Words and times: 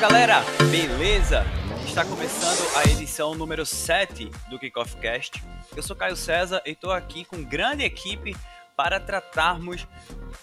Galera, 0.00 0.44
beleza? 0.70 1.44
Está 1.84 2.04
começando 2.04 2.76
a 2.76 2.84
edição 2.84 3.34
número 3.34 3.66
7 3.66 4.30
do 4.48 4.56
Kickoff 4.56 4.96
Cast. 4.98 5.42
Eu 5.74 5.82
sou 5.82 5.96
Caio 5.96 6.14
César 6.14 6.62
e 6.64 6.70
estou 6.70 6.92
aqui 6.92 7.24
com 7.24 7.42
grande 7.42 7.82
equipe 7.82 8.36
para 8.76 9.00
tratarmos 9.00 9.88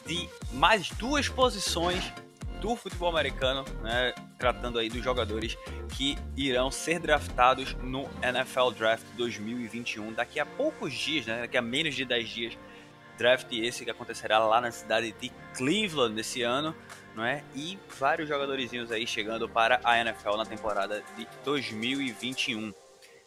de 0.05 0.27
mais 0.51 0.89
duas 0.89 1.29
posições 1.29 2.03
do 2.59 2.75
futebol 2.75 3.07
americano, 3.07 3.63
né, 3.81 4.13
tratando 4.37 4.77
aí 4.77 4.89
dos 4.89 5.01
jogadores 5.01 5.57
que 5.95 6.17
irão 6.35 6.69
ser 6.69 6.99
draftados 6.99 7.75
no 7.75 8.09
NFL 8.21 8.71
Draft 8.77 9.05
2021 9.15 10.11
daqui 10.11 10.37
a 10.37 10.45
poucos 10.45 10.93
dias, 10.93 11.25
né, 11.27 11.39
daqui 11.41 11.55
a 11.55 11.61
menos 11.61 11.95
de 11.95 12.03
10 12.03 12.27
dias. 12.27 12.57
Draft 13.17 13.47
esse 13.53 13.85
que 13.85 13.91
acontecerá 13.91 14.37
lá 14.39 14.59
na 14.59 14.71
cidade 14.71 15.15
de 15.17 15.31
Cleveland 15.55 16.13
nesse 16.13 16.41
ano, 16.41 16.75
não 17.15 17.23
é? 17.23 17.43
E 17.55 17.79
vários 17.97 18.27
jogadorzinhos 18.27 18.91
aí 18.91 19.07
chegando 19.07 19.47
para 19.47 19.79
a 19.83 19.99
NFL 19.99 20.35
na 20.35 20.45
temporada 20.45 21.01
de 21.15 21.27
2021. 21.43 22.73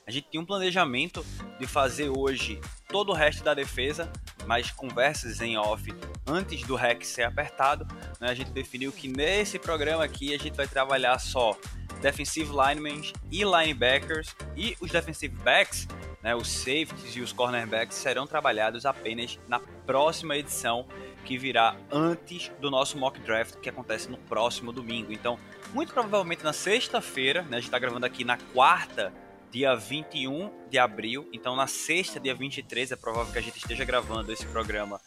A 0.07 0.11
gente 0.11 0.29
tinha 0.31 0.41
um 0.41 0.47
planejamento 0.47 1.25
de 1.59 1.67
fazer 1.67 2.09
hoje 2.09 2.61
todo 2.89 3.11
o 3.11 3.15
resto 3.15 3.45
da 3.45 3.53
defesa, 3.53 4.11
mas 4.47 4.71
conversas 4.71 5.41
em 5.43 5.59
off 5.59 5.93
antes 6.27 6.63
do 6.63 6.75
REC 6.77 7.05
ser 7.05 7.25
apertado. 7.25 7.87
Né, 8.19 8.29
a 8.31 8.35
gente 8.35 8.51
definiu 8.51 8.91
que 8.91 9.07
nesse 9.07 9.59
programa 9.59 10.03
aqui 10.03 10.35
a 10.35 10.39
gente 10.39 10.57
vai 10.57 10.67
trabalhar 10.67 11.19
só 11.19 11.55
defensive 12.01 12.51
linemen 12.51 13.03
e 13.31 13.45
linebackers 13.45 14.35
e 14.57 14.77
os 14.81 14.91
defensive 14.91 15.35
backs, 15.43 15.87
né, 16.23 16.35
os 16.35 16.49
safeties 16.49 17.15
e 17.17 17.21
os 17.21 17.33
cornerbacks 17.33 17.99
serão 17.99 18.27
trabalhados 18.27 18.87
apenas 18.87 19.39
na 19.47 19.59
próxima 19.59 20.37
edição 20.37 20.87
que 21.29 21.37
virá 21.37 21.77
antes 21.93 22.51
do 22.59 22.71
nosso 22.71 22.97
mock 22.97 23.21
draft 23.21 23.57
que 23.57 23.69
acontece 23.69 24.09
no 24.09 24.17
próximo 24.17 24.73
domingo. 24.73 25.13
Então, 25.13 25.39
muito 25.75 25.93
provavelmente 25.93 26.43
na 26.43 26.55
sexta-feira, 26.55 27.43
né, 27.43 27.59
a 27.59 27.61
gente 27.61 27.65
está 27.65 27.79
gravando 27.79 28.07
aqui 28.07 28.25
na 28.25 28.39
quarta 28.39 29.13
dia 29.51 29.77
21 29.77 30.51
de 30.71 30.79
abril. 30.79 31.29
Então, 31.31 31.55
na 31.55 31.67
sexta, 31.67 32.19
dia 32.19 32.35
23, 32.35 32.93
é 32.93 32.97
provável 32.97 33.31
que 33.31 33.39
a 33.39 33.43
gente 33.43 33.59
esteja 33.59 33.85
gravando 33.85 34.33
esse 34.33 34.47
programa 34.47 34.99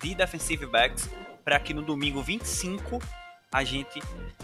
de 0.00 0.14
Defensive 0.14 0.66
Backs 0.66 1.10
para 1.44 1.58
que 1.58 1.74
no 1.74 1.82
domingo 1.82 2.22
25 2.22 3.00
a 3.50 3.64
gente 3.64 4.00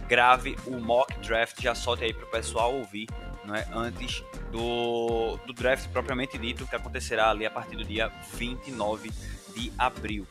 grave 0.08 0.56
o 0.66 0.72
mock 0.80 1.16
draft. 1.20 1.62
Já 1.62 1.72
solte 1.72 2.02
aí 2.02 2.12
para 2.12 2.24
o 2.24 2.30
pessoal 2.32 2.74
ouvir 2.74 3.06
né, 3.44 3.64
antes 3.72 4.24
do, 4.50 5.36
do 5.46 5.52
draft 5.52 5.88
propriamente 5.90 6.36
dito, 6.36 6.66
que 6.66 6.74
acontecerá 6.74 7.30
ali 7.30 7.46
a 7.46 7.50
partir 7.50 7.76
do 7.76 7.84
dia 7.84 8.08
29 8.34 9.12
de 9.54 9.72
abril. 9.78 10.26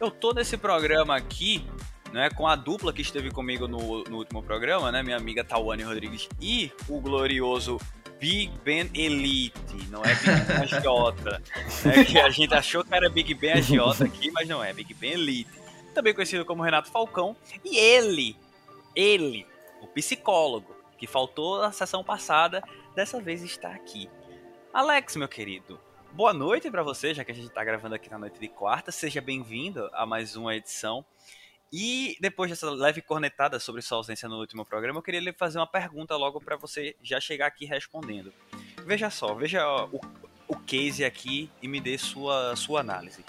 Eu 0.00 0.10
tô 0.10 0.32
nesse 0.32 0.56
programa 0.56 1.16
aqui 1.16 1.66
né, 2.12 2.30
com 2.30 2.46
a 2.46 2.54
dupla 2.54 2.92
que 2.92 3.02
esteve 3.02 3.30
comigo 3.30 3.66
no, 3.66 4.04
no 4.04 4.18
último 4.18 4.42
programa, 4.42 4.92
né, 4.92 5.02
minha 5.02 5.16
amiga 5.16 5.42
Tawane 5.42 5.82
Rodrigues 5.82 6.28
e 6.40 6.70
o 6.88 7.00
glorioso 7.00 7.78
Big 8.20 8.52
Ben 8.64 8.88
Elite, 8.94 9.54
não 9.90 10.02
é 10.02 10.14
Big 10.14 10.40
Ben 10.46 10.56
Agiota. 10.62 11.42
é 11.84 12.04
que 12.04 12.18
a 12.18 12.30
gente 12.30 12.54
achou 12.54 12.84
que 12.84 12.94
era 12.94 13.10
Big 13.10 13.34
Ben 13.34 13.54
Agiota 13.54 14.04
aqui, 14.04 14.30
mas 14.30 14.48
não 14.48 14.62
é, 14.62 14.72
Big 14.72 14.94
Ben 14.94 15.12
Elite. 15.12 15.50
Também 15.92 16.14
conhecido 16.14 16.44
como 16.44 16.62
Renato 16.62 16.90
Falcão. 16.90 17.36
E 17.64 17.76
ele, 17.76 18.36
ele, 18.94 19.46
o 19.82 19.86
psicólogo, 19.88 20.74
que 20.96 21.06
faltou 21.06 21.60
na 21.60 21.72
sessão 21.72 22.02
passada, 22.02 22.62
dessa 22.94 23.20
vez 23.20 23.42
está 23.42 23.68
aqui. 23.70 24.08
Alex, 24.72 25.16
meu 25.16 25.28
querido, 25.28 25.78
boa 26.14 26.32
noite 26.32 26.70
para 26.70 26.82
você, 26.84 27.12
já 27.12 27.24
que 27.24 27.32
a 27.32 27.34
gente 27.34 27.48
está 27.48 27.64
gravando 27.64 27.96
aqui 27.96 28.08
na 28.08 28.16
noite 28.16 28.38
de 28.38 28.46
quarta. 28.46 28.92
Seja 28.92 29.20
bem-vindo 29.20 29.90
a 29.92 30.06
mais 30.06 30.36
uma 30.36 30.54
edição. 30.54 31.04
E 31.72 32.16
depois 32.20 32.48
dessa 32.48 32.70
leve 32.70 33.02
cornetada 33.02 33.58
sobre 33.58 33.82
sua 33.82 33.98
ausência 33.98 34.28
no 34.28 34.38
último 34.38 34.64
programa, 34.64 35.00
eu 35.00 35.02
queria 35.02 35.18
lhe 35.18 35.32
fazer 35.32 35.58
uma 35.58 35.66
pergunta 35.66 36.14
logo 36.16 36.40
para 36.40 36.54
você 36.54 36.94
já 37.02 37.20
chegar 37.20 37.48
aqui 37.48 37.64
respondendo. 37.64 38.32
Veja 38.86 39.10
só, 39.10 39.34
veja 39.34 39.66
o, 39.86 40.00
o 40.46 40.56
case 40.56 41.04
aqui 41.04 41.50
e 41.60 41.66
me 41.66 41.80
dê 41.80 41.98
sua, 41.98 42.54
sua 42.54 42.78
análise. 42.78 43.24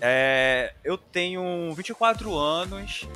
É, 0.00 0.74
eu 0.82 0.98
tenho 0.98 1.72
24 1.74 2.36
anos, 2.36 3.06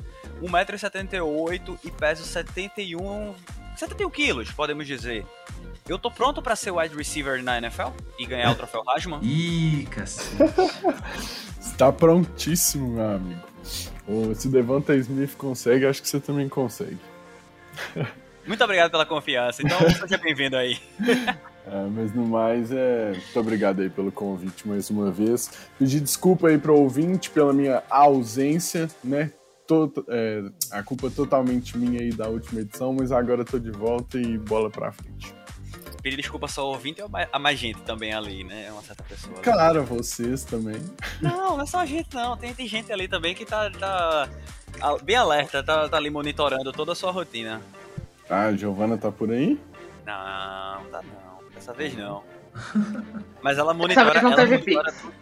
1,78m 0.40 1.80
e 1.82 1.90
peso 1.90 2.22
71, 2.22 3.34
71 3.76 4.10
quilos, 4.10 4.52
podemos 4.52 4.86
dizer. 4.86 5.26
Eu 5.90 5.98
tô 5.98 6.08
pronto 6.08 6.40
para 6.40 6.54
ser 6.54 6.70
wide 6.70 6.94
receiver 6.94 7.42
na 7.42 7.58
NFL 7.58 7.88
e 8.16 8.24
ganhar 8.24 8.52
o 8.52 8.54
troféu 8.54 8.84
Heisman? 8.88 9.18
Ih, 9.24 9.88
cacete. 9.90 10.40
Está 11.60 11.90
prontíssimo, 11.90 12.92
meu 12.92 13.10
amigo. 13.10 14.34
se 14.36 14.48
Devonta 14.48 14.94
Smith 14.94 15.34
consegue, 15.36 15.84
acho 15.84 16.00
que 16.00 16.08
você 16.08 16.20
também 16.20 16.48
consegue. 16.48 17.00
Muito 18.46 18.62
obrigado 18.62 18.92
pela 18.92 19.04
confiança. 19.04 19.62
Então, 19.64 19.78
seja 19.90 20.16
bem-vindo 20.22 20.56
aí. 20.56 20.78
É, 21.66 21.84
mas 21.90 22.14
no 22.14 22.24
mais, 22.24 22.70
é... 22.70 23.10
muito 23.10 23.40
obrigado 23.40 23.82
aí 23.82 23.90
pelo 23.90 24.12
convite 24.12 24.68
mais 24.68 24.88
uma 24.90 25.10
vez. 25.10 25.50
Pedir 25.76 25.98
desculpa 25.98 26.48
aí 26.48 26.58
para 26.58 26.70
o 26.70 26.78
ouvinte 26.78 27.30
pela 27.30 27.52
minha 27.52 27.82
ausência, 27.90 28.88
né? 29.02 29.32
Tô, 29.66 29.92
é, 30.08 30.44
a 30.70 30.84
culpa 30.84 31.08
é 31.08 31.10
totalmente 31.10 31.76
minha 31.76 32.00
aí 32.00 32.12
da 32.12 32.28
última 32.28 32.60
edição, 32.60 32.92
mas 32.92 33.10
agora 33.10 33.44
tô 33.44 33.58
de 33.58 33.72
volta 33.72 34.18
e 34.18 34.38
bola 34.38 34.70
pra 34.70 34.92
frente 34.92 35.39
pedir 36.00 36.16
desculpa 36.16 36.48
só 36.48 36.62
ao 36.62 36.68
ouvinte 36.68 37.00
e 37.00 37.04
a 37.32 37.38
mais 37.38 37.58
gente 37.58 37.80
também 37.82 38.12
ali, 38.12 38.44
né? 38.44 38.66
É 38.66 38.72
uma 38.72 38.82
certa 38.82 39.02
pessoa. 39.02 39.34
Claro, 39.40 39.84
vocês 39.84 40.44
também. 40.44 40.82
Não, 41.20 41.56
não 41.56 41.62
é 41.62 41.66
só 41.66 41.80
a 41.80 41.86
gente, 41.86 42.14
não. 42.14 42.36
Tem, 42.36 42.54
tem 42.54 42.66
gente 42.66 42.92
ali 42.92 43.06
também 43.08 43.34
que 43.34 43.44
tá, 43.44 43.70
tá 43.70 44.28
bem 45.02 45.16
alerta, 45.16 45.62
tá, 45.62 45.88
tá 45.88 45.96
ali 45.96 46.10
monitorando 46.10 46.72
toda 46.72 46.92
a 46.92 46.94
sua 46.94 47.10
rotina. 47.10 47.60
Ah, 48.28 48.46
a 48.46 48.56
Giovana 48.56 48.96
tá 48.96 49.10
por 49.10 49.30
aí? 49.30 49.58
Não, 50.06 50.84
tá 50.90 51.02
não. 51.02 51.50
Dessa 51.52 51.72
vez 51.72 51.96
não. 51.96 52.22
Mas 53.42 53.58
ela 53.58 53.74
monitora, 53.74 54.18
ela 54.18 54.36
monitora 54.36 54.92
tudo. 54.92 55.14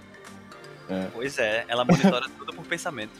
É. 0.90 1.08
Pois 1.12 1.38
é, 1.38 1.64
ela 1.68 1.84
monitora 1.84 2.26
tudo 2.38 2.52
por 2.52 2.64
pensamento. 2.64 3.12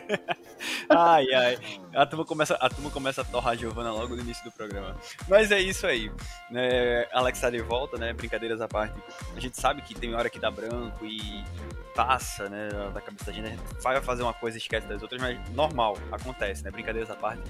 ai, 0.88 1.26
ai. 1.32 1.58
A 1.94 2.06
turma, 2.06 2.24
começa, 2.24 2.54
a 2.54 2.68
turma 2.68 2.90
começa 2.90 3.20
a 3.22 3.24
torrar 3.24 3.52
a 3.52 3.56
Giovana 3.56 3.92
logo 3.92 4.14
no 4.14 4.22
início 4.22 4.44
do 4.44 4.52
programa. 4.52 4.96
Mas 5.28 5.50
é 5.50 5.60
isso 5.60 5.86
aí. 5.86 6.10
É, 6.54 7.08
Alex 7.12 7.40
tá 7.40 7.50
de 7.50 7.60
volta, 7.60 7.96
né? 7.96 8.12
Brincadeiras 8.12 8.60
à 8.60 8.68
parte. 8.68 8.98
A 9.36 9.40
gente 9.40 9.60
sabe 9.60 9.82
que 9.82 9.94
tem 9.94 10.14
hora 10.14 10.30
que 10.30 10.38
dá 10.38 10.50
branco 10.50 11.04
e 11.04 11.44
passa, 11.94 12.48
né? 12.48 12.68
Da 12.92 13.00
cabeça 13.00 13.26
da 13.26 13.32
gente. 13.32 13.46
A 13.46 13.50
gente 13.50 13.62
vai 13.82 14.00
fazer 14.00 14.22
uma 14.22 14.34
coisa 14.34 14.56
e 14.56 14.60
esquece 14.60 14.86
das 14.86 15.02
outras, 15.02 15.20
mas 15.20 15.38
normal, 15.50 15.96
acontece, 16.10 16.64
né? 16.64 16.70
Brincadeiras 16.70 17.10
à 17.10 17.14
parte. 17.14 17.42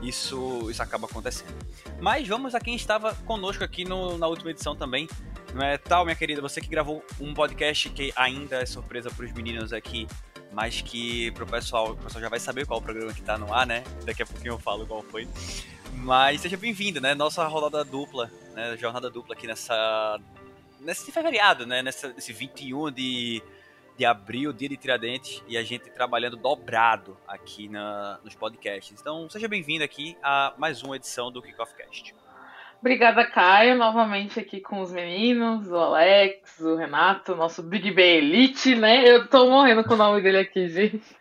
Isso, 0.00 0.68
isso 0.70 0.82
acaba 0.82 1.06
acontecendo. 1.06 1.54
Mas 2.00 2.26
vamos 2.26 2.54
a 2.54 2.60
quem 2.60 2.74
estava 2.74 3.14
conosco 3.14 3.62
aqui 3.62 3.84
no, 3.84 4.18
na 4.18 4.26
última 4.26 4.50
edição 4.50 4.74
também. 4.74 5.08
Não 5.54 5.62
é 5.62 5.76
tal, 5.76 6.04
minha 6.04 6.16
querida? 6.16 6.40
Você 6.40 6.60
que 6.60 6.68
gravou 6.68 7.04
um 7.20 7.34
podcast 7.34 7.88
que 7.90 8.12
ainda 8.16 8.56
é 8.56 8.66
surpresa 8.66 9.10
para 9.10 9.24
os 9.24 9.32
meninos 9.32 9.72
aqui 9.72 10.08
mas 10.52 10.80
que 10.82 11.30
pro 11.32 11.46
pessoal, 11.46 11.92
o 11.92 11.96
pessoal 11.96 12.22
já 12.22 12.28
vai 12.28 12.40
saber 12.40 12.66
qual 12.66 12.78
o 12.78 12.82
programa 12.82 13.12
que 13.12 13.22
tá 13.22 13.38
no 13.38 13.52
ar, 13.52 13.66
né? 13.66 13.82
Daqui 14.04 14.22
a 14.22 14.26
pouquinho 14.26 14.54
eu 14.54 14.58
falo 14.58 14.86
qual 14.86 15.02
foi. 15.02 15.26
Mas 15.94 16.40
seja 16.40 16.56
bem-vindo, 16.56 17.00
né? 17.00 17.14
Nossa 17.14 17.46
rodada 17.46 17.84
dupla, 17.84 18.30
né? 18.54 18.76
Jornada 18.76 19.10
dupla 19.10 19.34
aqui 19.34 19.46
nessa. 19.46 20.20
Nesse 20.80 21.10
feriado, 21.12 21.66
né? 21.66 21.82
Nessa, 21.82 22.08
nesse 22.08 22.32
21 22.32 22.90
de, 22.90 23.42
de 23.96 24.04
abril, 24.04 24.52
dia 24.52 24.68
de 24.68 24.76
Tiradentes, 24.76 25.42
e 25.46 25.56
a 25.56 25.62
gente 25.62 25.90
trabalhando 25.90 26.36
dobrado 26.36 27.16
aqui 27.26 27.68
na, 27.68 28.18
nos 28.24 28.34
podcasts. 28.34 28.98
Então, 29.00 29.28
seja 29.30 29.48
bem-vindo 29.48 29.84
aqui 29.84 30.16
a 30.22 30.54
mais 30.58 30.82
uma 30.82 30.96
edição 30.96 31.30
do 31.30 31.40
Kickoff 31.40 31.74
Cast. 31.74 32.14
Obrigada, 32.82 33.24
Caio, 33.24 33.76
novamente 33.76 34.40
aqui 34.40 34.60
com 34.60 34.80
os 34.80 34.90
meninos, 34.90 35.70
o 35.70 35.76
Alex, 35.76 36.58
o 36.58 36.74
Renato, 36.74 37.36
nosso 37.36 37.62
Big 37.62 37.92
Ben 37.92 38.16
Elite, 38.16 38.74
né? 38.74 39.08
Eu 39.08 39.28
tô 39.28 39.48
morrendo 39.48 39.84
com 39.84 39.94
o 39.94 39.96
nome 39.96 40.20
dele 40.20 40.38
aqui, 40.38 40.68
gente. 40.68 41.16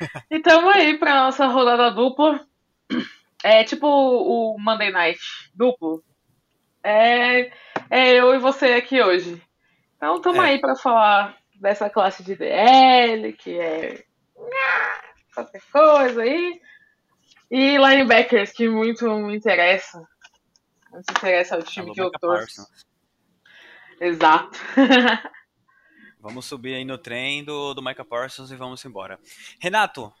E 0.28 0.40
tamo 0.40 0.68
aí 0.68 0.98
pra 0.98 1.14
nossa 1.14 1.46
rodada 1.46 1.88
dupla. 1.92 2.44
É 3.44 3.62
tipo 3.62 3.86
o 3.86 4.58
Monday 4.58 4.90
Night 4.90 5.20
duplo. 5.54 6.02
É, 6.82 7.52
é 7.88 8.12
eu 8.12 8.34
e 8.34 8.38
você 8.38 8.72
aqui 8.72 9.00
hoje. 9.00 9.40
Então 9.96 10.20
tamo 10.20 10.42
é. 10.42 10.48
aí 10.48 10.60
pra 10.60 10.74
falar 10.74 11.36
dessa 11.60 11.88
classe 11.88 12.24
de 12.24 12.34
DL, 12.34 13.32
que 13.34 13.56
é 13.56 14.02
qualquer 15.32 15.62
coisa 15.72 16.22
aí. 16.22 16.60
E 17.48 17.76
linebackers, 17.76 18.50
que 18.50 18.68
muito 18.68 19.08
me 19.08 19.36
interessa 19.36 20.04
não 20.94 21.02
se 21.02 21.10
interessa 21.10 21.56
ao 21.56 21.62
time 21.62 21.92
que 21.92 22.00
eu 22.00 22.10
torço. 22.12 22.64
Exato. 24.00 24.56
vamos 26.20 26.46
subir 26.46 26.74
aí 26.74 26.84
no 26.84 26.96
trem 26.96 27.44
do, 27.44 27.74
do 27.74 27.82
Micah 27.82 28.04
Parsons 28.04 28.50
e 28.52 28.56
vamos 28.56 28.84
embora. 28.84 29.18
Renato, 29.60 30.12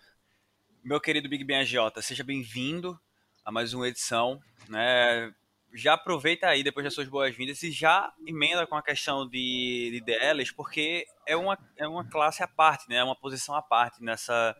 meu 0.82 1.00
querido 1.00 1.28
Big 1.28 1.44
Ben 1.44 1.58
Agiota, 1.58 2.02
seja 2.02 2.24
bem-vindo 2.24 2.98
a 3.44 3.52
mais 3.52 3.72
uma 3.72 3.86
edição. 3.86 4.40
Né? 4.68 5.32
Já 5.72 5.94
aproveita 5.94 6.48
aí, 6.48 6.64
depois 6.64 6.82
das 6.82 6.92
suas 6.92 7.08
boas-vindas, 7.08 7.62
e 7.62 7.70
já 7.70 8.12
emenda 8.26 8.66
com 8.66 8.74
a 8.74 8.82
questão 8.82 9.28
de, 9.28 9.90
de 9.92 10.00
DLs, 10.00 10.52
porque 10.52 11.06
é 11.24 11.36
uma, 11.36 11.56
é 11.76 11.86
uma 11.86 12.04
classe 12.04 12.42
à 12.42 12.48
parte, 12.48 12.88
né? 12.88 12.96
é 12.96 13.04
uma 13.04 13.16
posição 13.16 13.54
à 13.54 13.62
parte 13.62 14.02
nessa, 14.02 14.56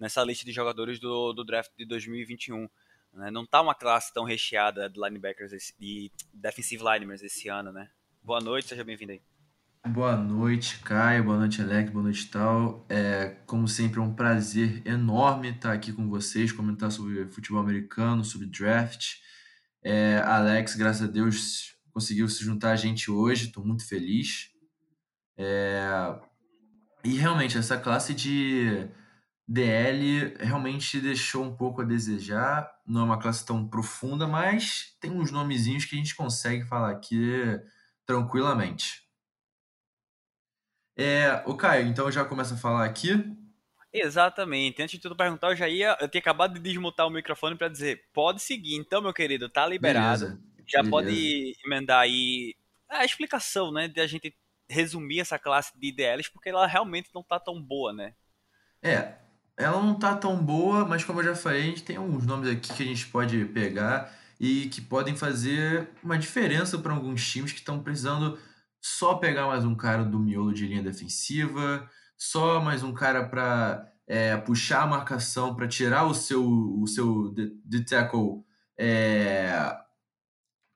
nessa 0.00 0.24
lista 0.24 0.44
de 0.44 0.52
jogadores 0.52 0.98
do, 0.98 1.32
do 1.32 1.44
draft 1.44 1.70
de 1.78 1.86
2021. 1.86 2.68
Né? 3.14 3.30
Não 3.30 3.46
tá 3.46 3.60
uma 3.60 3.74
classe 3.74 4.12
tão 4.12 4.24
recheada 4.24 4.88
de 4.90 5.00
linebackers 5.00 5.72
e 5.80 6.10
defensive 6.32 6.82
linebackers 6.82 7.22
esse 7.22 7.48
ano, 7.48 7.72
né? 7.72 7.88
Boa 8.22 8.40
noite, 8.40 8.68
seja 8.68 8.82
bem-vindo 8.82 9.12
aí. 9.12 9.22
Boa 9.86 10.16
noite, 10.16 10.78
Caio. 10.78 11.24
Boa 11.24 11.36
noite, 11.36 11.60
Alex. 11.60 11.90
Boa 11.90 12.02
noite, 12.02 12.30
Tal. 12.30 12.86
É, 12.88 13.36
como 13.46 13.68
sempre, 13.68 14.00
é 14.00 14.02
um 14.02 14.14
prazer 14.14 14.84
enorme 14.86 15.50
estar 15.50 15.72
aqui 15.72 15.92
com 15.92 16.08
vocês, 16.08 16.50
comentar 16.50 16.90
sobre 16.90 17.26
futebol 17.26 17.60
americano, 17.60 18.24
sobre 18.24 18.46
draft. 18.46 19.16
É, 19.82 20.22
Alex, 20.24 20.74
graças 20.74 21.06
a 21.06 21.10
Deus, 21.10 21.76
conseguiu 21.92 22.26
se 22.28 22.42
juntar 22.42 22.70
a 22.70 22.76
gente 22.76 23.10
hoje. 23.10 23.48
Estou 23.48 23.64
muito 23.64 23.86
feliz. 23.86 24.50
É, 25.36 26.18
e 27.04 27.18
realmente, 27.18 27.58
essa 27.58 27.76
classe 27.76 28.14
de 28.14 28.88
DL 29.46 30.36
realmente 30.38 31.00
deixou 31.00 31.44
um 31.44 31.54
pouco 31.54 31.82
a 31.82 31.84
desejar. 31.84 32.70
Não 32.86 33.02
é 33.02 33.04
uma 33.04 33.20
classe 33.20 33.44
tão 33.44 33.68
profunda, 33.68 34.26
mas 34.26 34.96
tem 35.00 35.10
uns 35.10 35.30
nomezinhos 35.30 35.84
que 35.84 35.94
a 35.94 35.98
gente 35.98 36.14
consegue 36.14 36.64
falar 36.64 36.90
aqui 36.90 37.60
tranquilamente. 38.06 39.04
É, 40.96 41.42
o 41.46 41.56
Caio, 41.56 41.86
então 41.86 42.10
já 42.10 42.24
começa 42.24 42.54
a 42.54 42.58
falar 42.58 42.84
aqui. 42.84 43.12
Exatamente. 43.92 44.82
Antes 44.82 44.96
de 44.96 45.00
tudo 45.00 45.16
perguntar, 45.16 45.50
eu 45.50 45.56
já 45.56 45.68
ia. 45.68 45.96
Eu 46.00 46.08
tinha 46.08 46.20
acabado 46.20 46.54
de 46.54 46.60
desmutar 46.60 47.06
o 47.06 47.10
microfone 47.10 47.56
para 47.56 47.68
dizer: 47.68 48.08
pode 48.12 48.42
seguir, 48.42 48.76
então, 48.76 49.02
meu 49.02 49.12
querido, 49.12 49.48
tá 49.48 49.66
liberado. 49.66 50.26
Beleza, 50.26 50.42
já 50.66 50.82
beleza. 50.82 50.90
pode 50.90 51.56
emendar 51.64 52.00
aí 52.00 52.54
a 52.88 53.04
explicação, 53.04 53.72
né? 53.72 53.88
De 53.88 54.00
a 54.00 54.06
gente 54.06 54.34
resumir 54.68 55.20
essa 55.20 55.38
classe 55.38 55.78
de 55.78 55.88
IDLs, 55.88 56.28
porque 56.32 56.48
ela 56.48 56.66
realmente 56.66 57.10
não 57.14 57.22
tá 57.22 57.38
tão 57.38 57.60
boa, 57.60 57.92
né? 57.92 58.14
É, 58.82 59.14
ela 59.56 59.82
não 59.82 59.98
tá 59.98 60.16
tão 60.16 60.36
boa, 60.42 60.84
mas 60.84 61.04
como 61.04 61.20
eu 61.20 61.24
já 61.24 61.34
falei, 61.34 61.62
a 61.62 61.66
gente 61.66 61.84
tem 61.84 61.96
alguns 61.96 62.26
nomes 62.26 62.48
aqui 62.50 62.72
que 62.72 62.82
a 62.82 62.86
gente 62.86 63.06
pode 63.06 63.44
pegar 63.46 64.12
e 64.40 64.68
que 64.68 64.80
podem 64.80 65.16
fazer 65.16 65.88
uma 66.02 66.18
diferença 66.18 66.78
para 66.78 66.92
alguns 66.92 67.26
times 67.26 67.52
que 67.52 67.60
estão 67.60 67.82
precisando 67.82 68.38
só 68.80 69.14
pegar 69.14 69.46
mais 69.46 69.64
um 69.64 69.74
cara 69.74 70.04
do 70.04 70.18
miolo 70.18 70.52
de 70.52 70.66
linha 70.66 70.82
defensiva, 70.82 71.88
só 72.18 72.60
mais 72.60 72.82
um 72.82 72.92
cara 72.92 73.28
para 73.28 73.90
é, 74.06 74.36
puxar 74.36 74.82
a 74.82 74.86
marcação, 74.86 75.54
para 75.54 75.68
tirar 75.68 76.04
o 76.04 76.14
seu, 76.14 76.44
o 76.44 76.86
seu 76.86 77.32
de, 77.32 77.84
tackle 77.84 78.44
é, 78.78 79.74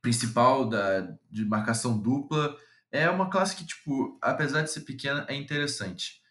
principal 0.01 0.69
da, 0.69 1.01
de 1.31 1.45
marcação 1.45 1.99
dupla. 1.99 2.57
É 2.91 3.11
uma 3.11 3.29
classe 3.29 3.57
que, 3.57 3.67
tipo, 3.67 4.19
apesar 4.23 4.63
de 4.63 4.71
ser 4.71 4.81
pequena, 4.83 5.27
é 5.29 5.35
interessante. 5.35 6.23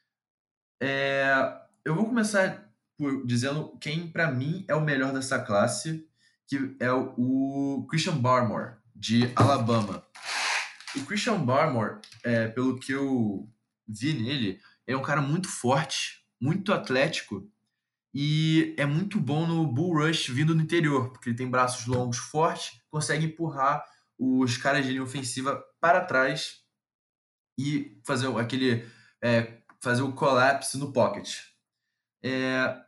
É, 0.81 1.66
eu 1.87 1.95
vou 1.95 2.05
começar 2.05 2.69
por 2.97 3.25
dizendo 3.25 3.77
quem, 3.79 4.11
para 4.11 4.29
mim, 4.29 4.65
é 4.67 4.75
o 4.75 4.83
melhor 4.83 5.13
dessa 5.13 5.39
classe, 5.39 6.05
que 6.45 6.75
é 6.81 6.91
o 6.91 7.87
Christian 7.89 8.17
Barmore, 8.17 8.75
de 8.93 9.31
Alabama. 9.33 10.05
O 10.97 11.05
Christian 11.05 11.39
Barmore, 11.45 12.01
é, 12.25 12.49
pelo 12.49 12.77
que 12.77 12.91
eu 12.91 13.49
vi 13.87 14.13
nele, 14.13 14.59
é 14.85 14.97
um 14.97 15.01
cara 15.01 15.21
muito 15.21 15.47
forte, 15.47 16.25
muito 16.41 16.73
atlético 16.73 17.49
e 18.13 18.75
é 18.77 18.85
muito 18.85 19.17
bom 19.17 19.47
no 19.47 19.65
bull 19.65 20.05
rush 20.05 20.27
vindo 20.27 20.53
do 20.53 20.61
interior, 20.61 21.11
porque 21.11 21.29
ele 21.29 21.37
tem 21.37 21.49
braços 21.49 21.85
longos 21.85 22.17
fortes, 22.17 22.81
consegue 22.89 23.27
empurrar 23.27 23.81
os 24.19 24.57
caras 24.57 24.85
de 24.85 24.91
linha 24.91 25.03
ofensiva 25.03 25.63
para 25.79 26.03
trás 26.03 26.57
e 27.57 27.97
fazer 28.05 28.27
aquele 28.37 28.85
é, 29.23 29.61
fazer 29.81 30.01
o 30.01 30.11
collapse 30.11 30.77
no 30.77 30.91
pocket. 30.91 31.55
É, 32.23 32.79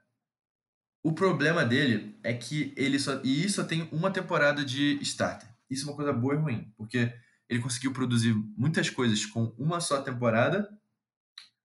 o 1.04 1.14
problema 1.14 1.64
dele 1.64 2.20
é 2.24 2.34
que 2.34 2.74
ele 2.76 3.00
só 3.00 3.22
e 3.24 3.48
só 3.50 3.64
tem 3.64 3.88
uma 3.92 4.12
temporada 4.12 4.64
de 4.66 5.00
starter. 5.02 5.50
Isso 5.70 5.86
é 5.86 5.90
uma 5.90 5.96
coisa 5.96 6.12
boa 6.12 6.34
e 6.34 6.38
ruim, 6.38 6.74
porque 6.76 7.14
ele 7.48 7.62
conseguiu 7.62 7.94
produzir 7.94 8.34
muitas 8.58 8.90
coisas 8.90 9.26
com 9.26 9.54
uma 9.58 9.80
só 9.80 10.02
temporada. 10.02 10.70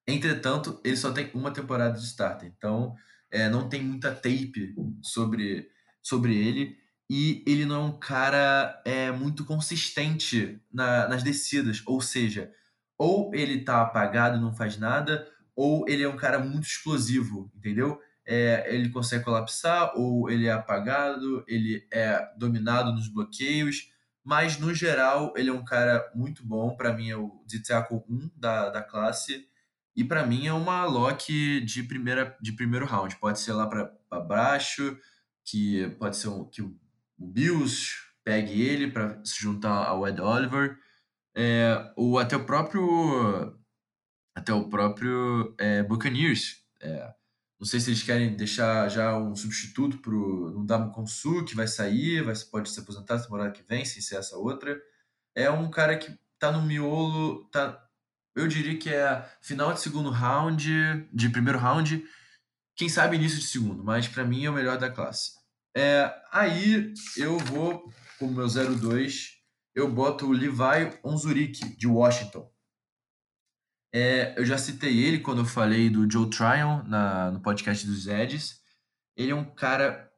Entretanto, 0.07 0.81
ele 0.85 0.97
só 0.97 1.13
tem 1.13 1.31
uma 1.35 1.51
temporada 1.51 1.99
de 1.99 2.05
starter. 2.05 2.53
Então, 2.57 2.95
é, 3.31 3.49
não 3.49 3.69
tem 3.69 3.83
muita 3.83 4.15
tape 4.15 4.75
sobre, 5.03 5.69
sobre 6.03 6.37
ele. 6.37 6.79
E 7.11 7.45
ele 7.47 7.67
não 7.67 7.75
é 7.77 7.85
um 7.85 7.99
cara 7.99 8.81
é, 8.85 9.11
muito 9.11 9.45
consistente 9.45 10.61
na, 10.73 11.09
nas 11.09 11.23
descidas. 11.23 11.83
Ou 11.87 12.01
seja, 12.01 12.51
ou 12.97 13.35
ele 13.35 13.63
tá 13.63 13.83
apagado 13.83 14.39
e 14.39 14.41
não 14.41 14.55
faz 14.55 14.79
nada, 14.79 15.29
ou 15.55 15.85
ele 15.89 16.03
é 16.03 16.09
um 16.09 16.17
cara 16.17 16.39
muito 16.39 16.67
explosivo, 16.67 17.51
entendeu? 17.55 18.01
É, 18.27 18.75
ele 18.75 18.89
consegue 18.89 19.25
colapsar, 19.25 19.93
ou 19.97 20.31
ele 20.31 20.47
é 20.47 20.53
apagado, 20.53 21.45
ele 21.47 21.87
é 21.93 22.27
dominado 22.37 22.93
nos 22.93 23.09
bloqueios 23.09 23.93
mas 24.25 24.59
no 24.59 24.73
geral 24.73 25.35
ele 25.37 25.51
é 25.51 25.53
um 25.53 25.65
cara 25.65 26.11
muito 26.15 26.45
bom. 26.45 26.75
Para 26.75 26.95
mim 26.95 27.11
é 27.11 27.17
o 27.17 27.43
de 27.47 27.63
tackle 27.63 28.03
1 28.09 28.31
da, 28.35 28.71
da 28.71 28.83
classe. 28.83 29.47
E 29.95 30.03
para 30.03 30.27
mim 30.27 30.47
é 30.47 30.53
uma 30.53 30.87
lock 30.87 31.61
de, 31.61 31.83
primeira, 31.83 32.37
de 32.41 32.53
primeiro 32.53 32.87
round. 32.87 33.17
Pode 33.17 33.39
ser 33.39 33.53
lá 33.53 33.67
para 33.67 34.21
baixo, 34.21 34.99
que 35.45 35.89
pode 35.99 36.17
ser 36.17 36.29
um, 36.29 36.45
que 36.47 36.63
o 36.63 36.75
Bills 37.19 37.93
pegue 38.25 38.63
ele 38.63 38.91
para 38.91 39.23
se 39.23 39.41
juntar 39.41 39.87
ao 39.87 40.09
Ed 40.09 40.21
Oliver. 40.21 40.79
É, 41.37 41.93
ou 41.95 42.19
até 42.19 42.35
o 42.37 42.47
próprio 42.47 43.55
até 44.35 44.53
o 44.53 44.69
próprio 44.69 45.55
é, 45.59 45.83
Buccaneers. 45.83 46.63
É, 46.81 47.13
não 47.59 47.67
sei 47.67 47.81
se 47.81 47.91
eles 47.91 48.03
querem 48.03 48.37
deixar 48.37 48.89
já 48.89 49.17
um 49.17 49.35
substituto 49.35 49.99
para 49.99 50.15
o 50.15 50.61
Ndamo 50.61 50.93
Konsu, 50.93 51.45
que 51.45 51.55
vai 51.55 51.67
sair, 51.67 52.23
vai, 52.23 52.35
pode 52.51 52.69
se 52.69 52.81
aposentar 52.81 53.17
na 53.17 53.23
temporada 53.23 53.53
que 53.53 53.63
vem, 53.63 53.85
sem 53.85 54.03
ser 54.03 54.17
essa 54.17 54.37
outra. 54.37 54.81
É 55.35 55.51
um 55.51 55.71
cara 55.71 55.97
que 55.97 56.19
tá 56.39 56.53
no 56.53 56.63
miolo, 56.63 57.45
tá, 57.51 57.83
eu 58.35 58.49
diria 58.49 58.77
que 58.77 58.91
é 58.91 59.25
final 59.41 59.73
de 59.73 59.81
segundo 59.81 60.11
round, 60.11 61.09
de 61.13 61.29
primeiro 61.31 61.59
round, 61.59 62.05
quem 62.77 62.89
sabe 62.89 63.17
início 63.17 63.39
de 63.39 63.47
segundo, 63.47 63.85
mas 63.85 64.09
para 64.09 64.25
mim 64.25 64.45
é 64.45 64.51
o 64.51 64.53
melhor 64.53 64.77
da 64.77 64.91
classe. 64.91 65.33
É, 65.77 66.13
aí 66.33 66.93
eu 67.17 67.39
vou, 67.39 67.91
com 68.19 68.27
o 68.27 68.33
meu 68.33 68.47
02, 68.49 69.39
eu 69.75 69.91
boto 69.91 70.27
o 70.27 70.33
Levi 70.33 70.99
Onzurik, 71.05 71.77
de 71.77 71.87
Washington. 71.87 72.53
É, 73.97 74.35
eu 74.37 74.45
já 74.45 74.59
citei 74.59 75.05
ele 75.05 75.21
quando 75.21 75.43
eu 75.43 75.45
falei 75.45 75.89
do 75.89 76.11
Joe 76.11 76.29
Tryon 76.29 76.83
na, 76.83 77.31
no 77.31 77.41
podcast 77.41 77.87
dos 77.87 78.09
Eds. 78.09 78.61
Ele 79.17 79.31
é 79.31 79.35
um 79.37 79.45
cara 79.45 80.11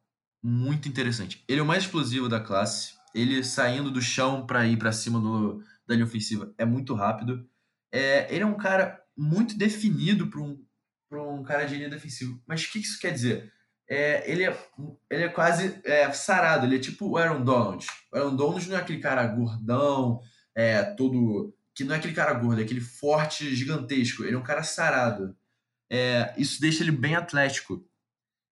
muito 0.42 0.88
interessante. 0.88 1.44
Ele 1.46 1.60
é 1.60 1.62
o 1.62 1.66
mais 1.66 1.82
explosivo 1.82 2.26
da 2.26 2.40
classe. 2.40 2.94
Ele 3.14 3.44
saindo 3.44 3.90
do 3.90 4.00
chão 4.00 4.46
para 4.46 4.66
ir 4.66 4.78
para 4.78 4.92
cima 4.92 5.20
do, 5.20 5.62
da 5.86 5.94
linha 5.94 6.06
ofensiva 6.06 6.54
é 6.56 6.64
muito 6.64 6.94
rápido. 6.94 7.46
É, 7.92 8.34
ele 8.34 8.44
é 8.44 8.46
um 8.46 8.56
cara 8.56 8.98
muito 9.14 9.58
definido 9.58 10.28
para 10.28 10.40
um, 10.40 10.58
um 11.12 11.42
cara 11.42 11.66
de 11.66 11.76
linha 11.76 11.90
defensiva. 11.90 12.34
Mas 12.46 12.64
o 12.64 12.72
que 12.72 12.78
isso 12.78 12.98
quer 12.98 13.12
dizer? 13.12 13.52
É, 13.86 14.30
ele, 14.30 14.44
é, 14.44 14.58
ele 15.10 15.24
é 15.24 15.28
quase 15.28 15.78
é, 15.84 16.10
sarado. 16.12 16.64
Ele 16.64 16.76
é 16.76 16.80
tipo 16.80 17.10
o 17.10 17.18
Aaron 17.18 17.44
Donald. 17.44 17.86
O 18.10 18.16
Aaron 18.16 18.36
Donald 18.36 18.68
não 18.70 18.76
é 18.78 18.80
aquele 18.80 19.00
cara 19.00 19.26
gordão, 19.26 20.18
é, 20.54 20.82
todo 20.82 21.54
que 21.76 21.84
não 21.84 21.94
é 21.94 21.98
aquele 21.98 22.14
cara 22.14 22.32
gordo, 22.32 22.60
é 22.60 22.64
aquele 22.64 22.80
forte, 22.80 23.54
gigantesco. 23.54 24.24
Ele 24.24 24.34
é 24.34 24.38
um 24.38 24.42
cara 24.42 24.62
sarado. 24.62 25.36
É, 25.90 26.34
isso 26.38 26.58
deixa 26.58 26.82
ele 26.82 26.90
bem 26.90 27.14
atlético. 27.14 27.86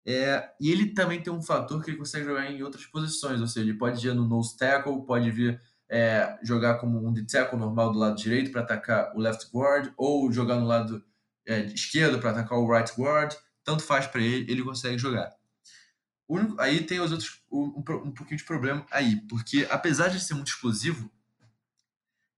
É, 0.06 0.50
e 0.60 0.70
ele 0.70 0.92
também 0.92 1.22
tem 1.22 1.32
um 1.32 1.40
fator 1.40 1.82
que 1.82 1.90
ele 1.90 1.96
consegue 1.96 2.26
jogar 2.26 2.50
em 2.50 2.62
outras 2.62 2.84
posições, 2.84 3.40
ou 3.40 3.46
seja, 3.46 3.66
ele 3.66 3.78
pode 3.78 4.06
ir 4.06 4.14
no 4.14 4.28
nose 4.28 4.54
tackle, 4.58 5.06
pode 5.06 5.30
vir 5.30 5.58
é, 5.88 6.38
jogar 6.42 6.74
como 6.74 7.08
um 7.08 7.14
de 7.14 7.26
tackle 7.26 7.58
normal 7.58 7.90
do 7.90 7.98
lado 7.98 8.14
direito 8.14 8.52
para 8.52 8.60
atacar 8.60 9.16
o 9.16 9.18
left 9.18 9.50
guard, 9.50 9.90
ou 9.96 10.30
jogar 10.30 10.56
no 10.56 10.66
lado 10.66 11.02
é, 11.46 11.60
esquerdo 11.64 12.18
para 12.18 12.30
atacar 12.30 12.58
o 12.58 12.70
right 12.70 12.92
guard. 12.94 13.34
Tanto 13.64 13.82
faz 13.82 14.06
para 14.06 14.20
ele, 14.20 14.52
ele 14.52 14.62
consegue 14.62 14.98
jogar. 14.98 15.34
Único, 16.28 16.60
aí 16.60 16.84
tem 16.84 17.00
os 17.00 17.10
outros 17.10 17.42
um, 17.50 17.78
um 17.78 18.12
pouquinho 18.12 18.36
de 18.36 18.44
problema 18.44 18.84
aí, 18.90 19.16
porque 19.26 19.66
apesar 19.70 20.08
de 20.08 20.20
ser 20.20 20.34
muito 20.34 20.48
explosivo, 20.48 21.10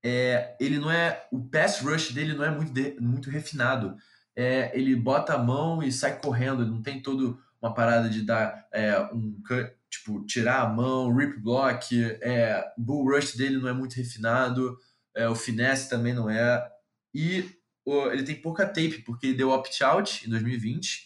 é, 0.09 0.57
ele 0.61 0.79
não 0.79 0.89
é. 0.89 1.27
O 1.33 1.41
pass 1.41 1.81
rush 1.81 2.13
dele 2.13 2.33
não 2.33 2.45
é 2.45 2.51
muito, 2.51 2.73
de, 2.73 2.97
muito 3.01 3.29
refinado. 3.29 3.97
É, 4.37 4.71
ele 4.79 4.95
bota 4.95 5.35
a 5.35 5.39
mão 5.39 5.83
e 5.83 5.91
sai 5.91 6.21
correndo, 6.21 6.65
não 6.65 6.81
tem 6.81 7.03
todo 7.03 7.43
uma 7.61 7.75
parada 7.75 8.09
de 8.09 8.23
dar 8.23 8.69
é, 8.73 9.01
um 9.13 9.43
tipo, 9.91 10.25
tirar 10.25 10.61
a 10.61 10.69
mão, 10.69 11.13
rip 11.13 11.41
block, 11.41 12.01
é, 12.21 12.65
bull 12.79 13.11
rush 13.11 13.35
dele 13.35 13.59
não 13.59 13.69
é 13.69 13.73
muito 13.73 13.95
refinado, 13.95 14.79
é, 15.13 15.29
o 15.29 15.35
finesse 15.35 15.89
também 15.89 16.15
não 16.15 16.31
é. 16.31 16.65
E 17.13 17.51
o, 17.85 18.07
ele 18.07 18.23
tem 18.23 18.41
pouca 18.41 18.65
tape, 18.65 19.03
porque 19.05 19.27
ele 19.27 19.37
deu 19.37 19.51
opt-out 19.51 20.25
em 20.25 20.31
2020 20.31 21.05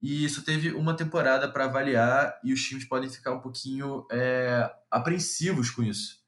e 0.00 0.28
só 0.28 0.40
teve 0.40 0.70
uma 0.70 0.94
temporada 0.94 1.50
para 1.50 1.64
avaliar 1.64 2.38
e 2.44 2.52
os 2.52 2.62
times 2.62 2.84
podem 2.84 3.10
ficar 3.10 3.32
um 3.32 3.40
pouquinho 3.40 4.06
é, 4.12 4.70
apreensivos 4.88 5.68
com 5.68 5.82
isso. 5.82 6.25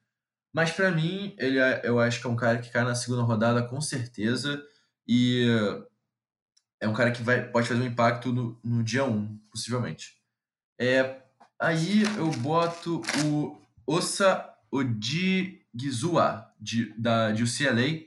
Mas 0.53 0.71
para 0.71 0.91
mim, 0.91 1.35
ele 1.39 1.59
é, 1.59 1.83
eu 1.85 2.01
acho 2.01 2.21
que 2.21 2.27
é 2.27 2.31
um 2.31 2.37
cara 2.37 2.59
que 2.59 2.71
cai 2.71 2.85
na 2.85 2.95
segunda 2.95 3.23
rodada 3.23 3.63
com 3.63 3.81
certeza. 3.81 4.63
E 5.07 5.47
é 6.81 6.89
um 6.89 6.95
cara 6.95 7.11
que 7.11 7.23
vai, 7.23 7.49
pode 7.51 7.69
fazer 7.69 7.83
um 7.83 7.87
impacto 7.87 8.33
no, 8.33 8.59
no 8.63 8.83
dia 8.83 9.05
1, 9.05 9.39
possivelmente. 9.51 10.17
É, 10.81 11.23
Aí 11.61 12.05
eu 12.17 12.31
boto 12.31 13.03
o 13.25 13.61
Osa 13.85 14.49
Odigizua, 14.71 16.47
de, 16.61 16.95
da, 16.97 17.33
de 17.33 17.43
UCLA, 17.43 18.05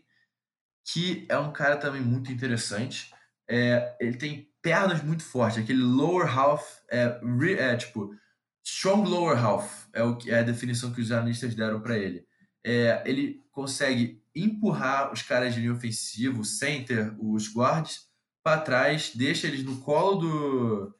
que 0.85 1.25
é 1.27 1.37
um 1.37 1.51
cara 1.51 1.75
também 1.75 2.01
muito 2.01 2.31
interessante. 2.31 3.13
É, 3.49 3.93
ele 3.99 4.15
tem 4.15 4.49
pernas 4.61 5.03
muito 5.03 5.23
fortes, 5.23 5.61
aquele 5.61 5.81
lower 5.81 6.27
half, 6.27 6.63
é, 6.89 7.19
é 7.57 7.75
tipo, 7.75 8.15
strong 8.63 9.09
lower 9.09 9.37
half, 9.37 9.87
é, 9.91 10.01
o, 10.01 10.17
é 10.27 10.39
a 10.39 10.43
definição 10.43 10.93
que 10.93 11.01
os 11.01 11.11
analistas 11.11 11.53
deram 11.53 11.81
para 11.81 11.97
ele. 11.97 12.25
É, 12.63 13.01
ele 13.05 13.43
consegue 13.51 14.21
empurrar 14.35 15.11
os 15.11 15.21
caras 15.21 15.53
de 15.53 15.61
linha 15.61 15.73
ofensiva, 15.73 16.39
o 16.39 16.45
center, 16.45 17.15
os 17.19 17.51
guards, 17.53 18.07
para 18.43 18.61
trás, 18.61 19.11
deixa 19.13 19.47
eles 19.47 19.63
no 19.63 19.79
colo 19.81 20.15
do, 20.15 20.95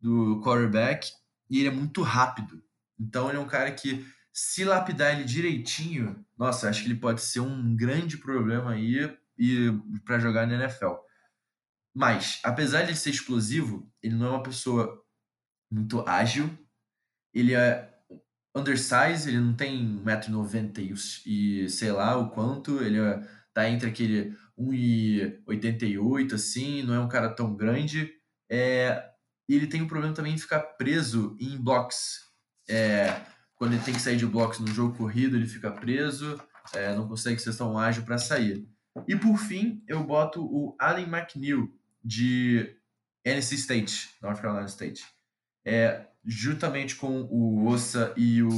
do 0.00 0.40
quarterback 0.42 1.10
e 1.48 1.58
ele 1.58 1.68
é 1.68 1.72
muito 1.72 2.02
rápido. 2.02 2.62
Então 2.98 3.28
ele 3.28 3.38
é 3.38 3.40
um 3.40 3.46
cara 3.46 3.70
que, 3.72 4.04
se 4.32 4.64
lapidar 4.64 5.14
ele 5.14 5.24
direitinho, 5.24 6.24
nossa, 6.38 6.68
acho 6.68 6.82
que 6.82 6.88
ele 6.88 6.98
pode 6.98 7.20
ser 7.20 7.40
um 7.40 7.74
grande 7.76 8.16
problema 8.16 8.72
aí 8.72 9.16
para 10.04 10.18
jogar 10.18 10.46
na 10.46 10.54
NFL. 10.54 10.94
Mas, 11.94 12.40
apesar 12.44 12.82
de 12.82 12.94
ser 12.94 13.10
explosivo, 13.10 13.90
ele 14.02 14.14
não 14.14 14.26
é 14.26 14.30
uma 14.30 14.42
pessoa 14.42 15.04
muito 15.70 16.00
ágil. 16.08 16.48
Ele 17.34 17.54
é 17.54 17.89
undersize, 18.54 19.28
ele 19.28 19.40
não 19.40 19.54
tem 19.54 20.02
1,90m 20.04 21.22
e, 21.26 21.64
e 21.64 21.68
sei 21.68 21.92
lá 21.92 22.16
o 22.16 22.30
quanto. 22.30 22.82
Ele 22.82 22.98
é, 22.98 23.20
tá 23.52 23.68
entre 23.68 23.88
aquele 23.88 24.36
1,88 24.58 26.34
assim, 26.34 26.82
não 26.82 26.94
é 26.94 27.00
um 27.00 27.08
cara 27.08 27.28
tão 27.30 27.54
grande. 27.54 28.12
É, 28.48 29.10
e 29.48 29.54
ele 29.54 29.66
tem 29.66 29.82
um 29.82 29.88
problema 29.88 30.14
também 30.14 30.34
em 30.34 30.38
ficar 30.38 30.60
preso 30.60 31.36
em 31.40 31.56
blocks. 31.56 32.20
É, 32.68 33.20
quando 33.56 33.74
ele 33.74 33.82
tem 33.82 33.94
que 33.94 34.00
sair 34.00 34.16
de 34.16 34.26
blocks 34.26 34.58
no 34.58 34.68
jogo 34.68 34.96
corrido, 34.96 35.36
ele 35.36 35.46
fica 35.46 35.70
preso, 35.70 36.40
é, 36.72 36.94
não 36.94 37.08
consegue 37.08 37.40
ser 37.40 37.56
tão 37.56 37.78
ágil 37.78 38.04
para 38.04 38.18
sair. 38.18 38.66
E 39.06 39.16
por 39.16 39.36
fim, 39.36 39.82
eu 39.86 40.02
boto 40.02 40.42
o 40.42 40.74
Allen 40.78 41.06
McNeil, 41.06 41.72
de 42.02 42.76
NC 43.24 43.54
State, 43.56 44.10
North 44.22 44.40
Carolina 44.40 44.66
State. 44.66 45.04
É, 45.64 46.06
juntamente 46.24 46.96
com 46.96 47.22
o 47.22 47.66
Ossa 47.66 48.12
e 48.16 48.42
o 48.42 48.50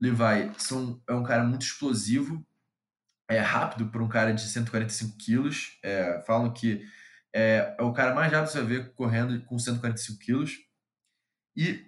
Levi, 0.00 0.52
são, 0.58 1.02
é 1.08 1.12
um 1.12 1.22
cara 1.22 1.44
muito 1.44 1.62
explosivo, 1.62 2.44
é 3.28 3.38
rápido 3.38 3.90
para 3.90 4.02
um 4.02 4.08
cara 4.08 4.32
de 4.32 4.42
145 4.42 5.16
quilos. 5.16 5.78
É, 5.84 6.20
falam 6.26 6.52
que 6.52 6.84
é, 7.32 7.76
é, 7.78 7.82
o 7.82 7.92
cara 7.92 8.14
mais 8.14 8.32
rápido 8.32 8.48
que 8.48 8.52
você 8.52 8.64
ver 8.64 8.92
correndo 8.94 9.40
com 9.44 9.58
145 9.58 10.18
quilos. 10.18 10.58
E 11.56 11.86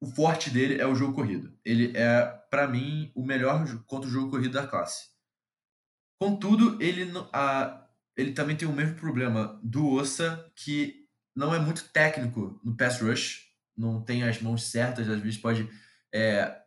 o 0.00 0.06
forte 0.06 0.50
dele 0.50 0.80
é 0.80 0.86
o 0.86 0.94
jogo 0.94 1.14
corrido. 1.14 1.58
Ele 1.64 1.96
é, 1.96 2.26
para 2.50 2.68
mim, 2.68 3.10
o 3.14 3.24
melhor 3.24 3.64
contra 3.86 4.08
o 4.08 4.12
jogo 4.12 4.30
corrido 4.30 4.52
da 4.52 4.66
classe. 4.66 5.08
Contudo, 6.20 6.80
ele, 6.82 7.10
a, 7.32 7.88
ele 8.16 8.32
também 8.32 8.56
tem 8.56 8.68
o 8.68 8.72
mesmo 8.72 8.96
problema 8.96 9.58
do 9.62 9.88
Ossa, 9.88 10.50
que 10.54 11.06
não 11.34 11.54
é 11.54 11.58
muito 11.58 11.90
técnico 11.90 12.60
no 12.62 12.76
pass 12.76 13.00
rush, 13.00 13.45
não 13.76 14.02
tem 14.02 14.22
as 14.24 14.40
mãos 14.40 14.64
certas, 14.64 15.08
às 15.08 15.20
vezes 15.20 15.38
pode. 15.38 15.68
É, 16.12 16.62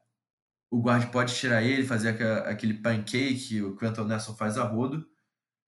o 0.72 0.82
guard 0.82 1.10
pode 1.12 1.36
tirar 1.36 1.64
ele, 1.64 1.86
fazer 1.86 2.10
aquele 2.46 2.76
pancake 2.76 3.62
o 3.62 3.76
Quentin 3.76 4.04
Nelson 4.04 4.36
faz 4.36 4.58
a 4.58 4.64
rodo. 4.64 5.10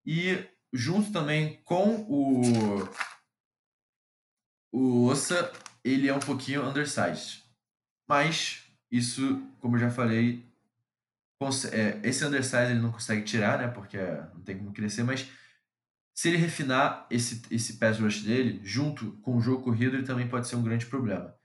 E 0.05 0.45
junto 0.71 1.11
também 1.11 1.61
com 1.63 2.05
o, 2.07 2.87
o 4.71 5.05
Ossa, 5.07 5.51
ele 5.83 6.07
é 6.07 6.13
um 6.13 6.19
pouquinho 6.19 6.67
undersized. 6.67 7.43
Mas 8.07 8.65
isso, 8.91 9.41
como 9.59 9.75
eu 9.75 9.79
já 9.79 9.89
falei, 9.89 10.45
é, 11.71 11.99
esse 12.07 12.23
undersized 12.23 12.71
ele 12.71 12.81
não 12.81 12.91
consegue 12.91 13.23
tirar, 13.23 13.57
né? 13.57 13.67
Porque 13.67 13.97
não 13.97 14.41
tem 14.41 14.57
como 14.57 14.73
crescer, 14.73 15.03
mas 15.03 15.27
se 16.21 16.27
ele 16.27 16.37
refinar 16.37 17.07
esse, 17.09 17.41
esse 17.49 17.79
pass 17.79 17.99
rush 17.99 18.21
dele, 18.21 18.61
junto 18.63 19.13
com 19.23 19.37
o 19.37 19.41
jogo 19.41 19.63
corrido, 19.63 19.95
ele 19.95 20.05
também 20.05 20.27
pode 20.27 20.47
ser 20.47 20.55
um 20.55 20.61
grande 20.61 20.85
problema. 20.85 21.35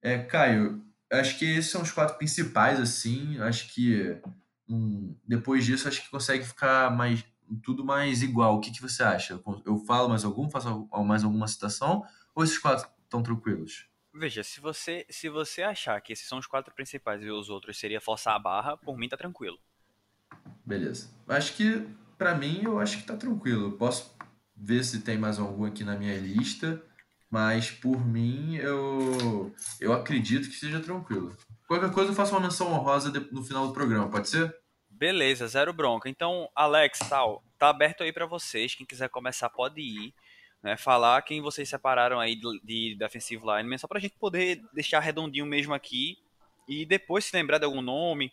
É, 0.00 0.16
Caio, 0.16 0.80
acho 1.10 1.36
que 1.36 1.44
esses 1.44 1.72
são 1.72 1.82
os 1.82 1.90
quatro 1.90 2.16
principais, 2.16 2.78
assim. 2.78 3.40
Acho 3.40 3.74
que 3.74 4.16
um, 4.68 5.12
depois 5.26 5.66
disso, 5.66 5.88
acho 5.88 6.04
que 6.04 6.08
consegue 6.08 6.44
ficar 6.44 6.88
mais 6.96 7.24
tudo 7.64 7.84
mais 7.84 8.22
igual. 8.22 8.54
O 8.54 8.60
que, 8.60 8.70
que 8.70 8.80
você 8.80 9.02
acha? 9.02 9.42
Eu 9.66 9.76
falo 9.78 10.08
mais 10.08 10.24
algum, 10.24 10.48
faço 10.48 10.88
mais 11.04 11.24
alguma 11.24 11.48
citação? 11.48 12.04
Ou 12.32 12.44
esses 12.44 12.58
quatro 12.58 12.88
estão 13.02 13.24
tranquilos? 13.24 13.88
Veja, 14.14 14.44
se 14.44 14.60
você, 14.60 15.04
se 15.10 15.28
você 15.28 15.62
achar 15.62 16.00
que 16.00 16.12
esses 16.12 16.28
são 16.28 16.38
os 16.38 16.46
quatro 16.46 16.72
principais 16.72 17.20
e 17.24 17.28
os 17.28 17.50
outros 17.50 17.76
seria 17.76 18.00
forçar 18.00 18.36
a 18.36 18.38
barra, 18.38 18.76
por 18.76 18.96
mim 18.96 19.08
tá 19.08 19.16
tranquilo. 19.16 19.58
Beleza. 20.64 21.10
Acho 21.26 21.56
que 21.56 21.84
para 22.22 22.36
mim, 22.36 22.60
eu 22.62 22.78
acho 22.78 22.98
que 22.98 23.02
tá 23.02 23.16
tranquilo. 23.16 23.72
posso 23.72 24.16
ver 24.56 24.84
se 24.84 25.00
tem 25.00 25.18
mais 25.18 25.40
algum 25.40 25.64
aqui 25.64 25.82
na 25.82 25.96
minha 25.96 26.16
lista, 26.16 26.80
mas 27.28 27.68
por 27.68 28.06
mim, 28.06 28.54
eu, 28.58 29.52
eu 29.80 29.92
acredito 29.92 30.48
que 30.48 30.54
seja 30.54 30.78
tranquilo. 30.78 31.36
Qualquer 31.66 31.90
coisa, 31.90 32.12
eu 32.12 32.14
faço 32.14 32.32
uma 32.32 32.40
menção 32.40 32.72
honrosa 32.72 33.10
no 33.32 33.42
final 33.42 33.66
do 33.66 33.72
programa, 33.72 34.08
pode 34.08 34.28
ser? 34.28 34.54
Beleza, 34.88 35.48
zero 35.48 35.72
bronca. 35.72 36.08
Então, 36.08 36.48
Alex, 36.54 37.00
tal, 37.08 37.42
tá 37.58 37.70
aberto 37.70 38.04
aí 38.04 38.12
para 38.12 38.26
vocês. 38.26 38.72
Quem 38.72 38.86
quiser 38.86 39.08
começar 39.08 39.50
pode 39.50 39.80
ir. 39.80 40.14
Né, 40.62 40.76
falar 40.76 41.20
quem 41.22 41.42
vocês 41.42 41.68
separaram 41.68 42.20
aí 42.20 42.36
de, 42.36 42.60
de 42.62 42.94
defensive 42.96 43.42
line, 43.44 43.76
só 43.80 43.88
pra 43.88 43.98
gente 43.98 44.14
poder 44.16 44.62
deixar 44.72 45.00
redondinho 45.00 45.44
mesmo 45.44 45.74
aqui. 45.74 46.18
E 46.68 46.86
depois, 46.86 47.24
se 47.24 47.34
lembrar 47.36 47.58
de 47.58 47.64
algum 47.64 47.82
nome, 47.82 48.30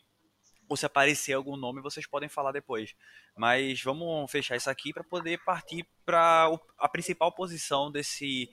ou 0.69 0.77
se 0.77 0.85
aparecer 0.85 1.33
algum 1.33 1.57
nome, 1.57 1.81
vocês 1.81 2.05
podem 2.05 2.29
falar 2.29 2.51
depois. 2.51 2.93
Mas 3.35 3.81
vamos 3.81 4.31
fechar 4.31 4.55
isso 4.55 4.69
aqui 4.69 4.93
para 4.93 5.03
poder 5.03 5.43
partir 5.43 5.83
para 6.05 6.47
a 6.77 6.88
principal 6.88 7.33
posição 7.33 7.91
desse, 7.91 8.47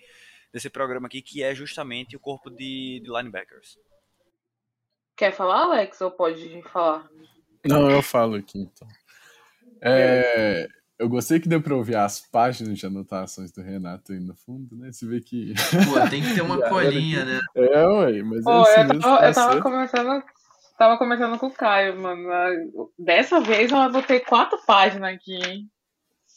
desse 0.51 0.71
programa 0.71 1.07
aqui, 1.07 1.21
que 1.21 1.43
é 1.43 1.55
justamente 1.55 2.17
o 2.17 2.21
corpo 2.21 2.49
de, 2.49 3.01
de 3.05 3.11
linebackers. 3.11 3.79
Quer 5.15 5.33
falar, 5.33 5.65
Alex, 5.65 6.01
ou 6.01 6.11
pode 6.11 6.63
falar? 6.63 7.09
Não, 7.67 7.91
eu 7.91 8.03
falo 8.03 8.37
aqui 8.37 8.61
então. 8.61 8.89
É, 9.83 10.67
eu 10.99 11.09
gostei 11.11 11.39
que 11.39 11.49
deu 11.49 11.61
pra 11.61 11.77
ouvir 11.77 11.97
as 11.97 12.21
páginas 12.21 12.79
de 12.79 12.87
anotações 12.87 13.53
do 13.53 13.61
Renato 13.61 14.13
aí 14.13 14.21
no 14.21 14.35
fundo, 14.35 14.75
né? 14.77 14.91
Você 14.91 15.07
vê 15.07 15.21
que. 15.21 15.53
Pô, 15.85 16.09
tem 16.09 16.23
que 16.23 16.35
ter 16.35 16.41
uma 16.41 16.61
colinha, 16.69 17.25
né? 17.25 17.41
É, 17.55 17.87
ué, 17.87 18.23
mas 18.23 18.43
Pô, 18.43 18.67
é 18.67 18.81
assim 18.81 18.95
eu, 18.95 19.01
tava, 19.01 19.27
eu 19.27 19.35
tava 19.35 19.61
começando 19.61 20.23
Tava 20.79 20.99
começando 20.99 21.39
com 21.39 21.47
o 21.47 21.53
Caio, 21.53 21.99
mano. 22.01 22.29
Dessa 22.99 23.41
vez 23.41 23.71
eu 23.71 23.91
botei 23.91 24.21
quatro 24.21 24.59
páginas 24.67 25.15
aqui, 25.15 25.35
hein? 25.35 25.71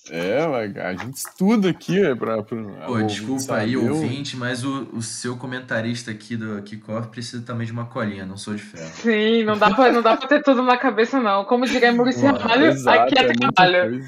É, 0.09 0.41
a 0.81 0.93
gente 0.93 1.17
estuda 1.17 1.69
aqui 1.69 2.03
é 2.03 2.15
pra, 2.15 2.41
pra 2.41 2.57
Pô, 2.87 3.01
desculpa 3.03 3.57
aí, 3.57 3.75
ouvinte, 3.75 4.35
mas 4.37 4.63
o, 4.63 4.89
o 4.93 5.01
seu 5.01 5.37
comentarista 5.37 6.09
aqui 6.09 6.35
do 6.35 6.61
Kickoff 6.63 7.09
precisa 7.09 7.45
também 7.45 7.67
de 7.67 7.73
uma 7.73 7.85
colinha, 7.85 8.25
não 8.25 8.37
sou 8.37 8.55
de 8.55 8.63
ferro. 8.63 8.89
Sim, 8.95 9.43
não 9.43 9.57
dá 9.57 9.73
pra, 9.73 9.91
não 9.91 10.01
dá 10.01 10.17
pra 10.17 10.27
ter 10.27 10.41
tudo 10.41 10.63
na 10.63 10.77
cabeça, 10.77 11.19
não. 11.19 11.45
Como 11.45 11.65
diria 11.65 11.91
Maurício 11.91 12.25
Ramalho, 12.25 12.71
aqui 12.89 13.19
é, 13.19 13.23
é 13.23 13.33
trabalho. 13.33 14.03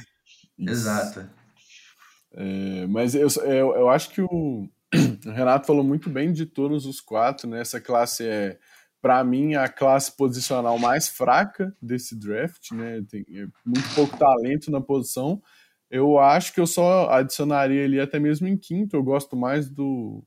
Exato. 0.58 1.30
É, 2.34 2.88
mas 2.88 3.14
eu, 3.14 3.28
eu, 3.44 3.76
eu 3.76 3.90
acho 3.90 4.10
que 4.10 4.22
o, 4.22 4.28
o 4.28 5.32
Renato 5.32 5.68
falou 5.68 5.84
muito 5.84 6.10
bem 6.10 6.32
de 6.32 6.46
todos 6.46 6.86
os 6.86 7.00
quatro, 7.00 7.48
né? 7.48 7.62
Essa 7.62 7.80
classe 7.80 8.26
é 8.26 8.58
para 9.02 9.24
mim, 9.24 9.56
a 9.56 9.68
classe 9.68 10.16
posicional 10.16 10.78
mais 10.78 11.10
fraca 11.10 11.76
desse 11.82 12.16
draft, 12.16 12.72
né? 12.72 13.04
Tem 13.10 13.26
é 13.30 13.48
muito 13.66 13.96
pouco 13.96 14.16
talento 14.16 14.70
na 14.70 14.80
posição. 14.80 15.42
Eu 15.90 16.20
acho 16.20 16.54
que 16.54 16.60
eu 16.60 16.68
só 16.68 17.10
adicionaria 17.10 17.82
ele 17.82 18.00
até 18.00 18.20
mesmo 18.20 18.48
em 18.48 18.56
quinto. 18.56 18.96
Eu 18.96 19.04
gosto 19.04 19.36
mais 19.36 19.70
do. 19.70 20.24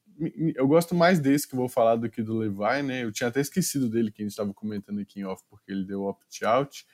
Eu 0.54 0.66
gosto 0.68 0.94
mais 0.94 1.18
desse 1.18 1.48
que 1.48 1.54
eu 1.54 1.58
vou 1.58 1.68
falar 1.68 1.96
do 1.96 2.10
que 2.10 2.22
do 2.22 2.36
Levi, 2.36 2.82
né? 2.82 3.04
Eu 3.04 3.12
tinha 3.12 3.28
até 3.28 3.40
esquecido 3.40 3.88
dele 3.88 4.10
que 4.12 4.22
a 4.22 4.24
gente 4.24 4.32
estava 4.32 4.52
comentando 4.52 5.00
aqui 5.00 5.20
em 5.20 5.24
off, 5.24 5.42
porque 5.48 5.72
ele 5.72 5.84
deu 5.84 6.02
opt-out. 6.02 6.84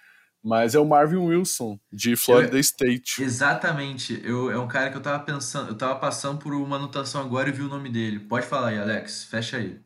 Mas 0.43 0.75
é 0.75 0.79
o 0.79 0.87
Marvin 0.87 1.17
Wilson, 1.17 1.79
de 1.93 2.17
Florida 2.17 2.57
eu, 2.57 2.61
State. 2.61 3.23
Exatamente. 3.23 4.21
Eu, 4.25 4.51
é 4.51 4.59
um 4.59 4.69
cara 4.69 4.91
que 4.91 4.97
eu 4.97 5.03
tava 5.03 5.23
pensando, 5.23 5.69
eu 5.69 5.77
tava 5.77 5.97
passando 5.97 6.39
por 6.39 6.55
uma 6.55 6.77
anotação 6.77 7.21
agora 7.21 7.51
e 7.51 7.53
vi 7.53 7.63
o 7.63 7.69
nome 7.69 7.91
dele. 7.91 8.21
Pode 8.21 8.47
falar 8.47 8.69
aí, 8.69 8.79
Alex. 8.79 9.25
Fecha 9.25 9.59
aí. 9.59 9.79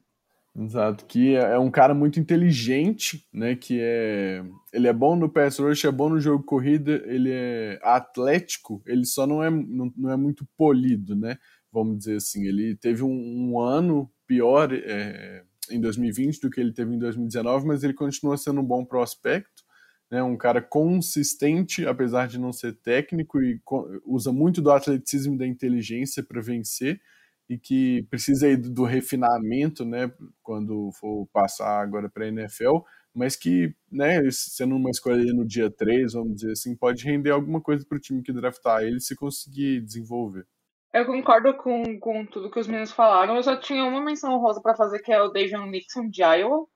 Exato, 0.57 1.05
que 1.07 1.35
é, 1.35 1.41
é 1.55 1.59
um 1.59 1.71
cara 1.71 1.93
muito 1.95 2.21
inteligente, 2.21 3.27
né? 3.33 3.57
Que 3.57 3.81
é. 3.81 4.45
Ele 4.73 4.87
é 4.87 4.93
bom 4.93 5.17
no 5.17 5.29
pass 5.29 5.59
rush, 5.59 5.85
é 5.85 5.91
bom 5.91 6.09
no 6.09 6.21
jogo 6.21 6.45
corrida, 6.45 7.03
ele 7.07 7.31
é 7.33 7.81
atlético, 7.83 8.81
ele 8.87 9.05
só 9.05 9.27
não 9.27 9.43
é, 9.43 9.51
não, 9.51 9.93
não 9.97 10.11
é 10.13 10.17
muito 10.17 10.47
polido, 10.57 11.17
né? 11.17 11.39
Vamos 11.73 11.99
dizer 11.99 12.17
assim. 12.19 12.47
Ele 12.47 12.77
teve 12.77 13.03
um, 13.03 13.11
um 13.11 13.59
ano 13.61 14.09
pior 14.29 14.73
é, 14.73 15.43
em 15.71 15.81
2020 15.81 16.41
do 16.41 16.51
que 16.51 16.61
ele 16.61 16.73
teve 16.73 16.95
em 16.95 16.99
2019, 17.01 17.67
mas 17.67 17.83
ele 17.83 17.93
continua 17.95 18.37
sendo 18.37 18.61
um 18.61 18.65
bom 18.65 18.85
prospecto, 18.85 19.65
né? 20.09 20.23
Um 20.23 20.37
cara 20.37 20.63
consistente, 20.63 21.85
apesar 21.85 22.29
de 22.29 22.39
não 22.39 22.53
ser 22.53 22.75
técnico, 22.75 23.43
e 23.43 23.61
usa 24.07 24.31
muito 24.31 24.63
do 24.63 24.71
atleticismo 24.71 25.35
e 25.35 25.39
da 25.39 25.47
inteligência 25.49 26.23
para 26.23 26.41
vencer. 26.41 27.01
E 27.49 27.59
que 27.59 28.03
precisa 28.11 28.47
aí 28.47 28.57
do 28.57 28.85
refinamento, 28.85 29.85
né, 29.85 30.11
quando 30.43 30.91
for 30.93 31.27
passar 31.33 31.81
agora 31.81 32.09
para 32.09 32.25
a 32.25 32.29
NFL, 32.29 32.79
mas 33.15 33.37
que, 33.37 33.75
né, 33.91 34.21
sendo 34.31 34.75
uma 34.75 34.91
escolha 34.91 35.33
no 35.33 35.47
dia 35.47 35.71
3, 35.71 36.15
vamos 36.15 36.35
dizer 36.37 36.53
assim, 36.53 36.77
pode 36.77 37.05
render 37.05 37.31
alguma 37.31 37.61
coisa 37.61 37.85
para 37.87 37.97
o 37.97 38.01
time 38.01 38.23
que 38.23 38.33
draftar 38.33 38.83
ele 38.83 39.01
se 39.01 39.15
conseguir 39.15 39.81
desenvolver. 39.81 40.47
Eu 40.93 41.07
concordo 41.07 41.55
com, 41.57 41.99
com 41.99 42.25
tudo 42.25 42.51
que 42.51 42.59
os 42.59 42.69
meninos 42.69 42.93
falaram. 42.93 43.35
Eu 43.35 43.43
só 43.43 43.57
tinha 43.57 43.85
uma 43.85 44.01
menção 44.01 44.39
rosa 44.39 44.61
para 44.63 44.77
fazer, 44.77 45.01
que 45.01 45.13
é 45.13 45.21
o 45.21 45.29
Davion 45.29 45.67
Nixon 45.67 46.09
de 46.09 46.23
Iowa, 46.23 46.67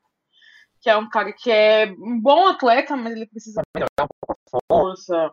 que 0.80 0.90
é 0.90 0.96
um 0.96 1.08
cara 1.08 1.32
que 1.32 1.50
é 1.50 1.86
um 1.98 2.20
bom 2.20 2.48
atleta, 2.48 2.96
mas 2.96 3.12
ele 3.12 3.26
precisa 3.26 3.62
melhorar 3.74 4.04
um 4.04 4.26
pouco 4.26 4.40
a 4.52 4.58
força. 4.68 5.30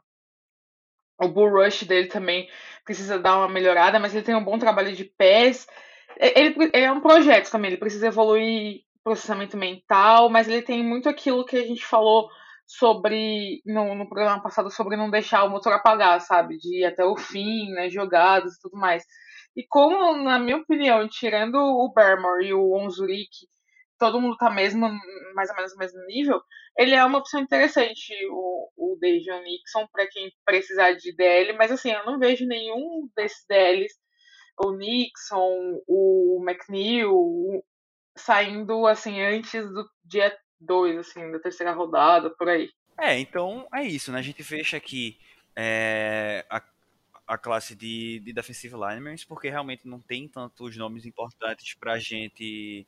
O 1.19 1.27
bull 1.27 1.49
rush 1.49 1.83
dele 1.83 2.07
também 2.07 2.49
precisa 2.83 3.17
dar 3.17 3.37
uma 3.37 3.49
melhorada, 3.49 3.99
mas 3.99 4.13
ele 4.13 4.23
tem 4.23 4.35
um 4.35 4.43
bom 4.43 4.59
trabalho 4.59 4.93
de 4.93 5.05
pés. 5.05 5.67
Ele, 6.17 6.55
ele 6.73 6.85
é 6.85 6.91
um 6.91 7.01
projeto 7.01 7.49
também, 7.49 7.71
ele 7.71 7.79
precisa 7.79 8.07
evoluir 8.07 8.81
processamento 9.03 9.55
mental, 9.55 10.29
mas 10.29 10.47
ele 10.47 10.63
tem 10.63 10.83
muito 10.83 11.07
aquilo 11.07 11.45
que 11.45 11.57
a 11.57 11.63
gente 11.63 11.85
falou 11.85 12.27
sobre 12.65 13.61
no, 13.65 13.93
no 13.93 14.07
programa 14.09 14.41
passado 14.41 14.71
sobre 14.71 14.97
não 14.97 15.11
deixar 15.11 15.43
o 15.43 15.49
motor 15.49 15.73
apagar, 15.73 16.19
sabe? 16.21 16.57
De 16.57 16.79
ir 16.79 16.85
até 16.85 17.05
o 17.05 17.15
fim, 17.15 17.71
né? 17.71 17.89
Jogadas 17.89 18.55
e 18.55 18.59
tudo 18.59 18.77
mais. 18.77 19.05
E 19.55 19.63
como, 19.63 20.17
na 20.23 20.39
minha 20.39 20.57
opinião, 20.57 21.07
tirando 21.07 21.55
o 21.55 21.91
Barmore 21.93 22.47
e 22.47 22.53
o 22.53 22.73
Onzurik, 22.73 23.29
todo 23.99 24.19
mundo 24.19 24.37
tá 24.37 24.49
mesmo, 24.49 24.89
mais 25.33 25.49
ou 25.49 25.55
menos 25.55 25.73
no 25.73 25.79
mesmo 25.79 26.05
nível, 26.05 26.41
ele 26.77 26.93
é 26.93 27.03
uma 27.03 27.19
opção 27.19 27.39
interessante, 27.39 28.13
o, 28.29 28.69
o 28.75 28.97
Dejan 28.99 29.41
Nixon, 29.41 29.87
para 29.91 30.07
quem 30.07 30.31
precisar 30.45 30.93
de 30.93 31.15
DL, 31.15 31.53
mas 31.53 31.71
assim, 31.71 31.91
eu 31.91 32.05
não 32.05 32.19
vejo 32.19 32.45
nenhum 32.45 33.09
desses 33.15 33.45
DLs, 33.47 33.93
o 34.57 34.71
Nixon, 34.71 35.81
o 35.87 36.43
McNeil, 36.45 37.63
saindo 38.15 38.87
assim 38.87 39.21
antes 39.21 39.69
do 39.71 39.89
dia 40.03 40.35
dois, 40.59 40.97
assim, 40.97 41.31
da 41.31 41.39
terceira 41.39 41.73
rodada, 41.73 42.29
por 42.29 42.49
aí. 42.49 42.69
É, 42.99 43.19
então 43.19 43.67
é 43.73 43.83
isso, 43.83 44.11
né? 44.11 44.19
A 44.19 44.21
gente 44.21 44.41
fecha 44.43 44.77
aqui 44.77 45.17
é, 45.55 46.45
a, 46.49 46.61
a 47.27 47.37
classe 47.37 47.75
de, 47.75 48.19
de 48.19 48.33
defensive 48.33 48.75
linemen, 48.75 49.15
porque 49.27 49.49
realmente 49.49 49.87
não 49.87 49.99
tem 49.99 50.27
tantos 50.27 50.77
nomes 50.77 51.05
importantes 51.05 51.73
pra 51.75 51.97
gente, 51.97 52.87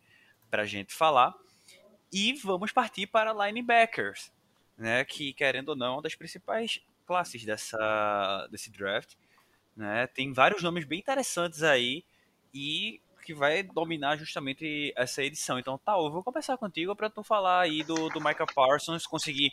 pra 0.50 0.66
gente 0.66 0.94
falar. 0.94 1.34
E 2.12 2.34
vamos 2.34 2.72
partir 2.72 3.08
para 3.08 3.34
linebackers, 3.34 4.32
né? 4.78 5.04
Que, 5.04 5.34
querendo 5.34 5.70
ou 5.70 5.76
não, 5.76 5.88
é 5.88 5.92
uma 5.92 6.02
das 6.02 6.16
principais 6.16 6.82
classes 7.06 7.44
dessa, 7.44 8.48
desse 8.52 8.72
draft. 8.72 9.16
Né? 9.76 10.08
Tem 10.08 10.34
vários 10.34 10.64
nomes 10.64 10.86
bem 10.86 11.00
interessantes 11.00 11.64
aí. 11.64 12.04
E 12.54 13.02
que 13.28 13.34
vai 13.34 13.62
dominar 13.62 14.16
justamente 14.16 14.94
essa 14.96 15.22
edição. 15.22 15.60
Então, 15.60 15.78
tá, 15.78 15.92
eu 15.98 16.10
vou 16.10 16.24
começar 16.24 16.58
contigo 16.58 16.96
para 16.96 17.10
tu 17.10 17.22
falar 17.22 17.60
aí 17.60 17.84
do, 17.84 18.08
do 18.08 18.22
Micah 18.22 18.46
Parsons, 18.46 19.06
conseguir 19.06 19.52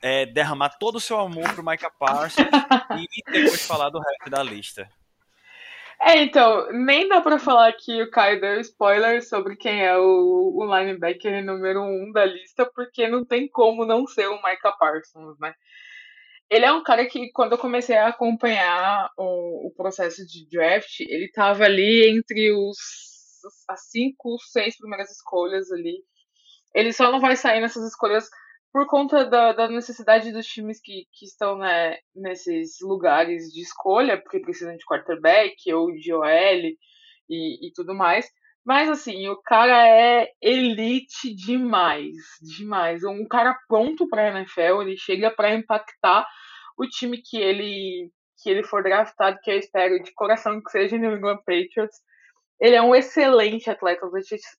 é, 0.00 0.24
derramar 0.26 0.70
todo 0.78 0.94
o 0.94 1.00
seu 1.00 1.18
amor 1.18 1.52
pro 1.52 1.64
Micah 1.64 1.90
Parsons 1.90 2.46
e 2.96 3.32
depois 3.32 3.66
falar 3.66 3.90
do 3.90 3.98
resto 3.98 4.30
da 4.30 4.44
lista. 4.44 4.88
É, 6.02 6.22
então, 6.22 6.72
nem 6.72 7.08
dá 7.08 7.20
pra 7.20 7.38
falar 7.38 7.72
que 7.74 8.02
o 8.02 8.10
Caio 8.10 8.40
deu 8.40 8.58
spoiler 8.60 9.22
sobre 9.22 9.54
quem 9.56 9.84
é 9.84 9.96
o, 9.98 10.52
o 10.56 10.64
linebacker 10.64 11.44
número 11.44 11.82
um 11.82 12.10
da 12.10 12.24
lista, 12.24 12.64
porque 12.74 13.06
não 13.06 13.24
tem 13.24 13.48
como 13.48 13.84
não 13.84 14.06
ser 14.06 14.26
o 14.28 14.36
Micah 14.42 14.72
Parsons, 14.72 15.38
né? 15.38 15.54
Ele 16.50 16.64
é 16.64 16.72
um 16.72 16.82
cara 16.82 17.06
que, 17.06 17.30
quando 17.32 17.52
eu 17.52 17.58
comecei 17.58 17.96
a 17.96 18.08
acompanhar 18.08 19.10
o, 19.16 19.68
o 19.68 19.74
processo 19.76 20.26
de 20.26 20.48
draft, 20.50 21.00
ele 21.00 21.26
estava 21.26 21.64
ali 21.64 22.08
entre 22.08 22.52
os 22.52 22.76
as 23.68 23.88
cinco, 23.90 24.36
seis 24.50 24.76
primeiras 24.76 25.10
escolhas 25.10 25.70
ali. 25.72 26.04
Ele 26.74 26.92
só 26.92 27.10
não 27.10 27.20
vai 27.20 27.36
sair 27.36 27.60
nessas 27.60 27.86
escolhas 27.86 28.28
por 28.72 28.86
conta 28.86 29.24
da, 29.24 29.52
da 29.52 29.68
necessidade 29.68 30.32
dos 30.32 30.46
times 30.46 30.80
que, 30.80 31.04
que 31.12 31.24
estão 31.26 31.58
né, 31.58 31.98
nesses 32.14 32.78
lugares 32.80 33.52
de 33.52 33.62
escolha, 33.62 34.20
porque 34.20 34.40
precisam 34.40 34.76
de 34.76 34.84
quarterback 34.84 35.72
ou 35.72 35.92
de 35.92 36.12
OL 36.12 36.26
e, 37.28 37.68
e 37.68 37.72
tudo 37.74 37.94
mais. 37.94 38.26
Mas 38.64 38.88
assim, 38.88 39.26
o 39.28 39.36
cara 39.42 39.88
é 39.88 40.28
elite 40.40 41.34
demais, 41.34 42.14
demais. 42.58 43.02
Um 43.04 43.26
cara 43.26 43.56
pronto 43.66 44.08
para 44.08 44.28
NFL, 44.28 44.82
ele 44.82 44.96
chega 44.96 45.30
para 45.30 45.54
impactar 45.54 46.26
o 46.76 46.86
time 46.86 47.20
que 47.22 47.38
ele 47.38 48.10
que 48.42 48.48
ele 48.48 48.62
for 48.64 48.82
draftado, 48.82 49.38
que 49.42 49.50
eu 49.50 49.58
espero 49.58 50.02
de 50.02 50.14
coração 50.14 50.62
que 50.62 50.70
seja 50.70 50.96
New 50.96 51.14
England 51.14 51.38
Patriots. 51.38 51.98
Ele 52.58 52.74
é 52.74 52.82
um 52.82 52.94
excelente 52.94 53.68
atleta, 53.68 54.06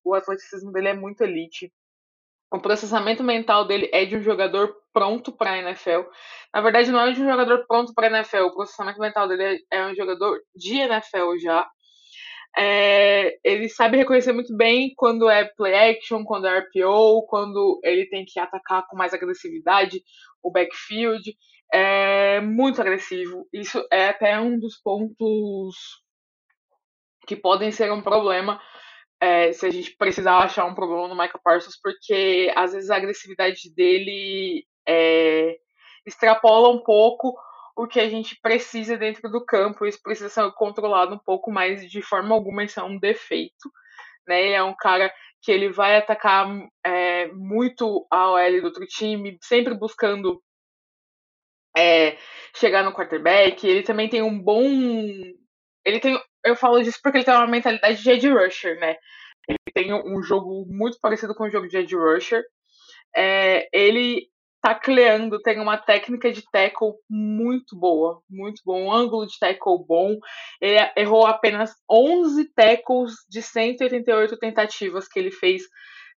o 0.04 0.14
atleticismo 0.14 0.72
dele 0.72 0.90
é 0.90 0.94
muito 0.94 1.24
elite. 1.24 1.72
O 2.52 2.60
processamento 2.60 3.24
mental 3.24 3.66
dele 3.66 3.90
é 3.94 4.04
de 4.04 4.18
um 4.18 4.22
jogador 4.22 4.76
pronto 4.92 5.32
para 5.32 5.52
a 5.52 5.58
NFL. 5.60 6.02
Na 6.54 6.60
verdade, 6.60 6.92
não 6.92 7.00
é 7.00 7.12
de 7.14 7.22
um 7.22 7.30
jogador 7.30 7.66
pronto 7.66 7.94
para 7.94 8.08
a 8.08 8.10
NFL. 8.10 8.48
O 8.48 8.54
processamento 8.54 9.00
mental 9.00 9.26
dele 9.26 9.64
é 9.72 9.86
um 9.86 9.96
jogador 9.96 10.38
de 10.54 10.76
NFL 10.76 11.38
já. 11.42 11.66
É, 12.58 13.38
ele 13.46 13.70
sabe 13.70 13.96
reconhecer 13.96 14.34
muito 14.34 14.54
bem 14.56 14.94
quando 14.98 15.30
é 15.30 15.46
play 15.46 15.74
action, 15.92 16.26
quando 16.26 16.46
é 16.46 16.60
RPO, 16.60 17.26
quando 17.28 17.80
ele 17.86 18.06
tem 18.08 18.26
que 18.26 18.38
atacar 18.38 18.86
com 18.88 18.98
mais 18.98 19.14
agressividade 19.14 20.04
o 20.44 20.52
backfield. 20.52 21.24
É 21.74 22.42
muito 22.42 22.82
agressivo. 22.82 23.48
Isso 23.54 23.82
é 23.90 24.10
até 24.10 24.38
um 24.38 24.60
dos 24.60 24.76
pontos 24.78 25.78
que 27.26 27.38
podem 27.38 27.72
ser 27.72 27.90
um 27.94 28.02
problema 28.02 28.60
é, 29.22 29.54
se 29.54 29.66
a 29.66 29.70
gente 29.70 29.96
precisar 29.96 30.40
achar 30.40 30.66
um 30.66 30.74
problema 30.74 31.08
no 31.08 31.16
Michael 31.16 31.40
Parsons, 31.44 31.80
porque 31.82 32.52
às 32.56 32.74
vezes 32.74 32.90
a 32.90 32.96
agressividade 32.96 33.74
dele 33.76 34.66
é, 34.88 35.58
extrapola 36.06 36.70
um 36.70 36.84
pouco 36.84 37.38
o 37.78 37.88
que 37.88 38.00
a 38.00 38.10
gente 38.10 38.38
precisa 38.42 38.98
dentro 38.98 39.30
do 39.30 39.46
campo, 39.46 39.86
isso 39.86 40.00
precisa 40.02 40.30
ser 40.30 40.52
controlado 40.54 41.16
um 41.16 41.20
pouco 41.20 41.52
mais, 41.52 41.90
de 41.90 42.02
forma 42.02 42.34
alguma 42.36 42.64
isso 42.64 42.80
é 42.80 42.84
um 42.84 43.00
defeito, 43.00 43.72
né? 44.28 44.52
É 44.52 44.64
um 44.64 44.76
cara 44.76 45.14
que 45.42 45.52
ele 45.52 45.70
vai 45.72 45.98
atacar 45.98 46.48
é, 46.86 47.28
muito 47.28 48.06
a 48.12 48.32
OL 48.32 48.62
do 48.62 48.68
outro 48.68 48.86
time, 48.86 49.38
sempre 49.42 49.74
buscando 49.74 50.42
é, 51.76 52.18
chegar 52.56 52.84
no 52.84 52.94
quarterback. 52.94 53.66
Ele 53.68 53.84
também 53.84 54.10
tem 54.10 54.22
um 54.22 54.38
bom. 54.38 54.64
Ele 55.84 56.00
tem. 56.00 56.20
Eu 56.44 56.56
falo 56.56 56.82
disso 56.82 57.00
porque 57.02 57.20
ele 57.20 57.26
tem 57.26 57.34
uma 57.34 57.48
mentalidade 57.48 58.02
de 58.02 58.10
edge 58.10 58.30
rusher, 58.30 58.80
né? 58.80 58.96
Ele 59.48 59.58
tem 59.74 59.94
um 59.94 60.22
jogo 60.22 60.66
muito 60.68 60.98
parecido 61.02 61.36
com 61.36 61.46
o 61.46 61.50
jogo 61.50 61.68
de 61.68 61.78
edge 61.78 61.96
rusher. 61.96 62.44
É, 63.16 63.68
ele 63.74 64.32
tacleando, 64.62 65.42
tem 65.42 65.60
uma 65.60 65.76
técnica 65.78 66.32
de 66.32 66.44
tackle 66.52 66.94
muito 67.10 67.76
boa, 67.76 68.22
muito 68.30 68.62
bom, 68.64 68.84
um 68.86 68.92
ângulo 68.92 69.26
de 69.26 69.38
tackle 69.40 69.84
bom. 69.88 70.18
Ele 70.62 70.78
errou 70.96 71.26
apenas 71.26 71.74
11 71.90 72.54
tackles 72.54 73.14
de 73.28 73.42
188 73.42 74.38
tentativas 74.38 75.08
que 75.08 75.20
ele 75.20 75.32
fez 75.32 75.64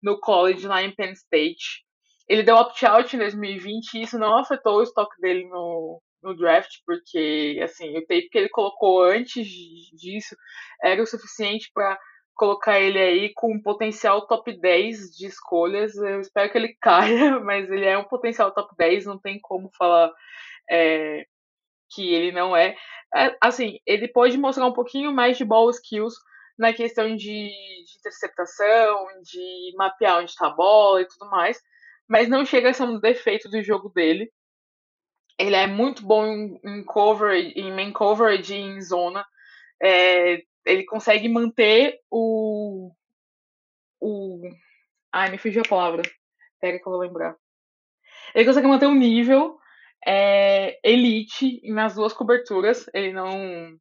no 0.02 0.18
college 0.18 0.66
lá 0.66 0.82
em 0.82 0.94
Penn 0.94 1.12
State. 1.12 1.84
Ele 2.28 2.42
deu 2.42 2.56
opt-out 2.56 3.14
em 3.14 3.18
2020 3.18 3.94
e 3.94 4.02
isso 4.02 4.18
não 4.18 4.36
afetou 4.36 4.78
o 4.78 4.82
estoque 4.82 5.20
dele 5.20 5.46
no, 5.48 6.00
no 6.22 6.36
draft, 6.36 6.78
porque 6.86 7.60
assim, 7.62 7.96
o 7.96 8.00
tape 8.00 8.28
que 8.30 8.38
ele 8.38 8.48
colocou 8.48 9.02
antes 9.02 9.46
disso 9.46 10.36
era 10.82 11.02
o 11.02 11.06
suficiente 11.06 11.70
para 11.74 11.98
colocar 12.34 12.80
ele 12.80 12.98
aí 12.98 13.32
com 13.34 13.52
um 13.52 13.62
potencial 13.62 14.26
top 14.26 14.58
10 14.58 15.16
de 15.16 15.26
escolhas. 15.26 15.94
Eu 15.96 16.20
espero 16.20 16.50
que 16.50 16.58
ele 16.58 16.76
caia, 16.80 17.40
mas 17.40 17.70
ele 17.70 17.84
é 17.84 17.96
um 17.98 18.04
potencial 18.04 18.52
top 18.52 18.74
10, 18.76 19.06
não 19.06 19.18
tem 19.18 19.38
como 19.40 19.70
falar 19.76 20.12
é, 20.70 21.24
que 21.90 22.12
ele 22.12 22.32
não 22.32 22.56
é. 22.56 22.74
é. 23.14 23.36
Assim, 23.40 23.78
ele 23.86 24.08
pode 24.08 24.36
mostrar 24.38 24.66
um 24.66 24.72
pouquinho 24.72 25.12
mais 25.12 25.36
de 25.36 25.44
ball 25.44 25.70
skills 25.70 26.14
na 26.58 26.72
questão 26.72 27.14
de, 27.16 27.48
de 27.48 27.98
interceptação, 27.98 29.06
de 29.22 29.72
mapear 29.76 30.18
onde 30.20 30.30
está 30.30 30.46
a 30.48 30.54
bola 30.54 31.02
e 31.02 31.08
tudo 31.08 31.30
mais, 31.30 31.60
mas 32.08 32.28
não 32.28 32.44
chega 32.44 32.70
a 32.70 32.74
ser 32.74 32.84
um 32.84 33.00
defeito 33.00 33.48
do 33.48 33.62
jogo 33.62 33.88
dele. 33.88 34.30
Ele 35.38 35.56
é 35.56 35.66
muito 35.66 36.04
bom 36.04 36.26
em, 36.26 36.60
em 36.64 36.84
coverage, 36.84 37.52
em 37.56 37.72
main 37.72 37.92
coverage 37.92 38.54
em 38.54 38.80
zona. 38.80 39.24
É, 39.82 40.42
ele 40.64 40.84
consegue 40.84 41.28
manter 41.28 41.98
o. 42.10 42.92
o 44.00 44.40
ai, 45.12 45.30
me 45.30 45.38
fugiu 45.38 45.62
a 45.62 45.68
palavra. 45.68 46.02
Pega 46.60 46.78
que 46.78 46.86
eu 46.86 46.92
vou 46.92 47.00
lembrar. 47.00 47.36
Ele 48.34 48.44
consegue 48.44 48.66
manter 48.66 48.86
o 48.86 48.94
nível 48.94 49.58
é, 50.06 50.78
elite 50.84 51.60
nas 51.72 51.94
duas 51.94 52.12
coberturas. 52.12 52.88
Ele 52.94 53.12
não. 53.12 53.76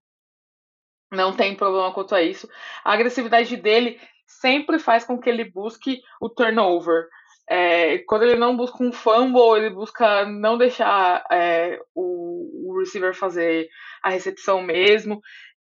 Não 1.12 1.36
tem 1.36 1.56
problema 1.56 1.94
quanto 1.94 2.16
a 2.16 2.22
isso. 2.22 2.50
A 2.86 2.94
agressividade 2.94 3.58
dele 3.58 4.00
sempre 4.26 4.80
faz 4.80 5.04
com 5.04 5.20
que 5.20 5.30
ele 5.30 5.52
busque 5.52 6.02
o 6.22 6.30
turnover. 6.30 7.10
É, 7.54 7.98
quando 8.06 8.24
ele 8.24 8.36
não 8.36 8.56
busca 8.56 8.82
um 8.82 8.94
fumble, 8.94 9.58
ele 9.58 9.70
busca 9.72 10.26
não 10.26 10.58
deixar 10.58 11.26
é, 11.30 11.78
o, 11.94 12.72
o 12.72 12.80
receiver 12.80 13.14
fazer 13.14 13.68
a 14.02 14.10
recepção 14.10 14.62
mesmo. 14.62 15.20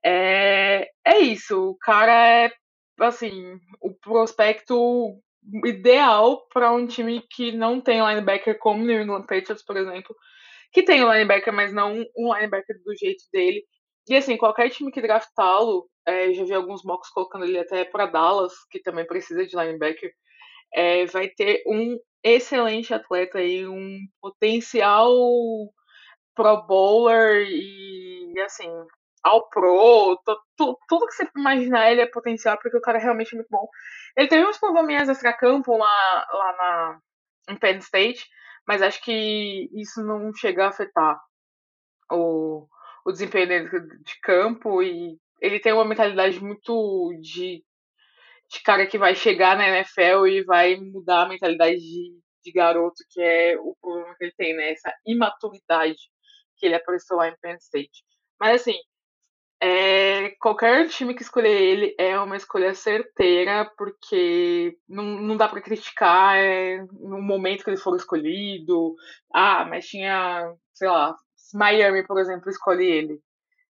É, 0.03 0.89
é 1.05 1.19
isso. 1.19 1.69
O 1.69 1.77
cara 1.77 2.45
é, 2.45 2.51
assim, 3.01 3.59
o 3.79 3.93
prospecto 3.93 5.15
ideal 5.63 6.47
para 6.51 6.71
um 6.71 6.87
time 6.87 7.23
que 7.29 7.51
não 7.51 7.79
tem 7.79 8.01
linebacker 8.01 8.57
como 8.57 8.83
New 8.83 9.03
England 9.03 9.27
Patriots, 9.27 9.63
por 9.63 9.77
exemplo, 9.77 10.15
que 10.73 10.81
tem 10.81 11.03
linebacker, 11.03 11.53
mas 11.53 11.71
não 11.71 12.03
um 12.17 12.33
linebacker 12.33 12.77
do 12.83 12.95
jeito 12.97 13.23
dele. 13.31 13.63
E 14.09 14.15
assim, 14.15 14.37
qualquer 14.37 14.71
time 14.71 14.91
que 14.91 15.03
draftá-lo, 15.03 15.87
é, 16.07 16.33
já 16.33 16.45
vi 16.45 16.53
alguns 16.55 16.83
mocks 16.83 17.11
colocando 17.11 17.45
ele 17.45 17.59
até 17.59 17.85
para 17.85 18.07
Dallas, 18.07 18.53
que 18.71 18.81
também 18.81 19.05
precisa 19.05 19.45
de 19.45 19.55
linebacker, 19.55 20.11
é, 20.75 21.05
vai 21.05 21.29
ter 21.29 21.63
um 21.65 21.97
excelente 22.21 22.93
atleta 22.93 23.37
aí, 23.37 23.65
um 23.65 23.99
potencial 24.21 25.09
pro 26.35 26.61
bowler 26.67 27.47
e 27.47 28.33
assim, 28.41 28.69
ao 29.23 29.47
pro, 29.49 30.21
tudo, 30.57 31.07
que 31.07 31.13
você 31.13 31.29
imaginar 31.35 31.89
ele 31.91 32.01
é 32.01 32.05
potencial, 32.05 32.57
porque 32.57 32.77
o 32.77 32.81
cara 32.81 32.97
é 32.97 33.01
realmente 33.01 33.33
muito 33.33 33.47
bom. 33.49 33.67
Ele 34.17 34.27
teve 34.27 34.45
uns 34.45 34.57
probleminhas 34.57 35.07
extra-campo 35.07 35.77
lá, 35.77 36.27
lá 36.31 36.57
na, 36.57 36.99
em 37.49 37.57
Penn 37.57 37.77
State, 37.79 38.27
mas 38.67 38.81
acho 38.81 39.01
que 39.01 39.69
isso 39.73 40.03
não 40.03 40.33
chega 40.33 40.65
a 40.65 40.69
afetar 40.69 41.17
o, 42.11 42.67
o 43.05 43.11
desempenho 43.11 43.47
dele 43.47 43.69
de 44.03 44.19
campo 44.21 44.83
e 44.83 45.17
ele 45.39 45.59
tem 45.59 45.71
uma 45.71 45.85
mentalidade 45.85 46.43
muito 46.43 47.13
de, 47.21 47.63
de 48.49 48.61
cara 48.61 48.85
que 48.87 48.97
vai 48.97 49.15
chegar 49.15 49.57
na 49.57 49.67
NFL 49.67 50.27
e 50.27 50.43
vai 50.43 50.75
mudar 50.75 51.23
a 51.23 51.29
mentalidade 51.29 51.77
de, 51.77 52.19
de 52.43 52.51
garoto, 52.51 53.03
que 53.09 53.21
é 53.21 53.57
o 53.59 53.75
problema 53.81 54.15
que 54.15 54.25
ele 54.25 54.33
tem, 54.37 54.55
né? 54.55 54.71
Essa 54.71 54.93
imaturidade 55.05 55.97
que 56.57 56.65
ele 56.65 56.75
apareceu 56.75 57.17
lá 57.17 57.27
em 57.27 57.35
Penn 57.41 57.57
State. 57.57 58.03
Mas 58.39 58.61
assim, 58.61 58.77
é, 59.61 60.31
qualquer 60.39 60.87
time 60.89 61.13
que 61.13 61.23
escolher 61.23 61.61
ele 61.61 61.95
é 61.97 62.19
uma 62.19 62.37
escolha 62.37 62.73
certeira, 62.73 63.69
porque 63.77 64.77
não, 64.87 65.03
não 65.03 65.37
dá 65.37 65.47
para 65.47 65.61
criticar 65.61 66.37
é, 66.37 66.85
no 66.99 67.21
momento 67.21 67.63
que 67.63 67.69
ele 67.69 67.77
for 67.77 67.95
escolhido. 67.95 68.95
Ah, 69.33 69.65
mas 69.65 69.87
tinha, 69.87 70.53
sei 70.73 70.87
lá, 70.87 71.15
Miami, 71.53 72.05
por 72.05 72.19
exemplo, 72.19 72.49
escolhe 72.49 72.85
ele. 72.85 73.19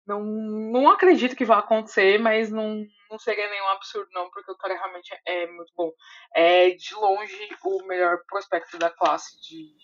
Não, 0.07 0.23
não 0.23 0.89
acredito 0.89 1.35
que 1.35 1.45
vá 1.45 1.59
acontecer, 1.59 2.19
mas 2.19 2.51
não, 2.51 2.85
não 3.11 3.19
seria 3.19 3.49
nenhum 3.49 3.67
absurdo, 3.67 4.09
não, 4.13 4.29
porque 4.31 4.51
o 4.51 4.57
cara 4.57 4.73
realmente 4.73 5.09
é 5.25 5.45
muito 5.47 5.71
bom. 5.75 5.91
É 6.33 6.71
de 6.71 6.95
longe 6.95 7.49
o 7.63 7.85
melhor 7.85 8.19
prospecto 8.27 8.77
da 8.77 8.89
classe 8.89 9.39
de, 9.41 9.75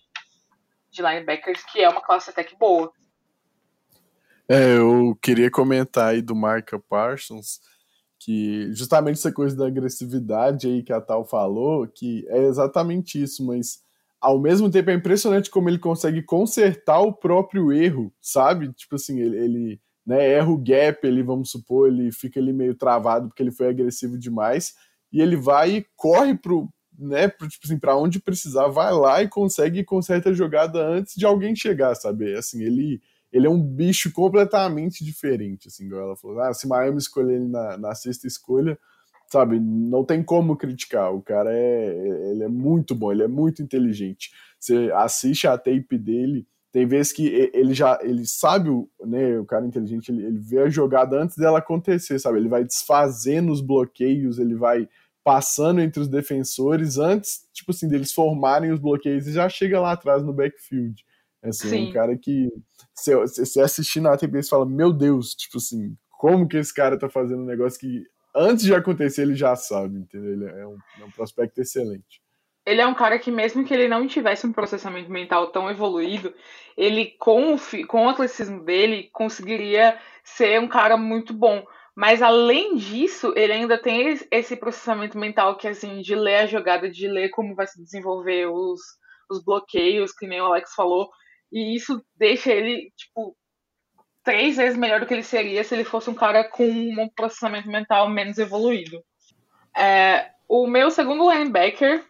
de 0.90 1.02
linebackers, 1.02 1.64
que 1.66 1.82
é 1.82 1.90
uma 1.90 2.02
classe 2.02 2.30
até 2.30 2.44
que 2.44 2.56
boa. 2.58 2.92
É, 4.50 4.78
eu 4.78 5.18
queria 5.22 5.52
comentar 5.52 6.10
aí 6.14 6.22
do 6.22 6.34
Marca 6.34 6.80
Parsons, 6.80 7.60
que 8.18 8.72
justamente 8.74 9.18
essa 9.18 9.32
coisa 9.32 9.56
da 9.56 9.68
agressividade 9.68 10.68
aí 10.68 10.82
que 10.82 10.94
a 10.94 11.02
Tal 11.02 11.26
falou, 11.26 11.86
que 11.86 12.26
é 12.30 12.40
exatamente 12.46 13.22
isso, 13.22 13.46
mas 13.46 13.86
ao 14.22 14.40
mesmo 14.40 14.72
tempo 14.72 14.90
é 14.90 14.94
impressionante 14.94 15.50
como 15.50 15.70
ele 15.70 15.78
consegue 15.78 16.24
consertar 16.24 17.02
o 17.02 17.14
próprio 17.14 17.74
erro, 17.74 18.12
sabe? 18.22 18.72
Tipo 18.74 18.96
assim, 18.96 19.20
ele, 19.20 19.38
ele 19.38 19.82
né, 20.08 20.26
erra 20.36 20.50
o 20.50 20.58
gap, 20.58 21.06
ele, 21.06 21.22
vamos 21.22 21.52
supor, 21.52 21.90
ele 21.90 22.12
fica 22.14 22.40
ali 22.40 22.54
meio 22.54 22.74
travado 22.74 23.28
porque 23.28 23.44
ele 23.44 23.52
foi 23.52 23.68
agressivo 23.68 24.18
demais, 24.18 24.74
e 25.12 25.22
ele 25.22 25.36
vai 25.36 25.78
e 25.78 25.86
corre 25.98 26.34
pro, 26.38 26.70
né, 26.98 27.28
tipo 27.28 27.66
assim, 27.66 27.80
onde 28.02 28.20
precisar, 28.20 28.68
vai 28.70 28.94
lá 28.94 29.22
e 29.22 29.28
consegue 29.28 29.84
consertar 29.84 30.30
a 30.30 30.34
jogada 30.34 30.80
antes 30.82 31.14
de 31.16 31.26
alguém 31.26 31.54
chegar, 31.54 31.94
sabe? 31.94 32.34
Assim, 32.36 32.64
ele 32.64 33.02
ele 33.30 33.46
é 33.46 33.50
um 33.50 33.62
bicho 33.62 34.10
completamente 34.14 35.04
diferente, 35.04 35.68
assim, 35.68 35.86
igual 35.86 36.02
ela 36.02 36.16
falou. 36.16 36.40
Ah, 36.40 36.54
se 36.54 36.66
Miami 36.66 36.98
escolher 36.98 37.36
ele 37.36 37.48
na, 37.48 37.78
na 37.78 37.94
sexta 37.94 38.26
escolha, 38.26 38.80
sabe, 39.30 39.60
não 39.60 40.04
tem 40.06 40.24
como 40.24 40.56
criticar. 40.56 41.14
O 41.14 41.22
cara 41.22 41.54
é, 41.54 42.32
ele 42.32 42.44
é 42.44 42.48
muito 42.48 42.96
bom, 42.96 43.12
ele 43.12 43.24
é 43.24 43.28
muito 43.28 43.62
inteligente. 43.62 44.32
Você 44.58 44.90
assiste 44.96 45.46
a 45.46 45.58
tape 45.58 45.98
dele, 45.98 46.48
tem 46.78 46.86
vezes 46.86 47.12
que 47.12 47.26
ele 47.56 47.74
já 47.74 47.98
ele 48.04 48.24
sabe, 48.28 48.70
né, 49.04 49.40
o 49.40 49.46
cara 49.46 49.66
inteligente, 49.66 50.12
ele, 50.12 50.24
ele 50.24 50.38
vê 50.38 50.60
a 50.60 50.70
jogada 50.70 51.20
antes 51.20 51.36
dela 51.36 51.58
acontecer, 51.58 52.20
sabe? 52.20 52.38
Ele 52.38 52.48
vai 52.48 52.64
desfazendo 52.64 53.52
os 53.52 53.62
bloqueios, 53.62 54.38
ele 54.38 54.54
vai 54.54 54.88
passando 55.24 55.82
entre 55.82 56.00
os 56.00 56.08
defensores 56.08 57.00
antes, 57.00 57.48
tipo 57.52 57.72
assim, 57.72 57.88
deles 57.88 58.14
formarem 58.14 58.72
os 58.72 58.80
bloqueios 58.80 59.26
e 59.26 59.34
já 59.34 59.50
chega 59.50 59.80
lá 59.80 59.94
atrás 59.94 60.22
no 60.22 60.32
backfield. 60.32 61.04
Assim, 61.42 61.68
Sim. 61.68 61.88
é 61.88 61.90
um 61.90 61.94
cara 61.94 62.16
que 62.16 62.48
você, 62.94 63.16
você 63.16 63.60
assistir 63.60 64.00
na 64.00 64.16
TV 64.16 64.44
você 64.44 64.50
fala, 64.50 64.64
meu 64.68 64.94
Deus, 64.94 65.34
tipo 65.34 65.58
assim, 65.58 65.98
como 66.12 66.48
que 66.48 66.58
esse 66.58 66.72
cara 66.72 66.96
tá 66.96 67.10
fazendo 67.10 67.42
um 67.42 67.48
negócio 67.48 67.80
que 67.80 68.04
antes 68.36 68.64
de 68.64 68.76
acontecer 68.76 69.24
ele 69.24 69.34
já 69.34 69.56
sabe, 69.56 69.98
entendeu? 69.98 70.32
Ele 70.32 70.46
é 70.46 70.68
um, 70.68 70.78
é 71.02 71.06
um 71.06 71.12
prospecto 71.12 71.60
excelente. 71.60 72.22
Ele 72.68 72.82
é 72.82 72.86
um 72.86 72.94
cara 72.94 73.18
que, 73.18 73.32
mesmo 73.32 73.64
que 73.64 73.74
ele 73.74 73.88
não 73.88 74.06
tivesse 74.06 74.46
um 74.46 74.52
processamento 74.52 75.10
mental 75.10 75.48
tão 75.54 75.72
evoluído, 75.72 76.34
ele, 76.76 77.16
com 77.18 77.54
o, 77.54 77.58
com 77.88 78.06
o 78.06 78.10
atleticismo 78.10 78.62
dele, 78.66 79.10
conseguiria 79.14 79.98
ser 80.22 80.60
um 80.60 80.68
cara 80.68 80.98
muito 80.98 81.34
bom. 81.34 81.66
Mas 81.96 82.22
além 82.22 82.76
disso, 82.76 83.34
ele 83.38 83.54
ainda 83.54 83.82
tem 83.82 84.20
esse 84.30 84.58
processamento 84.58 85.18
mental 85.18 85.56
que 85.56 85.66
assim 85.66 86.02
de 86.02 86.14
ler 86.14 86.40
a 86.40 86.46
jogada, 86.46 86.90
de 86.90 87.08
ler 87.08 87.30
como 87.30 87.56
vai 87.56 87.66
se 87.66 87.82
desenvolver 87.82 88.48
os, 88.48 88.82
os 89.32 89.42
bloqueios, 89.42 90.12
que 90.12 90.28
nem 90.28 90.42
o 90.42 90.46
Alex 90.48 90.74
falou. 90.76 91.10
E 91.50 91.74
isso 91.74 92.04
deixa 92.18 92.52
ele, 92.52 92.92
tipo, 92.98 93.34
três 94.26 94.58
vezes 94.58 94.78
melhor 94.78 95.00
do 95.00 95.06
que 95.06 95.14
ele 95.14 95.24
seria 95.24 95.64
se 95.64 95.74
ele 95.74 95.86
fosse 95.86 96.10
um 96.10 96.14
cara 96.14 96.44
com 96.44 96.68
um 96.68 97.08
processamento 97.16 97.70
mental 97.70 98.10
menos 98.10 98.38
evoluído. 98.38 99.02
É, 99.74 100.32
o 100.50 100.68
meu 100.68 100.92
segundo 100.92 101.32
linebacker 101.32 102.06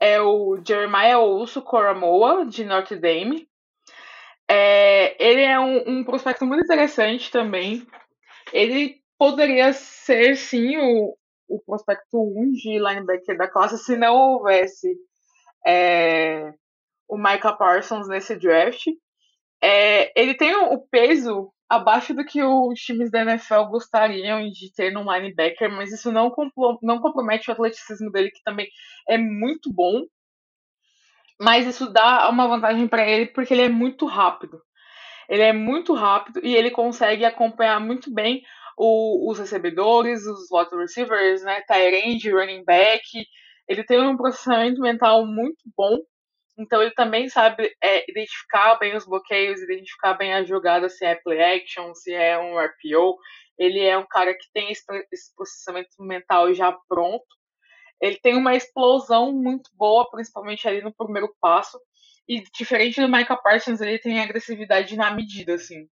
é 0.00 0.20
o 0.20 0.58
Jeremiah 0.66 1.18
Ouso 1.18 1.60
Coramoa, 1.60 2.46
de 2.46 2.64
Notre 2.64 2.96
Dame. 2.96 3.46
É, 4.48 5.14
ele 5.24 5.42
é 5.42 5.60
um, 5.60 5.98
um, 5.98 6.04
prospecto 6.04 6.46
muito 6.46 6.64
interessante 6.64 7.30
também. 7.30 7.86
Ele 8.52 9.00
poderia 9.18 9.72
ser, 9.74 10.36
sim, 10.36 10.78
o, 10.78 11.16
o 11.46 11.60
prospecto 11.60 12.18
1 12.18 12.52
de 12.52 12.78
linebacker 12.78 13.36
da 13.36 13.46
classe 13.46 13.78
se 13.78 13.96
não 13.96 14.16
houvesse 14.16 14.96
é, 15.64 16.52
o 17.06 17.18
Micah 17.18 17.52
Parsons 17.52 18.08
nesse 18.08 18.34
draft. 18.34 18.86
É, 19.62 20.18
ele 20.18 20.34
tem 20.34 20.56
o 20.56 20.78
peso 20.78 21.52
abaixo 21.70 22.12
do 22.12 22.24
que 22.24 22.42
os 22.42 22.80
times 22.80 23.12
da 23.12 23.22
NFL 23.22 23.66
gostariam 23.70 24.42
de 24.50 24.72
ter 24.74 24.90
no 24.90 25.04
linebacker, 25.04 25.70
mas 25.70 25.92
isso 25.92 26.10
não, 26.10 26.34
não 26.82 27.00
compromete 27.00 27.48
o 27.48 27.52
atleticismo 27.52 28.10
dele, 28.10 28.32
que 28.32 28.42
também 28.42 28.68
é 29.08 29.16
muito 29.16 29.72
bom. 29.72 30.02
Mas 31.40 31.66
isso 31.68 31.88
dá 31.90 32.28
uma 32.28 32.48
vantagem 32.48 32.88
para 32.88 33.08
ele 33.08 33.26
porque 33.26 33.54
ele 33.54 33.62
é 33.62 33.68
muito 33.68 34.04
rápido. 34.04 34.60
Ele 35.28 35.42
é 35.42 35.52
muito 35.52 35.94
rápido 35.94 36.40
e 36.44 36.56
ele 36.56 36.72
consegue 36.72 37.24
acompanhar 37.24 37.78
muito 37.78 38.12
bem 38.12 38.42
o, 38.76 39.30
os 39.30 39.38
recebedores, 39.38 40.26
os 40.26 40.46
slot 40.46 40.74
receivers, 40.74 41.42
né, 41.44 41.62
tight 41.62 41.94
end, 41.94 42.30
running 42.30 42.64
back. 42.64 43.04
Ele 43.68 43.84
tem 43.84 44.00
um 44.00 44.16
processamento 44.16 44.80
mental 44.80 45.24
muito 45.24 45.62
bom 45.76 45.98
então 46.58 46.82
ele 46.82 46.92
também 46.92 47.28
sabe 47.28 47.74
é, 47.82 48.10
identificar 48.10 48.76
bem 48.76 48.96
os 48.96 49.06
bloqueios, 49.06 49.62
identificar 49.62 50.14
bem 50.14 50.34
a 50.34 50.44
jogada, 50.44 50.88
se 50.88 51.04
é 51.04 51.14
play 51.14 51.40
action, 51.40 51.94
se 51.94 52.12
é 52.12 52.38
um 52.38 52.58
RPO. 52.58 53.18
Ele 53.58 53.80
é 53.80 53.96
um 53.96 54.06
cara 54.06 54.34
que 54.34 54.46
tem 54.52 54.70
esse, 54.70 54.84
esse 55.12 55.34
processamento 55.34 55.90
mental 56.00 56.52
já 56.52 56.72
pronto. 56.88 57.26
Ele 58.00 58.16
tem 58.16 58.36
uma 58.36 58.54
explosão 58.54 59.32
muito 59.32 59.70
boa, 59.74 60.08
principalmente 60.10 60.66
ali 60.66 60.82
no 60.82 60.94
primeiro 60.94 61.34
passo. 61.40 61.78
E 62.28 62.42
diferente 62.54 63.00
do 63.00 63.08
Micah 63.08 63.36
Parsons, 63.36 63.80
ele 63.80 63.98
tem 63.98 64.20
agressividade 64.20 64.96
na 64.96 65.10
medida, 65.10 65.54
assim. 65.54 65.88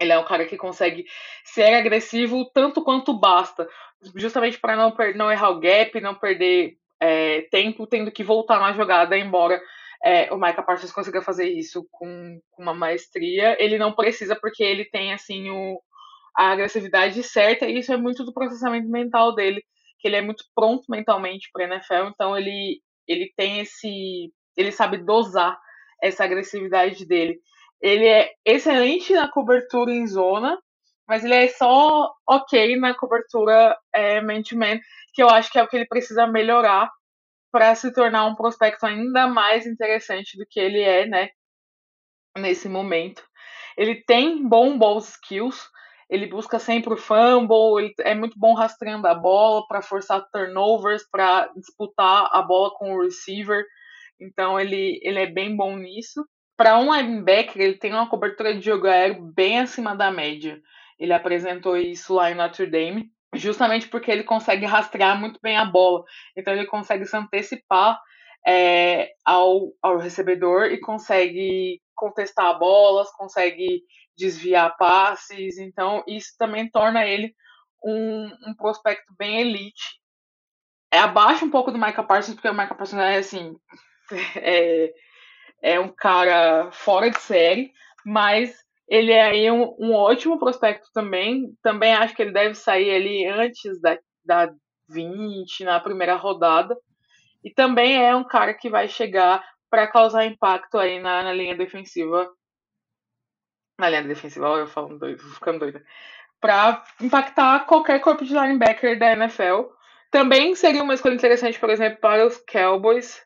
Ele 0.00 0.12
é 0.12 0.18
um 0.18 0.24
cara 0.24 0.46
que 0.46 0.56
consegue 0.56 1.04
ser 1.44 1.74
agressivo 1.74 2.50
tanto 2.52 2.82
quanto 2.82 3.12
basta, 3.12 3.68
justamente 4.16 4.58
para 4.58 4.76
não, 4.76 4.94
não 5.14 5.30
errar 5.30 5.50
o 5.50 5.60
gap, 5.60 6.00
não 6.00 6.14
perder 6.14 6.76
é, 7.02 7.42
tempo 7.50 7.84
tendo 7.84 8.12
que 8.12 8.22
voltar 8.22 8.60
na 8.60 8.72
jogada, 8.72 9.18
embora 9.18 9.60
é, 10.04 10.32
o 10.32 10.36
Micah 10.36 10.62
Parsons 10.62 10.92
consiga 10.92 11.20
fazer 11.20 11.48
isso 11.48 11.84
com, 11.90 12.40
com, 12.52 12.62
uma 12.62 12.72
maestria. 12.72 13.56
Ele 13.58 13.76
não 13.76 13.92
precisa, 13.92 14.36
porque 14.36 14.62
ele 14.62 14.84
tem 14.84 15.12
assim 15.12 15.50
o, 15.50 15.82
a 16.36 16.52
agressividade 16.52 17.20
certa, 17.24 17.66
e 17.66 17.78
isso 17.78 17.92
é 17.92 17.96
muito 17.96 18.24
do 18.24 18.32
processamento 18.32 18.88
mental 18.88 19.34
dele, 19.34 19.64
que 19.98 20.06
ele 20.06 20.16
é 20.16 20.22
muito 20.22 20.44
pronto 20.54 20.84
mentalmente 20.88 21.50
para 21.52 21.64
NFL, 21.64 22.10
então 22.14 22.38
ele, 22.38 22.80
ele 23.08 23.32
tem 23.36 23.58
esse. 23.58 24.32
ele 24.56 24.70
sabe 24.70 24.98
dosar 24.98 25.58
essa 26.00 26.22
agressividade 26.22 27.04
dele. 27.04 27.40
Ele 27.80 28.06
é 28.06 28.30
excelente 28.44 29.12
na 29.12 29.28
cobertura 29.28 29.90
em 29.90 30.06
zona, 30.06 30.56
mas 31.08 31.24
ele 31.24 31.34
é 31.34 31.48
só 31.48 32.12
ok 32.28 32.76
na 32.76 32.94
cobertura 32.94 33.76
é, 33.92 34.20
man-to-man. 34.20 34.76
-man, 34.76 34.80
que 35.12 35.22
eu 35.22 35.28
acho 35.28 35.50
que 35.50 35.58
é 35.58 35.62
o 35.62 35.68
que 35.68 35.76
ele 35.76 35.86
precisa 35.86 36.26
melhorar 36.26 36.90
para 37.52 37.74
se 37.74 37.92
tornar 37.92 38.24
um 38.26 38.34
prospecto 38.34 38.86
ainda 38.86 39.26
mais 39.26 39.66
interessante 39.66 40.38
do 40.38 40.46
que 40.48 40.58
ele 40.58 40.80
é, 40.80 41.06
né, 41.06 41.28
nesse 42.38 42.68
momento. 42.68 43.22
Ele 43.76 44.02
tem 44.06 44.46
bom, 44.46 44.78
bons 44.78 45.10
skills, 45.10 45.70
ele 46.08 46.26
busca 46.26 46.58
sempre 46.58 46.94
o 46.94 46.96
fumble, 46.96 47.78
ele 47.78 47.94
é 48.00 48.14
muito 48.14 48.38
bom 48.38 48.54
rastreando 48.54 49.06
a 49.06 49.14
bola 49.14 49.66
para 49.66 49.82
forçar 49.82 50.26
turnovers, 50.30 51.06
para 51.10 51.50
disputar 51.56 52.28
a 52.32 52.42
bola 52.42 52.70
com 52.74 52.94
o 52.94 53.02
receiver. 53.02 53.64
Então 54.20 54.58
ele, 54.58 54.98
ele 55.02 55.18
é 55.18 55.26
bem 55.26 55.54
bom 55.54 55.76
nisso. 55.76 56.26
Para 56.56 56.78
um 56.78 56.94
linebacker, 56.94 57.60
ele 57.60 57.78
tem 57.78 57.92
uma 57.92 58.08
cobertura 58.08 58.54
de 58.54 58.60
jogo 58.60 58.86
aéreo 58.86 59.22
bem 59.34 59.60
acima 59.60 59.96
da 59.96 60.10
média. 60.10 60.60
Ele 61.02 61.12
apresentou 61.12 61.76
isso 61.76 62.14
lá 62.14 62.30
em 62.30 62.36
Notre 62.36 62.64
Dame, 62.64 63.10
justamente 63.34 63.88
porque 63.88 64.08
ele 64.08 64.22
consegue 64.22 64.64
rastrear 64.64 65.18
muito 65.18 65.40
bem 65.42 65.56
a 65.56 65.64
bola. 65.64 66.04
Então 66.36 66.54
ele 66.54 66.64
consegue 66.64 67.04
se 67.04 67.16
antecipar 67.16 68.00
é, 68.46 69.10
ao, 69.24 69.72
ao 69.82 69.98
recebedor 69.98 70.66
e 70.66 70.78
consegue 70.78 71.82
contestar 71.92 72.56
bolas, 72.56 73.10
consegue 73.16 73.82
desviar 74.16 74.76
passes. 74.76 75.58
Então 75.58 76.04
isso 76.06 76.36
também 76.38 76.70
torna 76.70 77.04
ele 77.04 77.34
um, 77.82 78.26
um 78.46 78.54
prospecto 78.56 79.12
bem 79.18 79.40
elite. 79.40 80.00
É 80.88 80.98
abaixo 80.98 81.44
um 81.44 81.50
pouco 81.50 81.72
do 81.72 81.78
Micah 81.78 82.04
Parsons, 82.04 82.36
porque 82.36 82.48
o 82.48 82.54
Micah 82.54 82.76
Parsons 82.76 83.00
é 83.00 83.16
assim. 83.16 83.56
É, 84.36 84.92
é 85.62 85.80
um 85.80 85.88
cara 85.88 86.70
fora 86.70 87.10
de 87.10 87.18
série, 87.18 87.72
mas 88.04 88.54
ele 88.92 89.10
é 89.10 89.22
aí 89.22 89.50
um, 89.50 89.74
um, 89.78 89.94
ótimo 89.94 90.38
prospecto 90.38 90.86
também. 90.92 91.56
Também 91.62 91.94
acho 91.94 92.14
que 92.14 92.20
ele 92.20 92.30
deve 92.30 92.54
sair 92.54 92.94
ali 92.94 93.26
antes 93.26 93.80
da, 93.80 93.98
da 94.22 94.52
20, 94.90 95.64
na 95.64 95.80
primeira 95.80 96.14
rodada. 96.14 96.76
E 97.42 97.50
também 97.50 98.04
é 98.04 98.14
um 98.14 98.22
cara 98.22 98.52
que 98.52 98.68
vai 98.68 98.88
chegar 98.88 99.42
para 99.70 99.86
causar 99.86 100.26
impacto 100.26 100.76
aí 100.76 101.00
na, 101.00 101.22
na, 101.22 101.32
linha 101.32 101.56
defensiva. 101.56 102.30
Na 103.78 103.88
linha 103.88 104.02
defensiva, 104.02 104.46
eu 104.48 104.66
falando 104.66 104.98
doido, 104.98 105.22
ficando 105.22 105.60
doida. 105.60 105.82
Para 106.38 106.84
impactar 107.00 107.64
qualquer 107.64 107.98
corpo 108.00 108.26
de 108.26 108.34
linebacker 108.34 108.98
da 108.98 109.12
NFL. 109.12 109.70
Também 110.10 110.54
seria 110.54 110.82
uma 110.82 110.92
escolha 110.92 111.14
interessante, 111.14 111.58
por 111.58 111.70
exemplo, 111.70 111.98
para 111.98 112.26
os 112.26 112.36
Cowboys, 112.46 113.22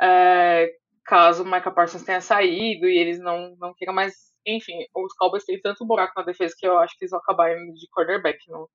é, 0.00 0.68
caso 1.04 1.44
o 1.44 1.46
Micah 1.46 1.70
Parsons 1.70 2.02
tenha 2.02 2.20
saído 2.20 2.88
e 2.88 2.98
eles 2.98 3.20
não, 3.20 3.54
não 3.60 3.72
queiram 3.72 3.94
mais. 3.94 4.33
Enfim, 4.46 4.86
os 4.94 5.14
Cowboys 5.14 5.44
têm 5.44 5.60
tanto 5.60 5.86
buraco 5.86 6.12
na 6.16 6.24
defesa 6.24 6.54
que 6.58 6.66
eu 6.66 6.78
acho 6.78 6.96
que 6.98 7.04
eles 7.04 7.10
vão 7.10 7.20
acabar 7.20 7.56
indo 7.56 7.74
de 7.74 7.88
quarterback 7.88 8.38
no, 8.48 8.68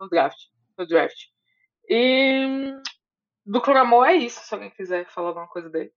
no 0.00 0.08
draft. 0.08 0.38
No 0.78 0.86
draft. 0.86 1.26
E 1.88 2.72
do 3.44 3.60
Clamor 3.60 4.06
é 4.06 4.14
isso, 4.14 4.40
se 4.40 4.54
alguém 4.54 4.70
quiser 4.70 5.06
falar 5.10 5.28
alguma 5.28 5.48
coisa 5.48 5.68
dele. 5.68 5.92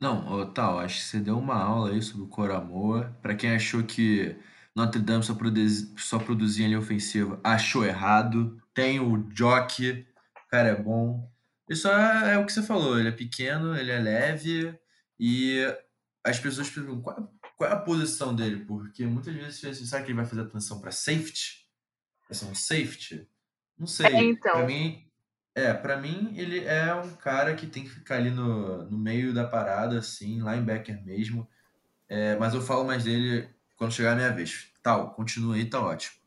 Não, 0.00 0.52
tal, 0.52 0.78
acho 0.78 0.96
que 0.96 1.04
você 1.04 1.20
deu 1.20 1.38
uma 1.38 1.56
aula 1.56 1.90
aí 1.90 2.02
sobre 2.02 2.24
o 2.24 2.28
Coramoa. 2.28 3.16
Para 3.22 3.34
quem 3.34 3.54
achou 3.54 3.82
que 3.84 4.36
Notre 4.74 5.00
Dame 5.00 5.22
só, 5.22 5.34
produzi, 5.34 5.94
só 5.96 6.18
produzia 6.18 6.66
linha 6.66 6.78
ofensiva, 6.78 7.40
achou 7.44 7.84
errado. 7.84 8.60
Tem 8.74 9.00
o 9.00 9.16
Jock, 9.32 10.06
o 10.44 10.50
cara 10.50 10.68
é 10.68 10.74
bom. 10.74 11.30
Isso 11.68 11.88
é, 11.88 12.34
é, 12.34 12.38
o 12.38 12.44
que 12.44 12.52
você 12.52 12.62
falou, 12.62 12.98
ele 12.98 13.08
é 13.08 13.12
pequeno, 13.12 13.76
ele 13.76 13.90
é 13.90 13.98
leve 13.98 14.78
e 15.18 15.60
as 16.22 16.38
pessoas 16.38 16.68
perguntam 16.68 17.02
qual, 17.02 17.33
qual 17.56 17.70
é 17.70 17.72
a 17.72 17.78
posição 17.78 18.34
dele, 18.34 18.64
porque 18.64 19.06
muitas 19.06 19.34
vezes 19.34 19.60
você 19.60 19.68
assim, 19.68 19.86
sabe 19.86 20.04
que 20.04 20.10
ele 20.10 20.16
vai 20.16 20.26
fazer 20.26 20.42
a 20.42 20.46
transição 20.46 20.80
para 20.80 20.90
safety? 20.90 21.68
Vai 22.28 22.36
ser 22.36 22.46
um 22.46 22.54
safety? 22.54 23.28
Não 23.78 23.86
sei. 23.86 24.06
É, 24.06 24.22
então. 24.22 24.52
Para 24.52 24.66
mim, 24.66 25.06
é, 25.54 25.72
para 25.72 25.96
mim 25.96 26.34
ele 26.36 26.64
é 26.64 26.94
um 26.94 27.14
cara 27.16 27.54
que 27.54 27.66
tem 27.66 27.84
que 27.84 27.90
ficar 27.90 28.16
ali 28.16 28.30
no, 28.30 28.84
no 28.90 28.98
meio 28.98 29.32
da 29.32 29.46
parada, 29.46 29.98
assim, 29.98 30.38
linebacker 30.38 31.04
mesmo. 31.04 31.48
É, 32.08 32.36
mas 32.36 32.54
eu 32.54 32.60
falo 32.60 32.84
mais 32.84 33.04
dele 33.04 33.48
quando 33.76 33.92
chegar 33.92 34.12
a 34.12 34.16
minha 34.16 34.30
vez. 34.30 34.68
Tal, 34.82 35.14
continua 35.14 35.54
aí, 35.54 35.64
tá 35.64 35.80
ótimo. 35.80 36.24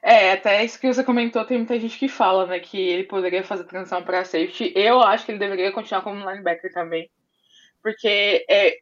É, 0.00 0.32
até 0.32 0.64
isso 0.64 0.78
que 0.78 0.86
você 0.86 1.02
comentou, 1.02 1.44
tem 1.44 1.58
muita 1.58 1.78
gente 1.78 1.98
que 1.98 2.08
fala, 2.08 2.46
né, 2.46 2.60
que 2.60 2.78
ele 2.78 3.04
poderia 3.04 3.42
fazer 3.42 3.64
transição 3.64 4.02
para 4.02 4.24
safety. 4.24 4.72
Eu 4.76 5.02
acho 5.02 5.24
que 5.26 5.32
ele 5.32 5.40
deveria 5.40 5.72
continuar 5.72 6.02
como 6.02 6.28
linebacker 6.28 6.72
também. 6.72 7.10
Porque 7.82 8.44
é, 8.48 8.78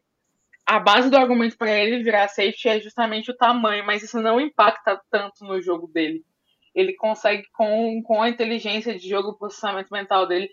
a 0.66 0.80
base 0.80 1.08
do 1.08 1.16
argumento 1.16 1.56
para 1.56 1.70
ele 1.70 2.02
virar 2.02 2.28
safety 2.28 2.68
é 2.68 2.80
justamente 2.80 3.30
o 3.30 3.36
tamanho, 3.36 3.86
mas 3.86 4.02
isso 4.02 4.20
não 4.20 4.40
impacta 4.40 5.00
tanto 5.10 5.44
no 5.44 5.62
jogo 5.62 5.86
dele. 5.86 6.24
Ele 6.74 6.92
consegue, 6.94 7.44
com, 7.52 8.02
com 8.02 8.20
a 8.20 8.28
inteligência 8.28 8.98
de 8.98 9.08
jogo, 9.08 9.30
o 9.30 9.38
processamento 9.38 9.92
mental 9.92 10.26
dele, 10.26 10.50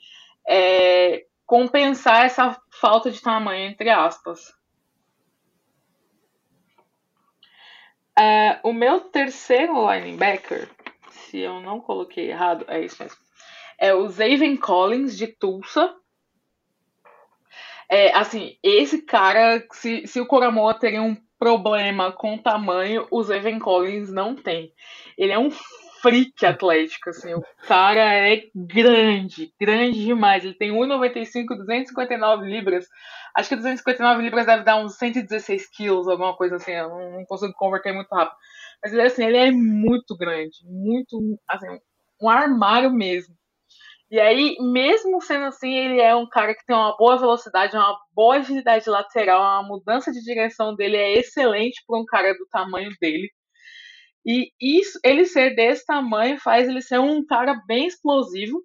é, 0.48 1.26
compensar 1.46 2.26
essa 2.26 2.58
falta 2.80 3.10
de 3.10 3.22
tamanho, 3.22 3.70
entre 3.70 3.90
aspas. 3.90 4.54
Uh, 8.18 8.70
o 8.70 8.74
meu 8.74 9.00
terceiro 9.00 9.92
linebacker, 9.92 10.70
se 11.10 11.40
eu 11.40 11.60
não 11.60 11.82
coloquei 11.82 12.30
errado, 12.30 12.64
é 12.68 12.80
isso 12.80 13.02
mesmo. 13.02 13.18
É 13.80 13.94
o 13.94 14.08
Zaven 14.08 14.56
Collins 14.56 15.18
de 15.18 15.28
Tulsa. 15.28 15.96
É, 17.90 18.14
assim, 18.16 18.58
esse 18.64 19.02
cara, 19.04 19.64
se, 19.72 20.08
se 20.08 20.20
o 20.20 20.26
Coramoa 20.26 20.74
teria 20.74 21.02
um 21.02 21.16
problema 21.38 22.12
com 22.12 22.38
tamanho, 22.38 23.08
o 23.12 23.22
Zaven 23.24 23.60
Collins 23.60 24.12
não 24.12 24.36
tem. 24.36 24.72
Ele 25.18 25.32
é 25.32 25.40
um 25.40 25.50
freak 26.02 26.46
atlético, 26.46 27.10
assim, 27.10 27.34
o 27.34 27.42
cara 27.66 28.02
é 28.14 28.44
grande, 28.54 29.54
grande 29.60 30.04
demais. 30.04 30.44
Ele 30.44 30.54
tem 30.54 30.72
1,95, 30.72 31.56
259 31.58 32.46
libras. 32.46 32.88
Acho 33.36 33.50
que 33.50 33.56
259 33.56 34.22
libras 34.22 34.46
deve 34.46 34.64
dar 34.64 34.78
uns 34.78 34.96
116 34.98 35.70
quilos, 35.70 36.08
alguma 36.08 36.36
coisa 36.36 36.58
assim. 36.58 36.72
Eu 36.72 36.90
não 36.90 37.26
consigo 37.26 37.54
converter 37.54 37.94
muito 37.94 38.10
rápido. 38.14 38.36
Mas 38.84 38.94
ele, 38.94 39.02
assim, 39.02 39.24
ele 39.26 39.38
é 39.38 39.52
muito 39.52 40.16
grande. 40.18 40.58
Muito, 40.66 41.18
assim, 41.48 41.68
um 42.22 42.30
armário 42.30 42.92
mesmo. 42.92 43.34
E 44.14 44.20
aí, 44.20 44.56
mesmo 44.60 45.20
sendo 45.24 45.46
assim, 45.46 45.74
ele 45.74 46.00
é 46.00 46.16
um 46.16 46.30
cara 46.30 46.54
que 46.54 46.64
tem 46.68 46.76
uma 46.76 46.96
boa 46.96 47.18
velocidade, 47.18 47.76
uma 47.76 48.00
boa 48.14 48.36
agilidade 48.36 48.88
lateral, 48.88 49.42
uma 49.42 49.68
mudança 49.68 50.12
de 50.12 50.22
direção 50.22 50.76
dele 50.76 50.98
é 50.98 51.14
excelente 51.14 51.84
para 51.88 51.98
um 52.00 52.06
cara 52.06 52.32
do 52.36 52.46
tamanho 52.52 52.92
dele. 53.02 53.28
E 54.24 54.52
isso, 54.62 55.00
ele 55.04 55.26
ser 55.26 55.56
desse 55.56 55.84
tamanho 55.88 56.40
faz 56.40 56.70
ele 56.70 56.80
ser 56.84 57.00
um 57.00 57.26
cara 57.26 57.60
bem 57.66 57.88
explosivo, 57.88 58.64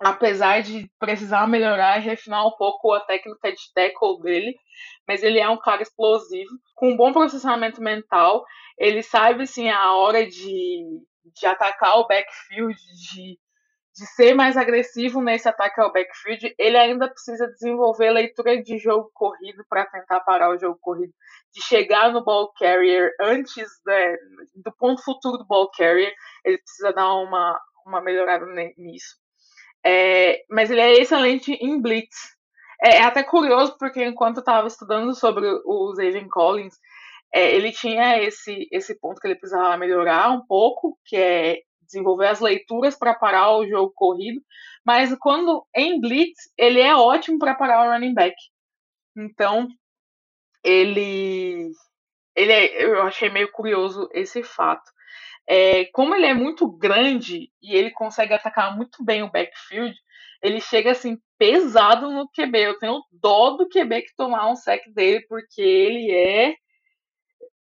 apesar 0.00 0.60
de 0.60 0.90
precisar 0.98 1.46
melhorar 1.46 2.00
e 2.00 2.04
refinar 2.04 2.44
um 2.44 2.56
pouco 2.56 2.92
a 2.92 3.00
técnica 3.00 3.52
de 3.52 3.72
tackle 3.72 4.20
dele, 4.22 4.56
mas 5.06 5.22
ele 5.22 5.38
é 5.38 5.48
um 5.48 5.58
cara 5.58 5.82
explosivo, 5.82 6.50
com 6.74 6.90
um 6.90 6.96
bom 6.96 7.12
processamento 7.12 7.80
mental, 7.80 8.44
ele 8.76 9.04
sabe 9.04 9.44
assim 9.44 9.70
a 9.70 9.94
hora 9.94 10.26
de, 10.26 10.82
de 11.32 11.46
atacar 11.46 11.96
o 12.00 12.08
backfield, 12.08 12.74
de, 13.12 13.38
de 13.96 14.06
ser 14.06 14.34
mais 14.34 14.56
agressivo 14.56 15.22
nesse 15.22 15.48
ataque 15.48 15.80
ao 15.80 15.92
backfield, 15.92 16.54
ele 16.58 16.76
ainda 16.76 17.08
precisa 17.08 17.46
desenvolver 17.46 18.10
leitura 18.10 18.60
de 18.60 18.76
jogo 18.76 19.08
corrido 19.14 19.64
para 19.68 19.86
tentar 19.86 20.20
parar 20.20 20.50
o 20.50 20.58
jogo 20.58 20.76
corrido, 20.80 21.12
de 21.52 21.62
chegar 21.62 22.12
no 22.12 22.24
ball 22.24 22.52
carrier 22.58 23.14
antes 23.20 23.68
né, 23.86 24.16
do 24.54 24.72
ponto 24.72 25.02
futuro 25.02 25.38
do 25.38 25.46
ball 25.46 25.70
carrier, 25.70 26.12
ele 26.44 26.58
precisa 26.58 26.92
dar 26.92 27.14
uma, 27.14 27.60
uma 27.86 28.00
melhorada 28.00 28.44
nisso. 28.76 29.16
É, 29.86 30.44
mas 30.50 30.70
ele 30.70 30.80
é 30.80 30.94
excelente 30.94 31.52
em 31.52 31.80
blitz. 31.80 32.34
É, 32.82 32.96
é 32.96 33.02
até 33.04 33.22
curioso, 33.22 33.76
porque 33.78 34.04
enquanto 34.04 34.38
eu 34.38 34.40
estava 34.40 34.66
estudando 34.66 35.14
sobre 35.14 35.46
o 35.64 35.94
Zayvon 35.94 36.28
Collins, 36.28 36.74
é, 37.32 37.54
ele 37.54 37.70
tinha 37.70 38.20
esse, 38.22 38.66
esse 38.72 38.98
ponto 38.98 39.20
que 39.20 39.28
ele 39.28 39.36
precisava 39.36 39.76
melhorar 39.76 40.30
um 40.30 40.44
pouco, 40.44 40.98
que 41.04 41.16
é 41.16 41.60
desenvolver 41.84 42.28
as 42.28 42.40
leituras 42.40 42.96
para 42.96 43.14
parar 43.14 43.56
o 43.56 43.66
jogo 43.66 43.92
corrido, 43.94 44.40
mas 44.84 45.14
quando 45.18 45.66
em 45.74 46.00
blitz, 46.00 46.52
ele 46.56 46.80
é 46.80 46.94
ótimo 46.94 47.38
para 47.38 47.54
parar 47.54 47.86
o 47.86 47.92
running 47.92 48.14
back. 48.14 48.36
Então, 49.16 49.68
ele, 50.62 51.70
ele 52.34 52.52
é, 52.52 52.84
eu 52.84 53.02
achei 53.02 53.30
meio 53.30 53.50
curioso 53.52 54.08
esse 54.12 54.42
fato. 54.42 54.90
É, 55.46 55.84
como 55.86 56.14
ele 56.14 56.26
é 56.26 56.34
muito 56.34 56.66
grande 56.66 57.50
e 57.62 57.74
ele 57.74 57.90
consegue 57.90 58.32
atacar 58.32 58.74
muito 58.74 59.04
bem 59.04 59.22
o 59.22 59.30
backfield, 59.30 59.94
ele 60.42 60.60
chega 60.60 60.90
assim 60.90 61.18
pesado 61.38 62.10
no 62.10 62.28
QB. 62.28 62.58
Eu 62.58 62.78
tenho 62.78 63.02
dó 63.10 63.50
do 63.50 63.68
QB 63.68 64.02
que 64.02 64.16
tomar 64.16 64.50
um 64.50 64.56
sec 64.56 64.82
dele, 64.92 65.24
porque 65.28 65.62
ele 65.62 66.12
é. 66.12 66.54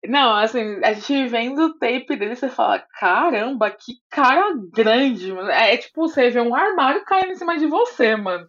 Não, 0.06 0.34
assim, 0.36 0.80
a 0.82 0.94
gente 0.94 1.26
vendo 1.28 1.62
o 1.62 1.78
tape 1.78 2.16
dele, 2.16 2.34
você 2.34 2.48
fala: 2.48 2.78
caramba, 2.98 3.70
que 3.70 3.94
cara 4.10 4.54
grande, 4.72 5.32
mano. 5.32 5.50
É, 5.50 5.74
é 5.74 5.76
tipo, 5.76 6.08
você 6.08 6.30
vê 6.30 6.40
um 6.40 6.54
armário 6.54 7.04
caindo 7.04 7.32
em 7.32 7.36
cima 7.36 7.58
de 7.58 7.66
você, 7.66 8.16
mano. 8.16 8.48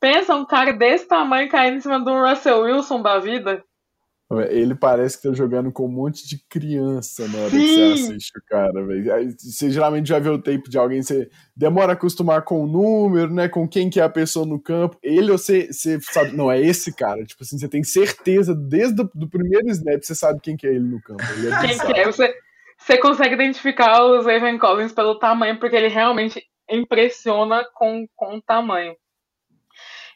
Pensa 0.00 0.34
um 0.36 0.46
cara 0.46 0.72
desse 0.72 1.08
tamanho 1.08 1.50
caindo 1.50 1.78
em 1.78 1.80
cima 1.80 2.00
do 2.00 2.12
Russell 2.12 2.62
Wilson 2.62 3.02
da 3.02 3.18
vida. 3.18 3.64
Ele 4.50 4.74
parece 4.74 5.16
que 5.16 5.26
tá 5.26 5.34
jogando 5.34 5.72
com 5.72 5.86
um 5.86 5.90
monte 5.90 6.28
de 6.28 6.38
criança 6.50 7.26
na 7.28 7.38
hora 7.38 7.50
Sim. 7.50 7.58
que 7.58 7.74
você 7.74 7.82
assiste 7.82 8.38
o 8.38 8.42
cara, 8.46 8.84
velho. 8.84 9.34
Você 9.38 9.70
geralmente 9.70 10.06
já 10.06 10.18
vê 10.18 10.28
o 10.28 10.36
tape 10.36 10.68
de 10.68 10.76
alguém, 10.76 11.02
você 11.02 11.30
demora 11.56 11.92
a 11.92 11.94
acostumar 11.94 12.42
com 12.42 12.62
o 12.62 12.66
número, 12.66 13.32
né? 13.32 13.48
Com 13.48 13.66
quem 13.66 13.88
que 13.88 13.98
é 13.98 14.02
a 14.02 14.08
pessoa 14.08 14.44
no 14.44 14.60
campo. 14.60 14.98
Ele, 15.02 15.32
você, 15.32 15.72
você 15.72 15.98
sabe, 16.02 16.36
não, 16.36 16.52
é 16.52 16.60
esse 16.60 16.94
cara. 16.94 17.24
Tipo 17.24 17.42
assim, 17.42 17.58
você 17.58 17.68
tem 17.68 17.82
certeza, 17.82 18.54
desde 18.54 19.00
o 19.00 19.10
do 19.14 19.30
primeiro 19.30 19.70
snap, 19.70 20.02
você 20.02 20.14
sabe 20.14 20.40
quem 20.42 20.58
que 20.58 20.66
é 20.66 20.70
ele 20.70 20.80
no 20.84 21.00
campo. 21.00 21.24
Ele 21.38 21.48
é 21.48 21.60
quem 21.66 21.78
que 21.78 21.98
é? 21.98 22.04
Você, 22.04 22.34
você 22.76 22.98
consegue 22.98 23.34
identificar 23.34 24.04
os 24.04 24.26
Evan 24.26 24.58
Collins 24.58 24.92
pelo 24.92 25.18
tamanho, 25.18 25.58
porque 25.58 25.74
ele 25.74 25.88
realmente 25.88 26.42
impressiona 26.70 27.64
com, 27.74 28.06
com 28.14 28.36
o 28.36 28.42
tamanho. 28.42 28.94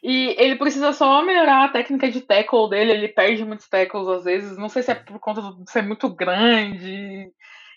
E 0.03 0.35
ele 0.37 0.57
precisa 0.57 0.91
só 0.91 1.23
melhorar 1.23 1.63
a 1.65 1.71
técnica 1.71 2.11
de 2.11 2.19
tackle 2.21 2.69
dele, 2.69 2.91
ele 2.91 3.07
perde 3.07 3.45
muitos 3.45 3.69
tackles 3.69 4.07
às 4.09 4.25
vezes, 4.25 4.57
não 4.57 4.67
sei 4.67 4.83
se 4.83 4.91
é 4.91 4.95
por 4.95 5.17
conta 5.17 5.41
de 5.41 5.71
ser 5.71 5.81
muito 5.81 6.13
grande 6.13 7.31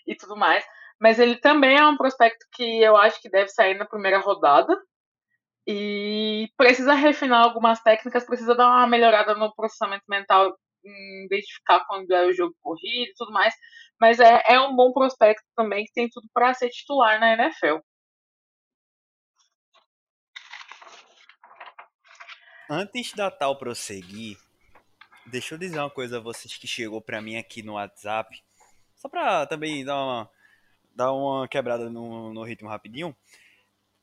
e 0.05 0.15
tudo 0.19 0.35
mais, 0.35 0.65
mas 0.99 1.19
ele 1.19 1.37
também 1.37 1.77
é 1.77 1.87
um 1.87 1.95
prospecto 1.95 2.45
que 2.53 2.81
eu 2.81 2.97
acho 2.97 3.21
que 3.21 3.29
deve 3.29 3.49
sair 3.49 3.77
na 3.77 3.85
primeira 3.85 4.19
rodada. 4.19 4.75
E 5.69 6.49
precisa 6.57 6.93
refinar 6.93 7.43
algumas 7.43 7.81
técnicas, 7.81 8.25
precisa 8.25 8.55
dar 8.55 8.67
uma 8.67 8.87
melhorada 8.87 9.35
no 9.35 9.53
processamento 9.53 10.05
mental, 10.07 10.57
identificar 11.25 11.85
quando 11.87 12.09
é 12.11 12.25
o 12.25 12.33
jogo 12.33 12.55
corrido 12.61 13.09
e 13.11 13.13
tudo 13.17 13.31
mais. 13.33 13.53
Mas 13.99 14.19
é, 14.19 14.41
é 14.47 14.59
um 14.61 14.75
bom 14.75 14.93
prospecto 14.93 15.43
também 15.55 15.85
que 15.85 15.93
tem 15.93 16.09
tudo 16.09 16.27
para 16.33 16.53
ser 16.53 16.69
titular 16.69 17.19
na 17.19 17.33
NFL. 17.33 17.79
Antes 22.69 23.13
da 23.13 23.31
tal 23.31 23.55
prosseguir, 23.55 24.37
deixa 25.25 25.55
eu 25.55 25.59
dizer 25.59 25.79
uma 25.79 25.89
coisa 25.89 26.17
a 26.17 26.21
vocês 26.21 26.57
que 26.57 26.67
chegou 26.67 27.01
para 27.01 27.21
mim 27.21 27.37
aqui 27.37 27.63
no 27.63 27.73
WhatsApp, 27.73 28.43
só 28.95 29.07
para 29.07 29.45
também 29.45 29.85
dar 29.85 29.95
uma, 29.95 30.29
dar 30.93 31.13
uma 31.13 31.47
quebrada 31.47 31.89
no, 31.89 32.33
no 32.33 32.43
ritmo 32.43 32.67
rapidinho. 32.67 33.15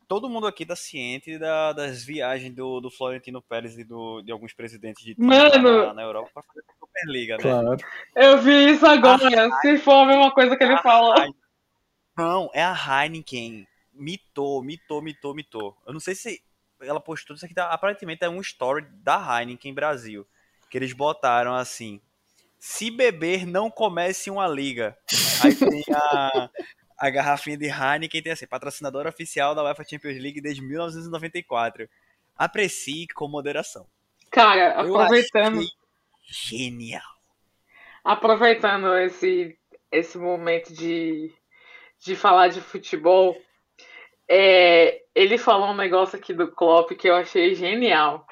Todo 0.09 0.31
mundo 0.31 0.46
aqui 0.46 0.64
tá 0.64 0.74
ciente 0.74 1.38
da, 1.38 1.72
das 1.72 2.05
viagens 2.05 2.55
do, 2.55 2.81
do 2.81 2.90
Florentino 2.90 3.42
Pérez 3.42 3.77
e 3.77 3.85
do, 3.85 4.22
de 4.22 4.33
alguns 4.33 4.55
presidentes 4.55 5.05
de 5.05 5.14
Mano, 5.18 5.87
na, 5.87 5.94
na 5.94 6.03
Europa 6.03 6.31
para 6.33 6.42
fazer 6.42 6.64
a 6.66 6.72
Superliga, 6.79 7.37
né? 7.37 7.42
Claro. 7.42 7.77
Eu 8.14 8.38
vi 8.38 8.70
isso 8.70 8.87
agora, 8.87 9.46
a 9.46 9.61
se 9.61 9.77
for 9.79 10.05
a 10.05 10.07
mesma 10.07 10.31
coisa 10.33 10.57
que 10.57 10.64
ele 10.64 10.79
falou. 10.79 11.14
Não, 12.16 12.50
é 12.55 12.62
a 12.62 12.74
Heineken. 12.74 13.66
Mitou, 13.92 14.62
mitou, 14.62 15.03
mitou, 15.03 15.35
mitou. 15.35 15.77
Eu 15.87 15.92
não 15.92 16.00
sei 16.00 16.14
se 16.14 16.42
ela 16.80 17.00
postou 17.00 17.34
isso 17.37 17.44
aqui, 17.44 17.54
tá, 17.54 17.70
aparentemente 17.70 18.24
é 18.24 18.28
um 18.28 18.40
story 18.40 18.87
da 19.02 19.16
Heineken 19.16 19.74
Brasil, 19.74 20.26
que 20.70 20.78
eles 20.78 20.92
botaram 20.92 21.54
assim, 21.54 22.00
se 22.58 22.90
beber 22.90 23.46
não 23.46 23.70
comece 23.70 24.30
uma 24.30 24.48
liga. 24.48 24.96
Aí 25.44 25.54
tem 25.54 25.84
a, 25.94 26.50
a 26.98 27.10
garrafinha 27.10 27.56
de 27.56 27.66
Heineken, 27.66 28.22
tem 28.22 28.32
assim, 28.32 28.46
patrocinadora 28.46 29.08
oficial 29.08 29.54
da 29.54 29.62
UEFA 29.62 29.84
Champions 29.84 30.20
League 30.20 30.40
desde 30.40 30.62
1994. 30.62 31.88
Aprecie 32.37 33.06
com 33.14 33.28
moderação. 33.28 33.87
Cara, 34.30 34.80
aproveitando... 34.80 35.60
Genial. 36.26 37.02
Aproveitando 38.02 38.96
esse, 38.96 39.58
esse 39.92 40.18
momento 40.18 40.72
de, 40.72 41.32
de 42.00 42.16
falar 42.16 42.48
de 42.48 42.60
futebol, 42.60 43.37
é, 44.28 45.00
ele 45.14 45.38
falou 45.38 45.68
um 45.68 45.76
negócio 45.76 46.18
aqui 46.18 46.32
do 46.32 46.50
Klopp 46.50 46.92
que 46.92 47.08
eu 47.08 47.14
achei 47.14 47.54
genial. 47.54 48.26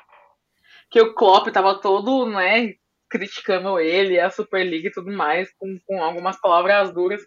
Que 0.90 1.00
o 1.00 1.14
Klopp 1.14 1.48
tava 1.48 1.80
todo, 1.80 2.26
né, 2.26 2.74
criticando 3.08 3.78
ele, 3.78 4.18
a 4.18 4.30
Superliga 4.30 4.88
e 4.88 4.92
tudo 4.92 5.12
mais, 5.12 5.52
com, 5.54 5.78
com 5.86 6.02
algumas 6.02 6.40
palavras 6.40 6.92
duras. 6.92 7.22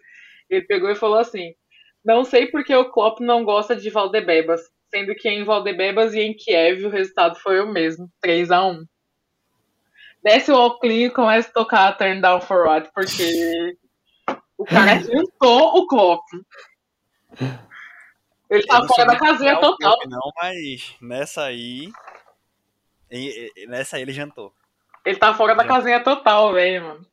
Ele 0.50 0.62
pegou 0.62 0.90
e 0.90 0.96
falou 0.96 1.18
assim: 1.18 1.54
Não 2.04 2.24
sei 2.24 2.46
porque 2.46 2.74
o 2.74 2.90
Klopp 2.90 3.20
não 3.20 3.44
gosta 3.44 3.74
de 3.74 3.90
Valdebebas, 3.90 4.60
sendo 4.90 5.14
que 5.14 5.28
em 5.28 5.44
Valdebebas 5.44 6.14
e 6.14 6.20
em 6.20 6.34
Kiev 6.34 6.84
o 6.84 6.90
resultado 6.90 7.36
foi 7.40 7.60
o 7.60 7.72
mesmo, 7.72 8.10
3 8.20 8.50
a 8.50 8.64
1 8.64 8.84
Desce 10.22 10.50
o 10.50 10.56
Alclin 10.56 11.04
e 11.04 11.10
começa 11.10 11.48
a 11.48 11.52
tocar 11.52 11.88
a 11.88 11.92
Turn 11.92 12.20
Down 12.20 12.40
for 12.40 12.66
What, 12.66 12.90
porque 12.92 13.76
o 14.58 14.64
cara 14.64 14.98
juntou 15.00 15.76
o 15.76 15.86
Klopp. 15.86 16.22
Ele 18.48 18.64
tá 18.64 18.86
fora 18.86 19.04
da 19.06 19.18
casinha 19.18 19.60
total. 19.60 19.96
Não, 20.08 20.32
mas 20.40 20.94
nessa 21.00 21.44
aí. 21.44 21.90
Nessa 23.68 23.96
aí 23.96 24.02
ele 24.02 24.12
jantou. 24.12 24.52
Ele 25.04 25.16
tá 25.16 25.34
fora 25.34 25.54
da 25.54 25.64
casinha 25.64 26.02
total, 26.02 26.52
velho, 26.52 26.84
mano. 26.84 27.06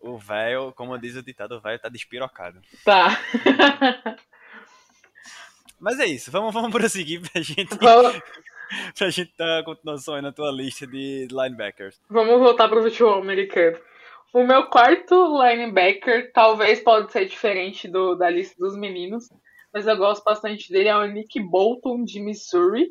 O 0.00 0.16
velho, 0.16 0.72
como 0.72 0.96
diz 0.98 1.16
o 1.16 1.22
ditado, 1.22 1.56
o 1.56 1.60
velho 1.60 1.78
tá 1.78 1.88
despirocado. 1.88 2.60
Tá. 2.84 3.18
mas 5.78 5.98
é 5.98 6.06
isso, 6.06 6.30
vamos, 6.30 6.54
vamos 6.54 6.70
prosseguir 6.70 7.20
pra 7.20 7.42
gente. 7.42 7.76
Vamos. 7.76 8.20
pra 8.96 9.10
gente 9.10 9.32
dar 9.36 9.64
continuação 9.64 10.14
aí 10.14 10.22
na 10.22 10.32
tua 10.32 10.50
lista 10.50 10.86
de 10.86 11.26
linebackers. 11.30 12.00
Vamos 12.08 12.38
voltar 12.38 12.68
pro 12.68 12.82
futebol 12.82 13.20
americano. 13.20 13.78
O 14.32 14.44
meu 14.44 14.66
quarto 14.66 15.42
linebacker 15.42 16.32
talvez 16.32 16.80
pode 16.80 17.10
ser 17.10 17.26
diferente 17.26 17.88
do, 17.88 18.14
da 18.14 18.28
lista 18.28 18.54
dos 18.58 18.76
meninos, 18.76 19.30
mas 19.72 19.86
eu 19.86 19.96
gosto 19.96 20.24
bastante 20.24 20.70
dele, 20.72 20.88
é 20.88 20.96
o 20.96 21.06
Nick 21.06 21.40
Bolton 21.40 22.04
de 22.04 22.20
Missouri. 22.20 22.88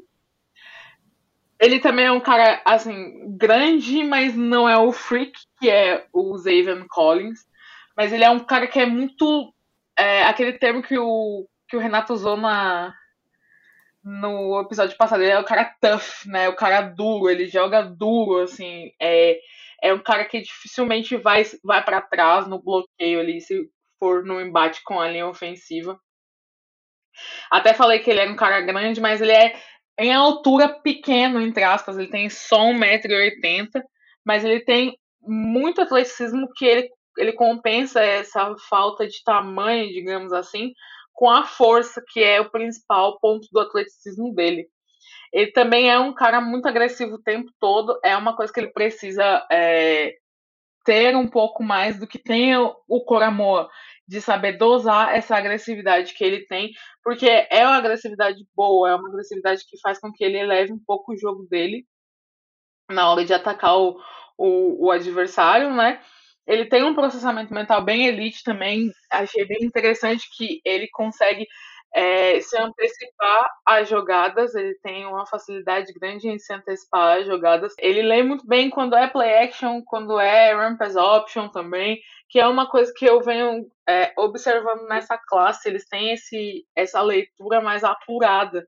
Ele 1.59 1.79
também 1.79 2.05
é 2.05 2.11
um 2.11 2.19
cara, 2.19 2.61
assim, 2.63 3.35
grande, 3.35 4.03
mas 4.03 4.35
não 4.35 4.69
é 4.69 4.77
o 4.77 4.91
freak, 4.91 5.33
que 5.59 5.69
é 5.69 6.05
o 6.13 6.37
Zaven 6.37 6.87
Collins. 6.87 7.39
Mas 7.95 8.13
ele 8.13 8.23
é 8.23 8.29
um 8.29 8.39
cara 8.39 8.67
que 8.67 8.79
é 8.79 8.85
muito. 8.85 9.53
É, 9.97 10.23
aquele 10.25 10.53
termo 10.53 10.83
que 10.83 10.97
o, 10.99 11.47
que 11.67 11.75
o 11.75 11.79
Renato 11.79 12.13
usou 12.13 12.37
na, 12.37 12.93
no 14.03 14.61
episódio 14.61 14.95
passado, 14.95 15.23
ele 15.23 15.31
é 15.31 15.39
o 15.39 15.43
cara 15.43 15.75
tough, 15.81 16.27
né? 16.27 16.47
O 16.47 16.55
cara 16.55 16.81
duro, 16.81 17.29
ele 17.29 17.47
joga 17.47 17.81
duro, 17.81 18.43
assim. 18.43 18.91
É, 19.01 19.39
é 19.81 19.93
um 19.93 19.99
cara 19.99 20.25
que 20.25 20.41
dificilmente 20.41 21.17
vai, 21.17 21.43
vai 21.63 21.83
para 21.83 22.01
trás 22.01 22.47
no 22.47 22.61
bloqueio 22.61 23.19
ali, 23.19 23.41
se 23.41 23.69
for 23.99 24.23
no 24.23 24.39
embate 24.39 24.83
com 24.83 24.99
a 24.99 25.09
linha 25.09 25.27
ofensiva. 25.27 25.99
Até 27.51 27.73
falei 27.73 27.99
que 27.99 28.10
ele 28.10 28.19
era 28.19 28.32
um 28.32 28.36
cara 28.36 28.62
grande, 28.62 28.99
mas 28.99 29.21
ele 29.21 29.32
é 29.32 29.56
em 29.99 30.13
altura 30.13 30.69
pequeno, 30.69 31.41
entre 31.41 31.63
aspas. 31.63 31.97
Ele 31.97 32.10
tem 32.10 32.30
só 32.30 32.60
1,80m, 32.60 33.82
mas 34.25 34.43
ele 34.43 34.60
tem 34.60 34.97
muito 35.21 35.82
atleticismo 35.82 36.47
que 36.56 36.65
ele, 36.65 36.89
ele 37.17 37.34
compensa 37.34 38.01
essa 38.01 38.56
falta 38.69 39.08
de 39.08 39.23
tamanho, 39.23 39.89
digamos 39.89 40.32
assim, 40.32 40.73
com 41.13 41.30
a 41.30 41.43
força, 41.43 42.01
que 42.12 42.23
é 42.23 42.39
o 42.39 42.49
principal 42.49 43.19
ponto 43.19 43.47
do 43.51 43.60
atleticismo 43.60 44.34
dele. 44.34 44.67
Ele 45.34 45.51
também 45.51 45.89
é 45.89 45.99
um 45.99 46.13
cara 46.13 46.39
muito 46.39 46.67
agressivo 46.67 47.15
o 47.15 47.21
tempo 47.21 47.51
todo, 47.60 47.99
é 48.03 48.15
uma 48.15 48.36
coisa 48.36 48.53
que 48.53 48.60
ele 48.60 48.71
precisa 48.71 49.45
é, 49.51 50.13
ter 50.86 51.15
um 51.15 51.27
pouco 51.27 51.63
mais 51.63 51.99
do 51.99 52.08
que 52.08 52.17
tem 52.17 52.56
o, 52.56 52.75
o 52.88 53.03
Coramoa 53.03 53.69
de 54.07 54.21
saber 54.21 54.57
dosar 54.57 55.13
essa 55.13 55.35
agressividade 55.35 56.13
que 56.13 56.23
ele 56.23 56.45
tem, 56.45 56.71
porque 57.03 57.27
é 57.27 57.65
uma 57.65 57.75
agressividade 57.75 58.45
boa, 58.55 58.89
é 58.89 58.95
uma 58.95 59.09
agressividade 59.09 59.65
que 59.67 59.79
faz 59.81 59.99
com 59.99 60.11
que 60.11 60.23
ele 60.23 60.37
eleve 60.37 60.71
um 60.71 60.79
pouco 60.79 61.13
o 61.13 61.17
jogo 61.17 61.45
dele 61.49 61.85
na 62.89 63.11
hora 63.11 63.25
de 63.25 63.33
atacar 63.33 63.77
o, 63.77 63.99
o, 64.37 64.85
o 64.85 64.91
adversário, 64.91 65.73
né? 65.73 66.01
Ele 66.45 66.65
tem 66.65 66.83
um 66.83 66.95
processamento 66.95 67.53
mental 67.53 67.83
bem 67.83 68.05
elite 68.05 68.41
também. 68.43 68.89
Achei 69.11 69.45
bem 69.45 69.57
interessante 69.61 70.25
que 70.37 70.61
ele 70.63 70.87
consegue 70.87 71.45
é, 71.97 72.39
se 72.41 72.55
antecipar 72.55 73.49
às 73.65 73.89
jogadas, 73.89 74.53
ele 74.53 74.75
tem 74.83 75.07
uma 75.07 75.25
facilidade 75.25 75.91
grande 75.93 76.29
em 76.29 76.38
se 76.38 76.53
antecipar 76.53 77.17
às 77.17 77.25
jogadas. 77.25 77.73
Ele 77.79 78.03
lê 78.03 78.21
muito 78.21 78.45
bem 78.45 78.69
quando 78.69 78.95
é 78.95 79.07
play 79.07 79.33
action, 79.33 79.81
quando 79.83 80.19
é 80.19 80.53
run 80.53 80.77
pass 80.77 80.95
option 80.95 81.49
também, 81.49 81.99
que 82.29 82.39
é 82.39 82.45
uma 82.45 82.69
coisa 82.69 82.93
que 82.95 83.03
eu 83.03 83.19
venho 83.21 83.65
é, 83.89 84.13
observando 84.15 84.88
nessa 84.88 85.17
classe. 85.17 85.67
Eles 85.67 85.88
têm 85.89 86.13
esse, 86.13 86.67
essa 86.75 87.01
leitura 87.01 87.62
mais 87.62 87.83
apurada 87.83 88.67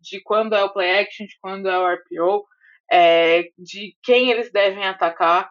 de 0.00 0.22
quando 0.22 0.54
é 0.54 0.62
o 0.62 0.72
play 0.72 1.00
action, 1.00 1.26
de 1.26 1.36
quando 1.40 1.68
é 1.68 1.76
o 1.76 1.94
RPO, 1.94 2.46
é, 2.92 3.48
de 3.58 3.96
quem 4.04 4.30
eles 4.30 4.52
devem 4.52 4.86
atacar. 4.86 5.50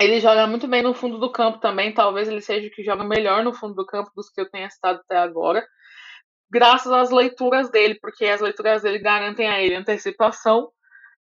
Ele 0.00 0.18
joga 0.18 0.44
muito 0.48 0.66
bem 0.66 0.82
no 0.82 0.92
fundo 0.92 1.20
do 1.20 1.30
campo 1.30 1.58
também. 1.58 1.94
Talvez 1.94 2.26
ele 2.26 2.40
seja 2.40 2.66
o 2.66 2.70
que 2.72 2.82
joga 2.82 3.04
melhor 3.04 3.44
no 3.44 3.52
fundo 3.52 3.74
do 3.74 3.86
campo 3.86 4.10
dos 4.16 4.28
que 4.28 4.40
eu 4.40 4.50
tenha 4.50 4.68
citado 4.68 4.98
até 4.98 5.16
agora. 5.16 5.64
Graças 6.50 6.92
às 6.92 7.10
leituras 7.10 7.70
dele, 7.70 7.98
porque 8.00 8.26
as 8.26 8.40
leituras 8.40 8.82
dele 8.82 8.98
garantem 8.98 9.48
a 9.48 9.60
ele 9.60 9.74
antecipação 9.74 10.70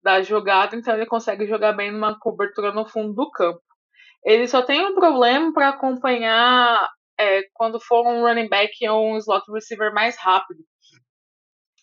da 0.03 0.21
jogada, 0.21 0.75
então 0.75 0.95
ele 0.95 1.05
consegue 1.05 1.45
jogar 1.45 1.73
bem 1.73 1.91
numa 1.91 2.17
cobertura 2.19 2.71
no 2.73 2.87
fundo 2.87 3.13
do 3.13 3.29
campo. 3.31 3.61
Ele 4.23 4.47
só 4.47 4.61
tem 4.61 4.85
um 4.85 4.95
problema 4.95 5.53
para 5.53 5.69
acompanhar 5.69 6.89
é, 7.19 7.43
quando 7.53 7.79
for 7.79 8.05
um 8.07 8.21
running 8.21 8.49
back 8.49 8.87
ou 8.87 9.13
um 9.13 9.17
slot 9.17 9.43
receiver 9.51 9.93
mais 9.93 10.17
rápido. 10.17 10.63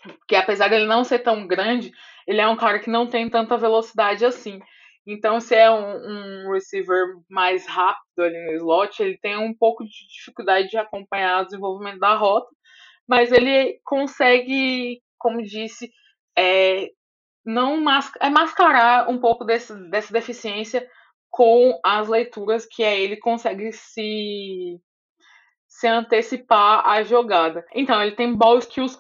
Porque 0.03 0.37
apesar 0.37 0.69
dele 0.69 0.87
não 0.87 1.05
ser 1.05 1.21
tão 1.21 1.47
grande, 1.47 1.93
ele 2.27 2.41
é 2.41 2.49
um 2.49 2.57
cara 2.57 2.79
que 2.79 2.91
não 2.91 3.07
tem 3.07 3.29
tanta 3.29 3.57
velocidade 3.57 4.25
assim. 4.25 4.61
Então, 5.07 5.41
se 5.41 5.55
é 5.55 5.71
um, 5.71 6.47
um, 6.47 6.53
receiver 6.53 7.17
mais 7.31 7.67
rápido 7.67 8.21
ali 8.21 8.45
no 8.45 8.53
slot, 8.53 9.03
ele 9.03 9.17
tem 9.17 9.39
um 9.39 9.55
pouco 9.55 9.83
de 9.83 9.91
dificuldade 10.15 10.69
de 10.69 10.77
acompanhar 10.77 11.41
o 11.41 11.45
desenvolvimento 11.47 11.99
da 11.99 12.15
rota, 12.15 12.49
mas 13.09 13.33
ele 13.33 13.81
consegue, 13.85 15.01
como 15.19 15.43
disse, 15.43 15.91
é, 16.37 16.91
não 17.45 17.81
mas, 17.81 18.13
é 18.21 18.29
mascarar 18.29 19.09
um 19.09 19.19
pouco 19.19 19.45
desse, 19.45 19.75
dessa 19.91 20.13
deficiência 20.13 20.89
com 21.31 21.81
as 21.85 22.09
leituras 22.09 22.67
que 22.67 22.85
aí 22.85 23.03
ele 23.03 23.17
consegue 23.17 23.73
se 23.73 24.81
se 25.67 25.87
antecipar 25.87 26.85
à 26.89 27.03
jogada. 27.03 27.65
Então, 27.75 28.03
ele 28.03 28.17
tem 28.17 28.35
ball 28.35 28.59
skills 28.59 28.99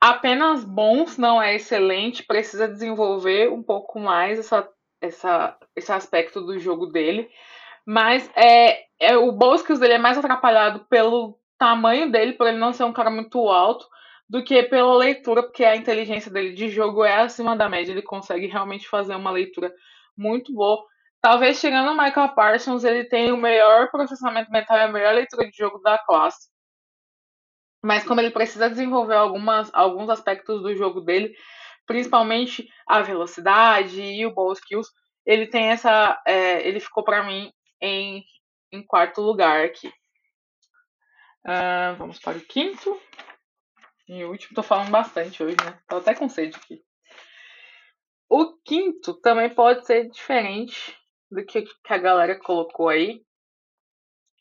apenas 0.00 0.64
bons, 0.64 1.16
não 1.16 1.40
é 1.40 1.54
excelente, 1.54 2.24
precisa 2.24 2.66
desenvolver 2.66 3.52
um 3.52 3.62
pouco 3.62 4.00
mais 4.00 4.38
essa, 4.38 4.68
essa, 5.00 5.56
esse 5.76 5.92
aspecto 5.92 6.40
do 6.40 6.58
jogo 6.58 6.86
dele. 6.86 7.28
Mas 7.86 8.28
é, 8.34 8.84
é 8.98 9.16
o 9.16 9.30
ball 9.30 9.54
skills 9.54 9.78
dele 9.78 9.94
é 9.94 9.98
mais 9.98 10.18
atrapalhado 10.18 10.84
pelo 10.88 11.38
tamanho 11.58 12.10
dele, 12.10 12.34
por 12.34 12.46
ele 12.46 12.58
não 12.58 12.72
ser 12.72 12.84
um 12.84 12.92
cara 12.92 13.10
muito 13.10 13.38
alto, 13.48 13.86
do 14.28 14.42
que 14.42 14.62
pela 14.64 14.96
leitura, 14.96 15.42
porque 15.42 15.64
a 15.64 15.76
inteligência 15.76 16.30
dele 16.30 16.52
de 16.52 16.68
jogo 16.68 17.04
é 17.04 17.22
acima 17.22 17.56
da 17.56 17.68
média. 17.68 17.92
Ele 17.92 18.02
consegue 18.02 18.46
realmente 18.46 18.88
fazer 18.88 19.14
uma 19.14 19.30
leitura 19.30 19.72
muito 20.16 20.52
boa. 20.52 20.84
Talvez 21.20 21.58
chegando 21.58 21.90
o 21.92 21.96
Michael 21.96 22.34
Parsons, 22.34 22.84
ele 22.84 23.04
tenha 23.04 23.34
o 23.34 23.38
melhor 23.38 23.90
processamento 23.90 24.50
mental 24.50 24.78
e 24.78 24.82
a 24.82 24.88
melhor 24.88 25.14
leitura 25.14 25.48
de 25.48 25.56
jogo 25.56 25.78
da 25.78 25.98
classe. 25.98 26.48
Mas 27.82 28.04
como 28.04 28.20
ele 28.20 28.30
precisa 28.30 28.68
desenvolver 28.68 29.14
algumas, 29.14 29.70
alguns 29.72 30.10
aspectos 30.10 30.62
do 30.62 30.74
jogo 30.74 31.00
dele, 31.00 31.34
principalmente 31.86 32.68
a 32.86 33.00
velocidade 33.00 34.00
e 34.02 34.26
o 34.26 34.34
ball 34.34 34.52
skills, 34.52 34.88
ele 35.24 35.46
tem 35.46 35.68
essa. 35.68 36.20
É, 36.26 36.66
ele 36.66 36.80
ficou 36.80 37.04
para 37.04 37.22
mim 37.22 37.52
em, 37.80 38.24
em 38.72 38.84
quarto 38.84 39.20
lugar 39.20 39.64
aqui. 39.64 39.92
Uh, 41.46 41.94
vamos 41.96 42.18
para 42.18 42.36
o 42.36 42.40
quinto. 42.40 43.00
E 44.08 44.24
último, 44.24 44.56
tô 44.56 44.64
falando 44.64 44.90
bastante 44.90 45.42
hoje, 45.44 45.56
né? 45.64 45.78
Tô 45.88 45.98
até 45.98 46.12
com 46.12 46.28
sede 46.28 46.56
aqui. 46.56 46.82
O 48.28 48.56
quinto 48.64 49.14
também 49.20 49.54
pode 49.54 49.86
ser 49.86 50.10
diferente 50.10 50.98
do 51.30 51.44
que, 51.44 51.62
que 51.62 51.92
a 51.92 51.98
galera 51.98 52.36
colocou 52.36 52.88
aí. 52.88 53.24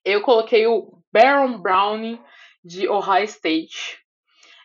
Eu 0.03 0.23
coloquei 0.23 0.65
o 0.65 0.99
Baron 1.13 1.59
Browning 1.59 2.19
de 2.63 2.89
Ohio 2.89 3.25
State. 3.25 3.99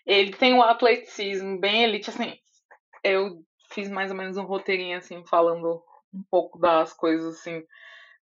Ele 0.06 0.32
tem 0.32 0.54
um 0.54 0.62
atleticismo 0.62 1.60
bem 1.60 1.84
elite, 1.84 2.08
assim. 2.08 2.38
Eu 3.04 3.44
fiz 3.70 3.90
mais 3.90 4.10
ou 4.10 4.16
menos 4.16 4.38
um 4.38 4.44
roteirinho, 4.44 4.96
assim, 4.96 5.24
falando 5.26 5.82
um 6.12 6.22
pouco 6.30 6.58
das 6.58 6.94
coisas, 6.94 7.36
assim, 7.36 7.62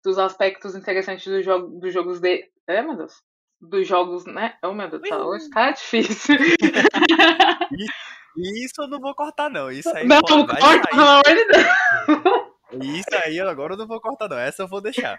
dos 0.03 0.19
aspectos 0.19 0.75
interessantes 0.75 1.25
do 1.25 1.41
jogo, 1.41 1.79
dos 1.79 1.91
jogos 1.91 2.19
de. 2.19 2.47
É, 2.67 2.81
meu 2.83 2.95
Deus. 2.95 3.21
Dos 3.63 3.87
jogos, 3.87 4.25
né? 4.25 4.57
Oh, 4.61 4.73
meu 4.73 4.89
Deus, 4.89 5.07
tá, 5.07 5.25
hoje 5.25 5.49
tá 5.49 5.71
difícil. 5.71 6.35
Isso 8.35 8.81
eu 8.81 8.87
não 8.89 8.99
vou 8.99 9.15
cortar, 9.15 9.49
não. 9.49 9.71
Isso 9.71 9.89
aí 9.95 10.05
não, 10.05 10.19
pode, 10.19 10.59
corta, 10.59 10.89
pelo 10.89 11.01
amor 11.01 11.23
de 11.23 11.45
Deus. 11.45 12.97
Isso 12.97 13.15
aí 13.23 13.39
agora 13.39 13.73
eu 13.73 13.77
não 13.77 13.87
vou 13.87 14.01
cortar, 14.01 14.27
não. 14.27 14.37
Essa 14.37 14.63
eu 14.63 14.67
vou 14.67 14.81
deixar. 14.81 15.17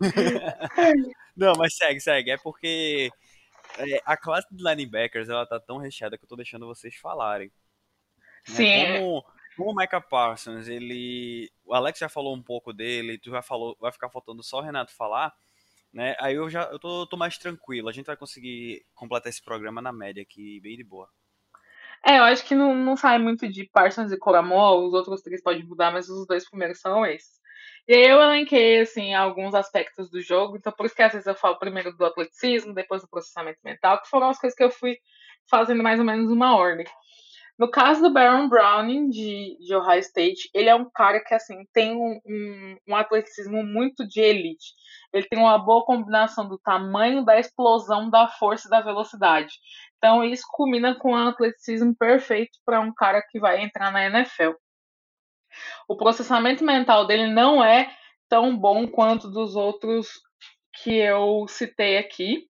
não, 1.36 1.52
mas 1.58 1.76
segue, 1.76 2.00
segue. 2.00 2.30
É 2.30 2.38
porque 2.38 3.10
é, 3.76 4.00
a 4.06 4.16
classe 4.16 4.48
de 4.50 4.62
linebackers 4.62 5.28
ela 5.28 5.44
tá 5.44 5.60
tão 5.60 5.76
recheada 5.76 6.16
que 6.16 6.24
eu 6.24 6.28
tô 6.28 6.36
deixando 6.36 6.66
vocês 6.66 6.94
falarem. 6.94 7.48
Né? 8.48 8.54
Sim. 8.54 8.64
Né? 8.64 8.98
Como, 8.98 9.24
como 9.58 9.72
o 9.72 9.76
Micah 9.76 10.00
Parsons, 10.00 10.68
ele. 10.68 11.52
O 11.66 11.74
Alex 11.74 11.98
já 11.98 12.08
falou 12.08 12.34
um 12.34 12.42
pouco 12.42 12.72
dele, 12.72 13.18
tu 13.18 13.30
já 13.30 13.42
falou, 13.42 13.76
vai 13.78 13.92
ficar 13.92 14.08
faltando 14.08 14.42
só 14.42 14.58
o 14.58 14.62
Renato 14.62 14.94
falar. 14.94 15.34
Né? 15.92 16.14
Aí 16.20 16.34
eu 16.34 16.48
já 16.50 16.64
eu 16.64 16.78
tô, 16.78 17.06
tô 17.06 17.16
mais 17.16 17.38
tranquilo. 17.38 17.88
A 17.88 17.92
gente 17.92 18.06
vai 18.06 18.16
conseguir 18.16 18.84
completar 18.94 19.30
esse 19.30 19.42
programa 19.42 19.80
na 19.80 19.92
média 19.92 20.22
aqui, 20.22 20.60
bem 20.60 20.76
de 20.76 20.84
boa. 20.84 21.08
É, 22.06 22.18
eu 22.18 22.22
acho 22.24 22.44
que 22.44 22.54
não, 22.54 22.74
não 22.74 22.96
sai 22.96 23.18
muito 23.18 23.48
de 23.48 23.64
Parsons 23.64 24.12
e 24.12 24.18
Coramol, 24.18 24.86
os 24.86 24.94
outros 24.94 25.20
três 25.20 25.42
podem 25.42 25.64
mudar, 25.64 25.90
mas 25.90 26.08
os 26.08 26.26
dois 26.26 26.48
primeiros 26.48 26.80
são 26.80 27.04
esses. 27.04 27.38
E 27.88 27.94
aí 27.94 28.06
eu 28.06 28.20
elenquei, 28.20 28.80
assim, 28.80 29.14
alguns 29.14 29.54
aspectos 29.54 30.10
do 30.10 30.20
jogo, 30.20 30.56
então 30.56 30.72
por 30.72 30.86
isso 30.86 30.94
que 30.94 31.02
às 31.02 31.12
vezes 31.12 31.26
eu 31.26 31.34
falo 31.34 31.58
primeiro 31.58 31.92
do 31.96 32.04
atleticismo, 32.04 32.74
depois 32.74 33.02
do 33.02 33.08
processamento 33.08 33.58
mental, 33.64 34.00
que 34.00 34.08
foram 34.08 34.28
as 34.28 34.38
coisas 34.38 34.56
que 34.56 34.62
eu 34.62 34.70
fui 34.70 34.98
fazendo 35.50 35.82
mais 35.82 35.98
ou 35.98 36.04
menos 36.04 36.30
uma 36.30 36.54
ordem. 36.56 36.86
No 37.58 37.68
caso 37.68 38.00
do 38.00 38.12
Baron 38.12 38.48
Browning, 38.48 39.10
de, 39.10 39.58
de 39.58 39.74
Ohio 39.74 39.98
State, 39.98 40.48
ele 40.54 40.68
é 40.68 40.74
um 40.76 40.88
cara 40.88 41.18
que, 41.18 41.34
assim, 41.34 41.66
tem 41.72 41.92
um, 41.96 42.20
um, 42.24 42.76
um 42.88 42.94
atleticismo 42.94 43.64
muito 43.64 44.06
de 44.06 44.20
elite. 44.20 44.74
Ele 45.12 45.26
tem 45.26 45.40
uma 45.40 45.58
boa 45.58 45.84
combinação 45.84 46.48
do 46.48 46.56
tamanho, 46.56 47.24
da 47.24 47.38
explosão, 47.38 48.08
da 48.08 48.28
força 48.28 48.68
e 48.68 48.70
da 48.70 48.80
velocidade. 48.80 49.54
Então, 49.96 50.24
isso 50.24 50.44
culmina 50.52 50.94
com 50.94 51.10
um 51.10 51.28
atleticismo 51.28 51.96
perfeito 51.96 52.60
para 52.64 52.78
um 52.80 52.94
cara 52.94 53.20
que 53.28 53.40
vai 53.40 53.60
entrar 53.60 53.90
na 53.90 54.06
NFL. 54.06 54.52
O 55.88 55.96
processamento 55.96 56.64
mental 56.64 57.08
dele 57.08 57.26
não 57.26 57.64
é 57.64 57.90
tão 58.28 58.56
bom 58.56 58.86
quanto 58.86 59.28
dos 59.28 59.56
outros 59.56 60.08
que 60.82 60.94
eu 60.94 61.46
citei 61.48 61.98
aqui. 61.98 62.46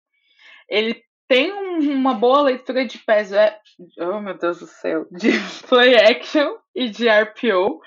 Ele 0.68 1.02
tem 1.28 1.52
uma 1.52 2.14
boa 2.14 2.42
leitura 2.42 2.86
de 2.86 2.98
pés, 2.98 3.32
é, 3.32 3.58
oh 3.98 4.20
meu 4.20 4.36
Deus 4.36 4.60
do 4.60 4.66
céu, 4.66 5.06
de 5.10 5.30
play 5.68 5.94
action 5.94 6.56
e 6.74 6.88
de 6.88 7.08
RPO, 7.08 7.80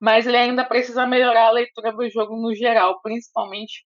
mas 0.00 0.26
ele 0.26 0.36
ainda 0.36 0.64
precisa 0.64 1.06
melhorar 1.06 1.48
a 1.48 1.52
leitura 1.52 1.92
do 1.92 2.08
jogo 2.08 2.36
no 2.36 2.54
geral, 2.54 3.00
principalmente 3.02 3.84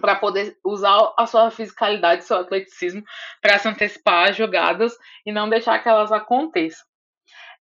para 0.00 0.14
poder 0.14 0.54
usar 0.62 1.14
a 1.18 1.26
sua 1.26 1.50
fisicalidade, 1.50 2.24
seu 2.24 2.36
atleticismo 2.36 3.02
para 3.40 3.58
se 3.58 3.66
antecipar 3.66 4.28
às 4.28 4.36
jogadas 4.36 4.94
e 5.24 5.32
não 5.32 5.48
deixar 5.48 5.82
que 5.82 5.88
elas 5.88 6.12
aconteçam 6.12 6.86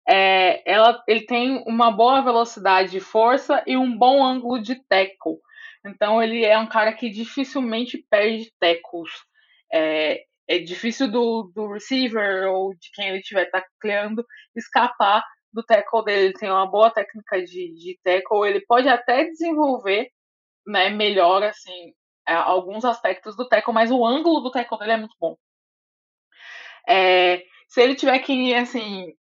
é, 0.07 0.61
ela, 0.71 1.03
ele 1.07 1.21
tem 1.21 1.63
uma 1.65 1.91
boa 1.91 2.21
velocidade 2.21 2.91
de 2.91 2.99
força 2.99 3.63
e 3.65 3.75
um 3.75 3.97
bom 3.97 4.23
ângulo 4.23 4.61
de 4.61 4.75
tackle. 4.87 5.39
Então 5.85 6.21
ele 6.21 6.45
é 6.45 6.57
um 6.57 6.67
cara 6.67 6.93
que 6.93 7.09
dificilmente 7.09 7.97
perde 8.09 8.51
tackles. 8.59 9.11
É, 9.71 10.23
é 10.47 10.59
difícil 10.59 11.11
do, 11.11 11.51
do 11.53 11.71
receiver 11.73 12.47
ou 12.49 12.73
de 12.75 12.89
quem 12.93 13.09
ele 13.09 13.19
estiver 13.19 13.49
tacleando 13.49 14.25
escapar 14.55 15.23
do 15.51 15.63
tackle 15.63 16.03
dele. 16.03 16.25
Ele 16.25 16.33
tem 16.33 16.49
uma 16.49 16.69
boa 16.69 16.91
técnica 16.91 17.43
de, 17.43 17.73
de 17.73 17.99
tackle. 18.03 18.47
Ele 18.47 18.61
pode 18.65 18.87
até 18.87 19.25
desenvolver 19.25 20.09
né, 20.67 20.89
melhor 20.89 21.43
assim, 21.43 21.93
é, 22.27 22.33
alguns 22.33 22.85
aspectos 22.85 23.35
do 23.35 23.47
tackle, 23.47 23.73
mas 23.73 23.91
o 23.91 24.05
ângulo 24.05 24.41
do 24.41 24.51
tackle 24.51 24.79
dele 24.79 24.91
é 24.93 24.97
muito 24.97 25.15
bom. 25.19 25.35
É, 26.87 27.43
se 27.67 27.81
ele 27.81 27.95
tiver 27.95 28.19
que 28.19 28.53
assim 28.53 29.13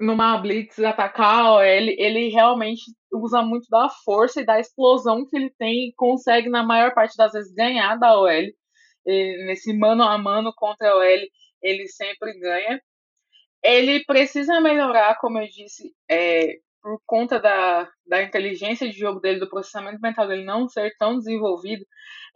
numa 0.00 0.36
blitz 0.38 0.78
atacar 0.80 1.44
OL, 1.52 1.62
ele 1.62 2.28
realmente 2.28 2.82
usa 3.12 3.40
muito 3.42 3.68
da 3.70 3.88
força 3.88 4.40
e 4.40 4.44
da 4.44 4.58
explosão 4.58 5.24
que 5.26 5.36
ele 5.36 5.50
tem 5.50 5.88
e 5.88 5.94
consegue, 5.94 6.48
na 6.48 6.62
maior 6.62 6.92
parte 6.92 7.16
das 7.16 7.32
vezes, 7.32 7.54
ganhar 7.54 7.96
da 7.96 8.18
OL. 8.18 8.28
Nesse 9.04 9.72
mano 9.72 10.02
a 10.02 10.16
mano 10.18 10.52
contra 10.54 10.90
a 10.90 10.96
OL, 10.96 11.28
ele 11.62 11.88
sempre 11.88 12.38
ganha. 12.38 12.80
Ele 13.62 14.04
precisa 14.04 14.60
melhorar, 14.60 15.18
como 15.20 15.38
eu 15.38 15.46
disse, 15.48 15.94
é, 16.08 16.56
por 16.82 17.00
conta 17.06 17.38
da, 17.38 17.88
da 18.06 18.22
inteligência 18.22 18.88
de 18.88 18.98
jogo 18.98 19.20
dele, 19.20 19.38
do 19.38 19.48
processamento 19.48 20.00
mental 20.00 20.26
dele 20.26 20.44
não 20.44 20.68
ser 20.68 20.94
tão 20.98 21.18
desenvolvido, 21.18 21.86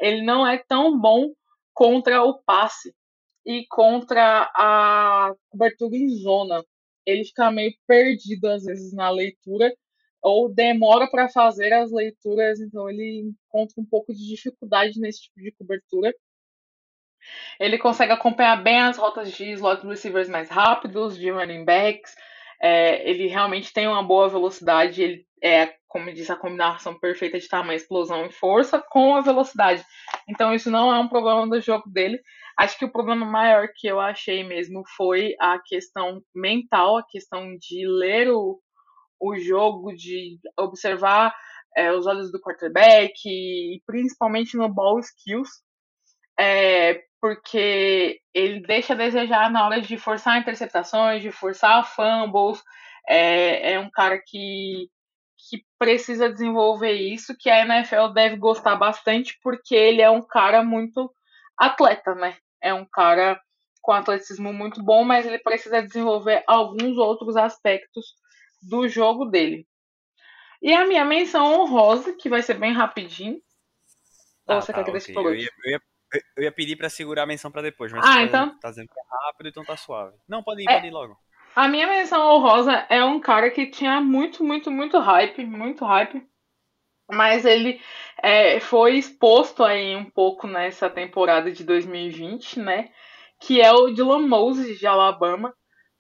ele 0.00 0.22
não 0.22 0.46
é 0.46 0.58
tão 0.68 0.98
bom 0.98 1.32
contra 1.74 2.22
o 2.22 2.40
passe 2.44 2.94
e 3.44 3.66
contra 3.68 4.50
a 4.54 5.34
cobertura 5.50 5.96
em 5.96 6.08
zona 6.08 6.64
ele 7.06 7.24
fica 7.24 7.50
meio 7.50 7.72
perdido 7.86 8.46
às 8.48 8.64
vezes 8.64 8.92
na 8.92 9.08
leitura 9.08 9.72
ou 10.20 10.52
demora 10.52 11.08
para 11.08 11.28
fazer 11.28 11.72
as 11.72 11.92
leituras, 11.92 12.60
então 12.60 12.90
ele 12.90 13.32
encontra 13.48 13.80
um 13.80 13.84
pouco 13.84 14.12
de 14.12 14.26
dificuldade 14.26 14.98
nesse 14.98 15.22
tipo 15.22 15.40
de 15.40 15.52
cobertura. 15.52 16.12
Ele 17.58 17.78
consegue 17.78 18.12
acompanhar 18.12 18.62
bem 18.62 18.80
as 18.80 18.98
rotas 18.98 19.32
de 19.32 19.52
slot 19.52 19.86
receivers 19.86 20.28
mais 20.28 20.48
rápidos, 20.48 21.16
de 21.16 21.30
running 21.30 21.64
backs. 21.64 22.14
É, 22.60 23.08
ele 23.08 23.26
realmente 23.26 23.72
tem 23.72 23.86
uma 23.86 24.02
boa 24.02 24.28
velocidade. 24.28 25.02
Ele 25.02 25.26
é, 25.42 25.74
como 25.88 26.12
disse, 26.12 26.32
a 26.32 26.36
combinação 26.36 26.98
perfeita 26.98 27.38
de 27.38 27.48
tamanho, 27.48 27.76
explosão 27.76 28.26
e 28.26 28.32
força 28.32 28.82
com 28.90 29.14
a 29.14 29.20
velocidade. 29.20 29.84
Então 30.28 30.54
isso 30.54 30.70
não 30.70 30.94
é 30.94 30.98
um 30.98 31.08
problema 31.08 31.46
do 31.46 31.60
jogo 31.60 31.88
dele. 31.90 32.20
Acho 32.58 32.78
que 32.78 32.84
o 32.84 32.92
problema 32.92 33.26
maior 33.26 33.68
que 33.74 33.86
eu 33.86 34.00
achei 34.00 34.42
mesmo 34.42 34.82
foi 34.96 35.34
a 35.38 35.58
questão 35.58 36.22
mental, 36.34 36.96
a 36.96 37.06
questão 37.06 37.54
de 37.58 37.86
ler 37.86 38.30
o, 38.30 38.58
o 39.20 39.36
jogo, 39.36 39.94
de 39.94 40.38
observar 40.58 41.34
é, 41.76 41.92
os 41.92 42.06
olhos 42.06 42.32
do 42.32 42.40
quarterback 42.40 43.12
e 43.26 43.82
principalmente 43.86 44.56
no 44.56 44.72
ball 44.72 44.98
skills, 45.00 45.50
é, 46.38 47.02
porque 47.20 48.20
ele 48.34 48.60
deixa 48.60 48.92
a 48.92 48.96
desejar 48.96 49.50
na 49.50 49.64
hora 49.64 49.80
de 49.80 49.96
forçar 49.96 50.38
interceptações, 50.38 51.22
de 51.22 51.30
forçar 51.30 51.84
fumbles. 51.84 52.62
É, 53.08 53.72
é 53.72 53.80
um 53.80 53.90
cara 53.90 54.18
que, 54.18 54.88
que 55.48 55.64
precisa 55.78 56.28
desenvolver 56.28 56.92
isso, 56.92 57.36
que 57.38 57.48
a 57.48 57.60
NFL 57.60 58.08
deve 58.12 58.36
gostar 58.36 58.76
bastante, 58.76 59.38
porque 59.42 59.74
ele 59.74 60.02
é 60.02 60.10
um 60.10 60.22
cara 60.22 60.62
muito 60.62 61.12
atleta, 61.58 62.14
né? 62.14 62.36
É 62.60 62.74
um 62.74 62.84
cara 62.84 63.40
com 63.80 63.92
atleticismo 63.92 64.52
muito 64.52 64.82
bom, 64.82 65.04
mas 65.04 65.24
ele 65.24 65.38
precisa 65.38 65.80
desenvolver 65.80 66.42
alguns 66.46 66.98
outros 66.98 67.36
aspectos 67.36 68.14
do 68.60 68.88
jogo 68.88 69.26
dele. 69.26 69.66
E 70.60 70.72
a 70.72 70.86
minha 70.86 71.04
menção 71.04 71.60
honrosa, 71.60 72.12
que 72.14 72.28
vai 72.28 72.42
ser 72.42 72.54
bem 72.54 72.72
rapidinho. 72.72 73.40
Ah, 74.48 74.56
Ou 74.56 74.62
você 74.62 74.72
tá, 74.72 74.82
quer 74.82 74.90
que 74.90 74.98
okay. 74.98 75.16
eu, 75.16 75.34
ia, 75.34 75.50
eu, 75.64 75.70
ia, 75.70 75.80
eu 76.36 76.44
ia 76.44 76.52
pedir 76.52 76.76
para 76.76 76.88
segurar 76.88 77.24
a 77.24 77.26
menção 77.26 77.50
para 77.50 77.62
depois, 77.62 77.92
mas 77.92 78.04
ah, 78.04 78.14
tá, 78.14 78.22
então... 78.22 78.58
tá 78.58 78.70
dizendo 78.70 78.88
que 78.88 78.98
é 78.98 79.26
rápido, 79.26 79.48
então 79.48 79.64
tá 79.64 79.76
suave. 79.76 80.16
Não, 80.28 80.42
pode 80.42 80.62
ir, 80.62 80.68
é, 80.68 80.74
pode 80.74 80.86
ir 80.86 80.90
logo. 80.90 81.16
A 81.54 81.68
minha 81.68 81.86
menção 81.86 82.34
honrosa 82.34 82.86
é 82.90 83.02
um 83.04 83.18
cara 83.18 83.50
que 83.50 83.66
tinha 83.66 84.00
muito, 84.00 84.44
muito, 84.44 84.70
muito 84.70 84.98
hype, 84.98 85.44
muito 85.44 85.84
hype. 85.84 86.22
Mas 87.10 87.44
ele 87.44 87.80
é, 88.22 88.58
foi 88.60 88.96
exposto 88.96 89.62
aí 89.62 89.94
um 89.94 90.04
pouco 90.04 90.46
nessa 90.46 90.90
temporada 90.90 91.50
de 91.50 91.64
2020, 91.64 92.58
né? 92.58 92.90
Que 93.40 93.60
é 93.60 93.72
o 93.72 93.90
Dylan 93.90 94.26
Moses 94.26 94.78
de 94.78 94.86
Alabama. 94.86 95.54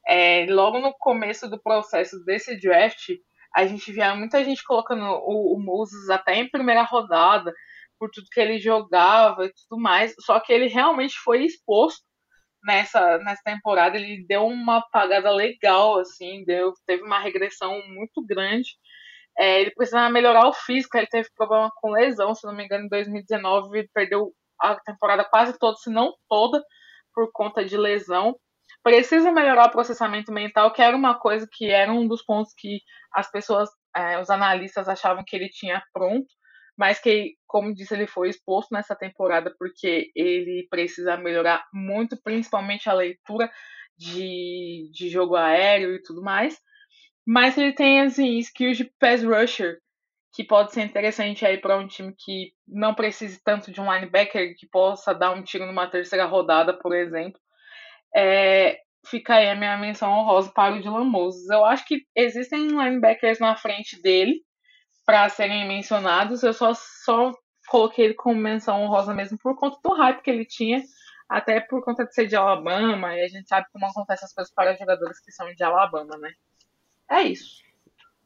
É, 0.06 0.46
logo 0.48 0.78
no 0.78 0.92
começo 0.92 1.48
do 1.48 1.60
processo 1.60 2.24
desse 2.24 2.60
draft, 2.60 3.10
a 3.54 3.66
gente 3.66 3.90
via 3.92 4.14
muita 4.14 4.44
gente 4.44 4.62
colocando 4.62 5.04
o, 5.04 5.56
o 5.56 5.60
Moses 5.60 6.10
até 6.10 6.34
em 6.36 6.50
primeira 6.50 6.82
rodada, 6.82 7.52
por 7.98 8.10
tudo 8.10 8.28
que 8.30 8.40
ele 8.40 8.58
jogava 8.58 9.46
e 9.46 9.52
tudo 9.52 9.80
mais. 9.80 10.14
Só 10.20 10.40
que 10.40 10.52
ele 10.52 10.66
realmente 10.66 11.14
foi 11.18 11.44
exposto 11.44 12.04
nessa, 12.64 13.18
nessa 13.18 13.42
temporada. 13.44 13.96
Ele 13.96 14.24
deu 14.26 14.46
uma 14.46 14.78
apagada 14.78 15.30
legal, 15.30 15.98
assim, 15.98 16.44
deu, 16.44 16.72
teve 16.86 17.02
uma 17.02 17.18
regressão 17.18 17.80
muito 17.88 18.24
grande. 18.26 18.70
É, 19.38 19.60
ele 19.60 19.70
precisava 19.72 20.10
melhorar 20.10 20.48
o 20.48 20.52
físico, 20.52 20.96
ele 20.96 21.06
teve 21.06 21.28
problema 21.36 21.70
com 21.76 21.90
lesão, 21.90 22.34
se 22.34 22.46
não 22.46 22.54
me 22.54 22.64
engano, 22.64 22.86
em 22.86 22.88
2019 22.88 23.78
ele 23.78 23.88
perdeu 23.92 24.32
a 24.58 24.74
temporada 24.80 25.24
quase 25.24 25.58
toda, 25.58 25.76
se 25.76 25.90
não 25.90 26.14
toda, 26.28 26.62
por 27.14 27.30
conta 27.32 27.64
de 27.64 27.76
lesão. 27.76 28.34
Precisa 28.82 29.30
melhorar 29.30 29.66
o 29.66 29.72
processamento 29.72 30.32
mental, 30.32 30.72
que 30.72 30.80
era 30.80 30.96
uma 30.96 31.18
coisa 31.18 31.46
que 31.52 31.70
era 31.70 31.92
um 31.92 32.08
dos 32.08 32.22
pontos 32.24 32.52
que 32.56 32.80
as 33.12 33.30
pessoas, 33.30 33.68
é, 33.94 34.18
os 34.20 34.30
analistas 34.30 34.88
achavam 34.88 35.24
que 35.26 35.36
ele 35.36 35.48
tinha 35.50 35.82
pronto 35.92 36.26
mas 36.76 36.98
que, 37.00 37.34
como 37.46 37.74
disse, 37.74 37.94
ele 37.94 38.06
foi 38.06 38.28
exposto 38.28 38.72
nessa 38.72 38.94
temporada 38.94 39.54
porque 39.58 40.10
ele 40.14 40.66
precisa 40.70 41.16
melhorar 41.16 41.64
muito, 41.72 42.20
principalmente 42.22 42.88
a 42.88 42.94
leitura 42.94 43.50
de, 43.96 44.90
de 44.92 45.08
jogo 45.08 45.36
aéreo 45.36 45.94
e 45.94 46.02
tudo 46.02 46.22
mais. 46.22 46.58
Mas 47.26 47.56
ele 47.58 47.72
tem 47.72 48.00
assim, 48.00 48.38
skills 48.38 48.76
de 48.76 48.84
pass 49.00 49.24
rusher, 49.24 49.78
que 50.32 50.44
pode 50.44 50.72
ser 50.72 50.82
interessante 50.82 51.46
aí 51.46 51.58
para 51.58 51.78
um 51.78 51.86
time 51.88 52.14
que 52.16 52.52
não 52.68 52.94
precise 52.94 53.42
tanto 53.42 53.72
de 53.72 53.80
um 53.80 53.92
linebacker 53.92 54.54
que 54.56 54.68
possa 54.68 55.14
dar 55.14 55.32
um 55.32 55.42
tiro 55.42 55.66
numa 55.66 55.90
terceira 55.90 56.26
rodada, 56.26 56.78
por 56.78 56.94
exemplo. 56.94 57.40
É, 58.14 58.78
fica 59.06 59.36
aí 59.36 59.48
a 59.48 59.54
minha 59.54 59.76
menção 59.78 60.10
honrosa 60.10 60.52
para 60.54 60.74
o 60.74 60.80
Dylan 60.80 61.04
Moses. 61.04 61.48
Eu 61.48 61.64
acho 61.64 61.86
que 61.86 62.02
existem 62.14 62.68
linebackers 62.68 63.38
na 63.38 63.56
frente 63.56 64.00
dele, 64.02 64.42
para 65.06 65.28
serem 65.28 65.66
mencionados. 65.66 66.42
Eu 66.42 66.52
só, 66.52 66.74
só 66.74 67.32
coloquei 67.68 68.06
ele 68.06 68.14
como 68.14 68.38
menção 68.38 68.82
honrosa 68.82 69.14
mesmo 69.14 69.38
por 69.38 69.56
conta 69.56 69.78
do 69.82 69.94
hype 69.94 70.20
que 70.20 70.30
ele 70.30 70.44
tinha, 70.44 70.82
até 71.28 71.60
por 71.60 71.82
conta 71.84 72.04
de 72.04 72.12
ser 72.12 72.26
de 72.26 72.36
Alabama, 72.36 73.14
e 73.14 73.22
a 73.22 73.28
gente 73.28 73.48
sabe 73.48 73.66
como 73.72 73.86
acontecem 73.86 74.26
as 74.26 74.34
coisas 74.34 74.52
para 74.52 74.76
jogadores 74.76 75.20
que 75.20 75.32
são 75.32 75.52
de 75.54 75.62
Alabama, 75.62 76.18
né? 76.18 76.34
É 77.08 77.22
isso. 77.22 77.64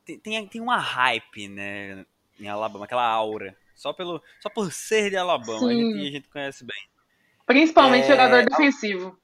Tem, 0.05 0.19
tem, 0.19 0.47
tem 0.47 0.61
uma 0.61 0.79
hype, 0.79 1.49
né, 1.49 2.05
em 2.39 2.49
Alabama, 2.49 2.87
aquela 2.87 3.07
aura. 3.07 3.57
Só, 3.75 3.93
pelo, 3.93 4.23
só 4.41 4.51
por 4.51 4.73
ser 4.73 5.11
de 5.11 5.17
Alabama, 5.17 5.69
a 5.69 5.73
gente, 5.73 5.99
a 5.99 6.11
gente 6.11 6.29
conhece 6.29 6.65
bem. 6.65 6.89
Principalmente 7.47 8.05
é... 8.05 8.09
jogador 8.09 8.45
defensivo. 8.45 9.19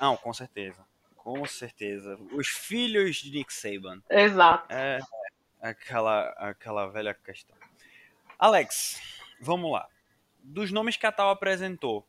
Não, 0.00 0.16
com 0.16 0.32
certeza. 0.32 0.86
Com 1.16 1.44
certeza. 1.44 2.18
Os 2.32 2.48
filhos 2.48 3.16
de 3.16 3.30
Nick 3.30 3.52
Saban. 3.52 4.02
Exato. 4.08 4.72
É, 4.72 4.98
aquela, 5.60 6.28
aquela 6.38 6.86
velha 6.88 7.14
questão. 7.14 7.56
Alex, 8.38 9.00
vamos 9.40 9.72
lá. 9.72 9.86
Dos 10.42 10.70
nomes 10.70 10.96
que 10.96 11.06
a 11.06 11.12
Tal 11.12 11.30
apresentou, 11.30 12.06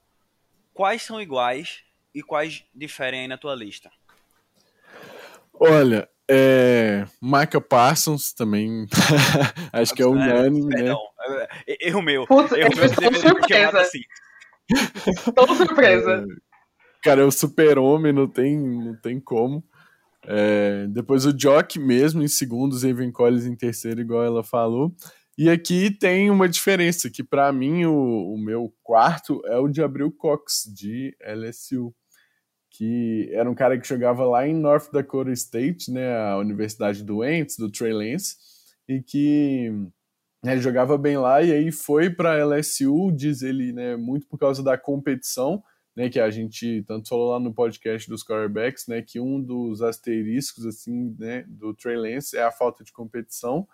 quais 0.74 1.02
são 1.02 1.22
iguais 1.22 1.84
e 2.14 2.22
quais 2.22 2.66
diferem 2.74 3.22
aí 3.22 3.28
na 3.28 3.38
tua 3.38 3.56
lista? 3.56 3.92
Olha, 5.54 6.08
é, 6.32 7.06
Michael 7.22 7.62
Parsons 7.62 8.32
também, 8.32 8.88
acho 9.74 9.94
que 9.94 10.02
é 10.02 10.06
unânime, 10.06 10.74
né? 10.74 10.96
Erro 11.82 12.02
meu. 12.02 12.26
Putz, 12.28 12.52
erro 12.52 12.70
meu, 12.76 12.88
surpresa. 13.20 13.82
Assim. 13.82 14.02
Tô 15.36 15.56
surpresa. 15.56 16.26
É, 16.30 16.36
cara, 17.04 17.22
é 17.22 17.26
o 17.26 17.32
super-homem, 17.32 18.14
não 18.14 18.28
tem, 18.28 18.58
não 18.58 18.96
tem 18.96 19.20
como. 19.20 19.64
É, 20.26 20.88
depois 20.88 21.26
o 21.26 21.38
Jock 21.38 21.80
mesmo 21.80 22.22
em 22.22 22.28
segundo, 22.28 22.74
o 22.74 22.88
Evan 22.88 23.12
Collins 23.12 23.46
em 23.46 23.56
terceiro, 23.56 24.02
igual 24.02 24.24
ela 24.24 24.44
falou. 24.44 24.94
E 25.38 25.50
aqui 25.50 25.90
tem 25.90 26.30
uma 26.30 26.50
diferença, 26.50 27.10
que 27.10 27.24
para 27.24 27.52
mim 27.54 27.86
o, 27.86 28.34
o, 28.34 28.38
meu 28.38 28.74
quarto 28.84 29.42
é 29.46 29.58
o 29.58 29.70
de 29.70 29.82
Abril 29.82 30.12
Cox, 30.12 30.70
de 30.76 31.16
LSU, 31.22 31.96
que 32.70 33.30
era 33.32 33.50
um 33.50 33.56
cara 33.56 33.80
que 33.80 33.88
jogava 33.88 34.26
lá 34.26 34.46
em 34.46 34.54
North 34.54 34.92
Dakota 34.92 35.32
State, 35.32 35.92
né, 35.92 36.14
a 36.18 36.38
Universidade 36.38 37.04
do 37.04 37.24
Ents, 37.24 37.56
do 37.58 37.72
Trey 37.72 37.94
Lance, 37.94 38.36
e 38.86 39.02
que 39.02 39.72
né, 40.44 40.58
jogava 40.58 40.98
bem 40.98 41.18
lá 41.18 41.42
e 41.42 41.54
aí 41.54 41.72
foi 41.72 42.10
para 42.10 42.44
LSU, 42.44 43.10
diz 43.16 43.42
ele, 43.42 43.72
né, 43.72 43.96
muito 43.96 44.28
por 44.28 44.38
causa 44.38 44.62
da 44.62 44.78
competição, 44.78 45.64
né, 45.96 46.10
que 46.10 46.20
a 46.20 46.30
gente 46.30 46.84
tanto 46.88 47.10
falou 47.10 47.32
lá 47.32 47.40
no 47.40 47.54
podcast 47.54 48.10
dos 48.10 48.24
quarterbacks, 48.24 48.88
né, 48.88 49.02
que 49.02 49.20
um 49.20 49.42
dos 49.42 49.82
asteriscos 49.82 50.66
assim, 50.66 51.16
né, 51.20 51.44
do 51.48 51.74
Trey 51.74 51.98
Lance 51.98 52.38
é 52.38 52.44
a 52.44 52.52
falta 52.52 52.84
de 52.84 52.92
competição. 52.92 53.68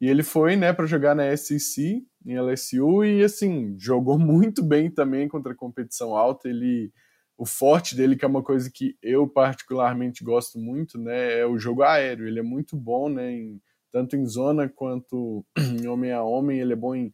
E 0.00 0.08
ele 0.08 0.22
foi, 0.22 0.56
né, 0.56 0.72
para 0.72 0.86
jogar 0.86 1.14
na 1.14 1.34
SEC 1.36 2.04
em 2.26 2.38
LSU 2.38 3.04
e 3.04 3.22
assim, 3.22 3.74
jogou 3.78 4.18
muito 4.20 4.62
bem 4.62 4.90
também 4.90 5.28
contra 5.28 5.52
a 5.52 5.56
competição 5.56 6.16
alta. 6.16 6.48
Ele 6.48 6.92
o 7.36 7.44
forte 7.44 7.96
dele, 7.96 8.14
que 8.14 8.24
é 8.24 8.28
uma 8.28 8.42
coisa 8.42 8.70
que 8.70 8.96
eu 9.02 9.26
particularmente 9.26 10.22
gosto 10.22 10.56
muito, 10.58 10.98
né, 10.98 11.40
é 11.40 11.46
o 11.46 11.58
jogo 11.58 11.82
aéreo. 11.82 12.28
Ele 12.28 12.38
é 12.38 12.42
muito 12.42 12.76
bom, 12.76 13.08
né, 13.08 13.32
em, 13.32 13.60
tanto 13.90 14.16
em 14.16 14.24
zona 14.26 14.68
quanto 14.68 15.44
em 15.58 15.86
homem 15.88 16.12
a 16.12 16.22
homem. 16.22 16.60
Ele 16.60 16.72
é 16.72 16.76
bom 16.76 16.94
em 16.94 17.12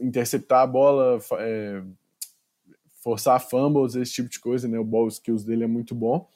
interceptar 0.00 0.62
a 0.62 0.66
bola, 0.66 1.18
é, 1.38 1.82
forçar 3.06 3.38
fumbles, 3.40 3.94
esse 3.94 4.14
tipo 4.14 4.28
de 4.28 4.40
coisa, 4.40 4.66
né? 4.66 4.80
O 4.80 4.84
ball 4.84 5.06
skills 5.06 5.44
dele 5.44 5.62
é 5.62 5.68
muito 5.68 5.94
bom. 5.94 6.28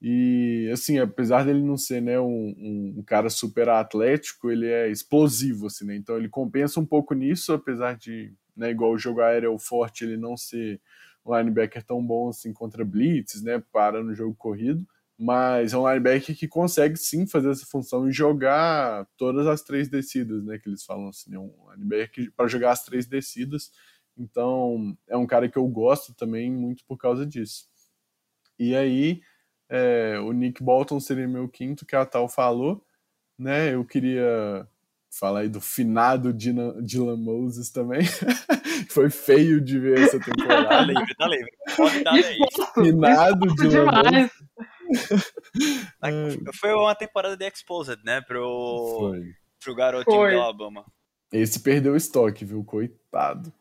E, 0.00 0.70
assim, 0.72 0.98
apesar 0.98 1.44
dele 1.44 1.62
não 1.62 1.76
ser 1.76 2.00
né, 2.00 2.18
um, 2.18 2.94
um, 2.96 3.02
cara 3.02 3.28
super 3.28 3.68
atlético, 3.68 4.50
ele 4.50 4.66
é 4.66 4.90
explosivo, 4.90 5.66
assim, 5.66 5.84
né? 5.84 5.94
Então 5.94 6.16
ele 6.16 6.30
compensa 6.30 6.80
um 6.80 6.86
pouco 6.86 7.12
nisso, 7.12 7.52
apesar 7.52 7.98
de, 7.98 8.32
né, 8.56 8.70
igual 8.70 8.92
o 8.92 8.98
jogo 8.98 9.20
aéreo 9.20 9.58
forte, 9.58 10.04
ele 10.04 10.16
não 10.16 10.38
ser 10.38 10.80
um 11.22 11.36
linebacker 11.36 11.84
tão 11.84 12.02
bom 12.02 12.30
assim 12.30 12.50
contra 12.50 12.82
blitz, 12.82 13.42
né? 13.42 13.62
Para 13.70 14.02
no 14.02 14.14
jogo 14.14 14.34
corrido. 14.34 14.88
Mas 15.18 15.74
é 15.74 15.76
um 15.76 15.86
linebacker 15.86 16.34
que 16.34 16.48
consegue 16.48 16.96
sim 16.96 17.26
fazer 17.26 17.50
essa 17.50 17.66
função 17.66 18.08
e 18.08 18.12
jogar 18.12 19.06
todas 19.18 19.46
as 19.46 19.60
três 19.60 19.86
descidas, 19.86 20.42
né? 20.44 20.58
Que 20.58 20.70
eles 20.70 20.82
falam 20.82 21.10
assim, 21.10 21.30
né? 21.30 21.38
Um 21.38 21.52
linebacker 21.72 22.32
para 22.34 22.48
jogar 22.48 22.70
as 22.70 22.82
três 22.86 23.04
descidas 23.04 23.70
então, 24.16 24.96
é 25.08 25.16
um 25.16 25.26
cara 25.26 25.48
que 25.48 25.56
eu 25.56 25.66
gosto 25.66 26.14
também 26.14 26.50
muito 26.50 26.84
por 26.84 26.96
causa 26.96 27.26
disso. 27.26 27.68
E 28.58 28.76
aí, 28.76 29.22
é, 29.68 30.18
o 30.18 30.32
Nick 30.32 30.62
Bolton 30.62 31.00
seria 31.00 31.26
meu 31.26 31.48
quinto, 31.48 31.86
que 31.86 31.96
a 31.96 32.04
Tal 32.04 32.28
falou, 32.28 32.84
né? 33.38 33.74
Eu 33.74 33.84
queria 33.84 34.68
falar 35.10 35.40
aí 35.40 35.48
do 35.48 35.60
finado 35.60 36.32
Dylan 36.32 37.16
Moses 37.16 37.70
também. 37.70 38.02
Foi 38.90 39.10
feio 39.10 39.60
de 39.60 39.78
ver 39.78 39.98
essa 40.00 40.18
temporada. 40.20 40.68
Tá 40.68 40.80
livre, 40.82 41.14
tá 41.14 41.26
livre. 41.26 41.52
Pode 41.76 42.04
dar 42.04 42.12
aí. 42.12 42.38
Finado 42.74 43.46
Dylan 43.54 43.86
Moses. 43.86 44.30
Foi 46.60 46.72
uma 46.74 46.94
temporada 46.94 47.36
de 47.36 47.46
Exposed, 47.46 48.00
né? 48.04 48.20
Pro, 48.20 48.98
Foi. 48.98 49.34
pro 49.62 49.74
garotinho 49.74 50.16
Foi. 50.16 50.32
do 50.32 50.40
Alabama. 50.40 50.84
Esse 51.32 51.60
perdeu 51.60 51.92
o 51.92 51.96
estoque, 51.96 52.44
viu? 52.44 52.64
Coitado. 52.64 53.52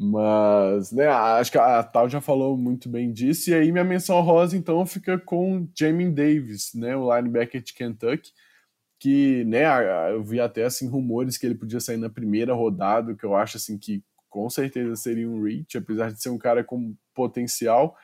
Mas, 0.00 0.92
né, 0.92 1.08
acho 1.08 1.50
que 1.50 1.58
a 1.58 1.82
Tal 1.82 2.08
já 2.08 2.20
falou 2.20 2.56
muito 2.56 2.88
bem 2.88 3.12
disso. 3.12 3.50
E 3.50 3.54
aí 3.54 3.72
minha 3.72 3.82
menção 3.82 4.20
rosa, 4.20 4.56
então, 4.56 4.86
fica 4.86 5.18
com 5.18 5.68
Jamin 5.76 6.14
Davis, 6.14 6.72
né, 6.72 6.94
o 6.94 7.12
linebacker 7.12 7.60
de 7.60 7.74
Kentucky, 7.74 8.30
que, 9.00 9.44
né, 9.44 9.64
eu 10.12 10.22
vi 10.22 10.40
até, 10.40 10.64
assim, 10.64 10.88
rumores 10.88 11.36
que 11.36 11.46
ele 11.46 11.56
podia 11.56 11.80
sair 11.80 11.96
na 11.96 12.08
primeira 12.08 12.54
rodada, 12.54 13.12
que 13.16 13.24
eu 13.24 13.34
acho, 13.34 13.56
assim, 13.56 13.76
que 13.76 14.00
com 14.28 14.48
certeza 14.48 14.94
seria 14.94 15.28
um 15.28 15.42
reach, 15.42 15.76
apesar 15.76 16.12
de 16.12 16.22
ser 16.22 16.28
um 16.30 16.38
cara 16.38 16.62
com 16.62 16.94
potencial, 17.12 17.96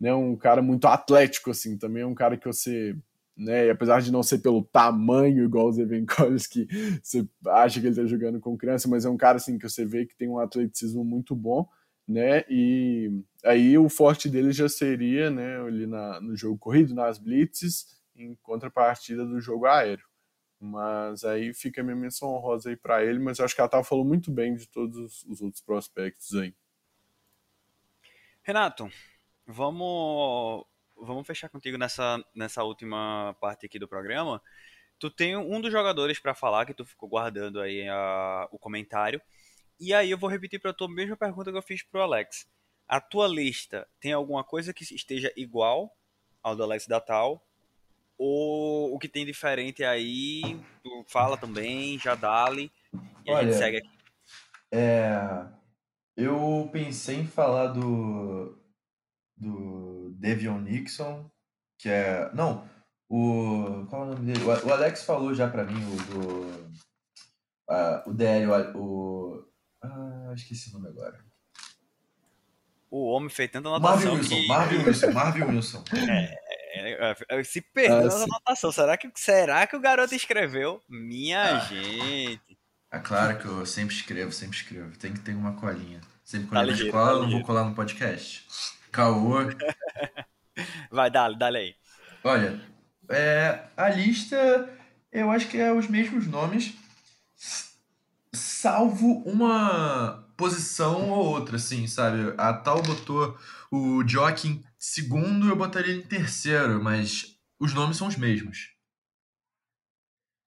né, 0.00 0.14
um 0.14 0.34
cara 0.36 0.62
muito 0.62 0.86
atlético, 0.86 1.50
assim, 1.50 1.76
também 1.76 2.02
é 2.02 2.06
um 2.06 2.14
cara 2.14 2.38
que 2.38 2.46
você 2.46 2.96
né? 3.36 3.66
E 3.66 3.70
apesar 3.70 4.00
de 4.00 4.12
não 4.12 4.22
ser 4.22 4.38
pelo 4.38 4.62
tamanho 4.62 5.44
igual 5.44 5.68
o 5.68 5.72
Zevenkovic, 5.72 6.48
que 6.48 7.00
você 7.02 7.26
acha 7.46 7.80
que 7.80 7.86
ele 7.86 7.96
tá 7.96 8.04
jogando 8.04 8.40
com 8.40 8.56
criança, 8.56 8.88
mas 8.88 9.04
é 9.04 9.10
um 9.10 9.16
cara 9.16 9.36
assim 9.36 9.58
que 9.58 9.68
você 9.68 9.84
vê 9.84 10.06
que 10.06 10.16
tem 10.16 10.28
um 10.28 10.38
atleticismo 10.38 11.04
muito 11.04 11.34
bom, 11.34 11.68
né? 12.06 12.44
E 12.48 13.10
aí 13.44 13.76
o 13.78 13.88
forte 13.88 14.28
dele 14.28 14.52
já 14.52 14.68
seria, 14.68 15.30
né, 15.30 15.60
ali 15.60 15.86
na, 15.86 16.20
no 16.20 16.36
jogo 16.36 16.58
corrido, 16.58 16.94
nas 16.94 17.18
blitzes, 17.18 18.00
em 18.14 18.34
contrapartida 18.42 19.24
do 19.24 19.40
jogo 19.40 19.66
aéreo. 19.66 20.06
Mas 20.60 21.24
aí 21.24 21.52
fica 21.52 21.80
a 21.80 21.84
minha 21.84 21.96
menção 21.96 22.28
honrosa 22.28 22.70
aí 22.70 22.76
para 22.76 23.04
ele, 23.04 23.18
mas 23.18 23.38
eu 23.38 23.44
acho 23.44 23.54
que 23.54 23.60
ela 23.60 23.68
tava 23.68 23.82
falando 23.82 24.06
muito 24.06 24.30
bem 24.30 24.54
de 24.54 24.68
todos 24.68 25.24
os 25.24 25.42
outros 25.42 25.60
prospectos 25.60 26.34
aí. 26.36 26.54
Renato, 28.44 28.88
vamos 29.46 30.64
vamos 31.02 31.26
fechar 31.26 31.48
contigo 31.48 31.76
nessa, 31.76 32.22
nessa 32.34 32.62
última 32.62 33.36
parte 33.40 33.66
aqui 33.66 33.78
do 33.78 33.88
programa. 33.88 34.40
Tu 34.98 35.10
tem 35.10 35.36
um 35.36 35.60
dos 35.60 35.72
jogadores 35.72 36.18
para 36.18 36.34
falar 36.34 36.64
que 36.64 36.74
tu 36.74 36.84
ficou 36.84 37.08
guardando 37.08 37.60
aí 37.60 37.88
a, 37.88 38.48
o 38.52 38.58
comentário. 38.58 39.20
E 39.78 39.92
aí 39.92 40.10
eu 40.10 40.18
vou 40.18 40.30
repetir 40.30 40.60
para 40.60 40.72
tu 40.72 40.84
a 40.84 40.88
mesma 40.88 41.16
pergunta 41.16 41.50
que 41.50 41.58
eu 41.58 41.62
fiz 41.62 41.82
pro 41.82 42.02
Alex. 42.02 42.46
A 42.86 43.00
tua 43.00 43.26
lista 43.26 43.88
tem 44.00 44.12
alguma 44.12 44.44
coisa 44.44 44.72
que 44.72 44.84
esteja 44.94 45.32
igual 45.36 45.92
ao 46.42 46.54
do 46.54 46.62
Alex 46.62 46.86
Datal? 46.86 47.44
Ou 48.16 48.94
o 48.94 48.98
que 48.98 49.08
tem 49.08 49.26
diferente 49.26 49.82
aí, 49.82 50.60
tu 50.84 51.04
fala 51.08 51.36
também, 51.36 51.98
já 51.98 52.14
dale, 52.14 52.70
e 53.26 53.30
Olha, 53.30 53.38
a 53.38 53.44
gente 53.44 53.56
segue 53.56 53.78
aqui. 53.78 53.90
É, 54.70 55.46
eu 56.16 56.68
pensei 56.72 57.16
em 57.16 57.26
falar 57.26 57.68
do, 57.68 58.61
do 59.36 60.10
Devion 60.18 60.60
Nixon, 60.60 61.30
que 61.78 61.88
é. 61.88 62.30
Não, 62.34 62.68
o. 63.08 63.86
Qual 63.88 64.02
é 64.02 64.04
o 64.06 64.08
nome 64.14 64.32
dele? 64.32 64.44
O 64.44 64.72
Alex 64.72 65.04
falou 65.04 65.34
já 65.34 65.48
pra 65.48 65.64
mim, 65.64 65.82
o 65.84 65.96
do. 66.10 66.72
Uh, 67.68 68.10
o 68.10 68.14
DL, 68.14 68.46
o. 68.74 68.78
o 68.78 69.44
ah, 69.82 70.32
esqueci 70.34 70.70
o 70.70 70.74
nome 70.74 70.88
agora. 70.88 71.18
O 72.90 73.06
homem 73.10 73.30
fez 73.30 73.50
tanta 73.50 73.68
anotação. 73.68 73.96
Marvin 73.96 74.18
Wilson, 74.18 74.36
que... 74.36 74.46
Marvin 74.46 74.76
Wilson, 74.84 75.12
Marvin 75.12 75.42
Wilson. 75.44 75.84
É, 76.74 77.10
é, 77.10 77.16
é, 77.28 77.44
se 77.44 77.60
perdeu 77.60 78.10
ah, 78.10 78.24
anotação. 78.24 78.72
Será 78.72 78.96
que, 78.96 79.10
será 79.14 79.66
que 79.66 79.76
o 79.76 79.80
garoto 79.80 80.14
escreveu? 80.14 80.82
Minha 80.88 81.56
ah. 81.56 81.58
gente. 81.58 82.58
É 82.90 82.98
claro 82.98 83.38
que 83.38 83.44
eu 83.44 83.66
sempre 83.66 83.94
escrevo, 83.94 84.32
sempre 84.32 84.56
escrevo. 84.56 84.96
Tem 84.96 85.12
que 85.12 85.20
ter 85.20 85.34
uma 85.34 85.52
colinha. 85.52 86.00
Sempre 86.24 86.48
quando 86.48 86.66
tá 86.66 86.72
eu 86.72 86.86
escola, 86.86 87.10
tá 87.10 87.16
eu 87.16 87.22
não 87.22 87.30
vou 87.30 87.42
colar 87.42 87.64
no 87.64 87.74
podcast. 87.74 88.46
Caô. 88.92 89.38
Vai, 90.90 91.10
dale, 91.10 91.36
dale 91.38 91.58
aí. 91.58 91.74
Olha, 92.22 92.60
é, 93.08 93.64
a 93.76 93.88
lista 93.88 94.68
eu 95.12 95.30
acho 95.30 95.48
que 95.48 95.58
é 95.58 95.70
os 95.70 95.88
mesmos 95.88 96.26
nomes, 96.26 96.74
salvo 98.32 99.22
uma 99.26 100.26
posição 100.36 101.10
ou 101.10 101.26
outra, 101.26 101.56
assim, 101.56 101.86
sabe? 101.86 102.34
A 102.38 102.54
tal 102.54 102.82
botou 102.82 103.38
o 103.70 104.02
Jock 104.04 104.48
em 104.48 104.64
segundo, 104.78 105.48
eu 105.48 105.56
botaria 105.56 105.94
em 105.94 106.02
terceiro, 106.02 106.82
mas 106.82 107.36
os 107.60 107.74
nomes 107.74 107.98
são 107.98 108.08
os 108.08 108.16
mesmos. 108.16 108.72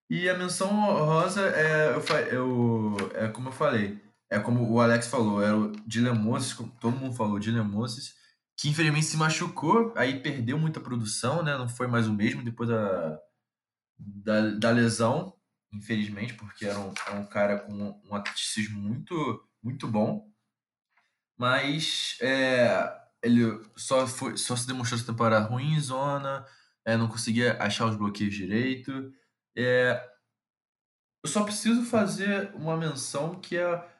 E 0.09 0.27
a 0.29 0.37
menção 0.37 0.67
rosa 0.69 1.41
é, 1.41 1.95
eu, 1.95 2.01
eu, 2.31 3.11
é 3.13 3.27
como 3.27 3.49
eu 3.49 3.53
falei, 3.53 3.99
é 4.29 4.39
como 4.39 4.67
o 4.67 4.79
Alex 4.79 5.07
falou, 5.07 5.41
era 5.41 5.55
o 5.55 5.71
Dylan 5.85 6.13
Moses, 6.15 6.53
como 6.53 6.71
todo 6.79 6.97
mundo 6.97 7.15
falou, 7.15 7.39
Dylan 7.39 7.63
Moses, 7.63 8.15
que 8.57 8.69
infelizmente 8.69 9.05
se 9.05 9.17
machucou, 9.17 9.93
aí 9.95 10.19
perdeu 10.21 10.57
muita 10.57 10.79
produção, 10.79 11.43
né? 11.43 11.57
Não 11.57 11.67
foi 11.67 11.87
mais 11.87 12.07
o 12.07 12.13
mesmo 12.13 12.43
depois 12.43 12.69
da, 12.69 13.19
da, 13.97 14.49
da 14.51 14.71
lesão, 14.71 15.35
infelizmente, 15.73 16.33
porque 16.35 16.65
era 16.65 16.79
um, 16.79 16.93
era 17.05 17.19
um 17.19 17.25
cara 17.25 17.59
com 17.59 18.01
um 18.09 18.15
atleticismo 18.15 18.79
muito, 18.79 19.45
muito 19.61 19.87
bom. 19.87 20.31
Mas 21.37 22.17
é, 22.21 22.89
ele 23.21 23.61
só, 23.75 24.07
foi, 24.07 24.37
só 24.37 24.55
se 24.55 24.67
demonstrou 24.67 24.97
essa 24.97 25.11
temporada 25.11 25.45
ruim 25.45 25.73
em 25.73 25.79
zona, 25.79 26.45
é, 26.85 26.95
não 26.95 27.09
conseguia 27.09 27.61
achar 27.61 27.87
os 27.87 27.97
bloqueios 27.97 28.33
direito. 28.33 29.13
É, 29.57 30.01
eu 31.23 31.29
só 31.29 31.43
preciso 31.43 31.83
fazer 31.83 32.53
uma 32.55 32.77
menção 32.77 33.39
que 33.41 33.57
é 33.57 33.94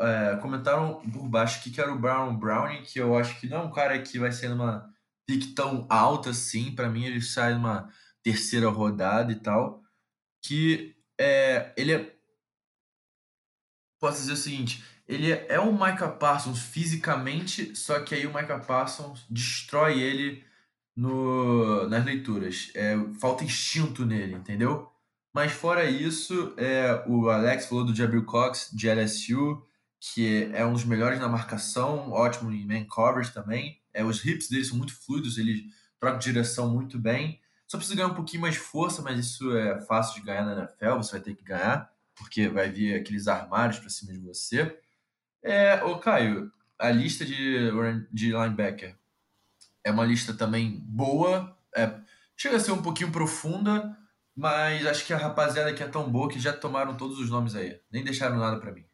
é, 0.00 0.36
comentaram 0.36 1.00
por 1.12 1.28
baixo 1.28 1.62
que 1.62 1.80
era 1.80 1.92
o 1.92 1.98
Brown 1.98 2.36
Browning, 2.36 2.82
que 2.82 2.98
eu 2.98 3.16
acho 3.16 3.38
que 3.40 3.48
não 3.48 3.58
é 3.58 3.62
um 3.62 3.72
cara 3.72 4.00
que 4.00 4.18
vai 4.18 4.32
ser 4.32 4.48
numa 4.48 4.88
pick 5.26 5.54
tão 5.54 5.86
alta 5.88 6.30
assim. 6.30 6.74
Para 6.74 6.88
mim, 6.88 7.04
ele 7.04 7.20
sai 7.20 7.54
numa 7.54 7.88
terceira 8.22 8.68
rodada 8.68 9.32
e 9.32 9.36
tal. 9.36 9.82
Que 10.42 10.96
é, 11.18 11.72
ele 11.76 11.92
é. 11.92 12.16
Posso 14.00 14.20
dizer 14.20 14.32
o 14.32 14.36
seguinte: 14.36 14.84
ele 15.08 15.32
é 15.32 15.58
o 15.60 15.72
Micah 15.72 16.10
Parsons 16.10 16.60
fisicamente, 16.60 17.74
só 17.76 18.00
que 18.00 18.14
aí 18.14 18.26
o 18.26 18.34
Micah 18.34 18.58
Parsons 18.58 19.24
destrói 19.30 20.00
ele 20.00 20.44
no, 20.96 21.88
nas 21.88 22.04
leituras. 22.04 22.70
É, 22.74 22.96
falta 23.20 23.44
instinto 23.44 24.04
nele, 24.04 24.34
entendeu? 24.34 24.90
Mas 25.36 25.52
fora 25.52 25.84
isso, 25.84 26.54
é, 26.56 27.04
o 27.06 27.28
Alex 27.28 27.66
falou 27.66 27.84
do 27.84 27.94
Jabril 27.94 28.24
Cox, 28.24 28.70
de 28.72 28.88
LSU, 28.88 29.62
que 30.00 30.48
é 30.54 30.64
um 30.64 30.72
dos 30.72 30.86
melhores 30.86 31.20
na 31.20 31.28
marcação, 31.28 32.10
ótimo 32.10 32.50
em 32.50 32.66
man 32.66 32.86
coverage 32.86 33.34
também. 33.34 33.78
É, 33.92 34.02
os 34.02 34.24
hips 34.24 34.48
dele 34.48 34.64
são 34.64 34.78
muito 34.78 34.94
fluidos, 34.94 35.36
ele 35.36 35.66
troca 36.00 36.16
de 36.16 36.24
direção 36.24 36.70
muito 36.70 36.98
bem. 36.98 37.38
Só 37.68 37.76
precisa 37.76 37.94
ganhar 37.94 38.08
um 38.08 38.14
pouquinho 38.14 38.40
mais 38.40 38.54
de 38.54 38.60
força, 38.60 39.02
mas 39.02 39.18
isso 39.18 39.54
é 39.54 39.78
fácil 39.82 40.14
de 40.18 40.26
ganhar 40.26 40.42
na 40.42 40.54
NFL, 40.54 40.96
você 40.96 41.12
vai 41.12 41.20
ter 41.20 41.34
que 41.34 41.44
ganhar, 41.44 41.92
porque 42.14 42.48
vai 42.48 42.70
vir 42.70 42.94
aqueles 42.94 43.28
armários 43.28 43.78
para 43.78 43.90
cima 43.90 44.14
de 44.14 44.18
você. 44.20 44.74
É, 45.42 45.84
ô 45.84 45.98
Caio, 45.98 46.50
a 46.78 46.90
lista 46.90 47.26
de, 47.26 47.70
de 48.10 48.28
linebacker 48.28 48.96
é 49.84 49.90
uma 49.90 50.06
lista 50.06 50.32
também 50.32 50.80
boa, 50.80 51.54
é, 51.76 51.92
chega 52.34 52.56
a 52.56 52.60
ser 52.60 52.72
um 52.72 52.80
pouquinho 52.80 53.12
profunda, 53.12 53.94
mas 54.36 54.86
acho 54.86 55.06
que 55.06 55.14
a 55.14 55.16
rapaziada 55.16 55.70
aqui 55.70 55.82
é 55.82 55.88
tão 55.88 56.10
boa 56.10 56.28
que 56.28 56.38
já 56.38 56.52
tomaram 56.52 56.94
todos 56.94 57.18
os 57.18 57.30
nomes 57.30 57.56
aí. 57.56 57.80
Nem 57.90 58.04
deixaram 58.04 58.36
nada 58.36 58.60
para 58.60 58.70
mim. 58.70 58.84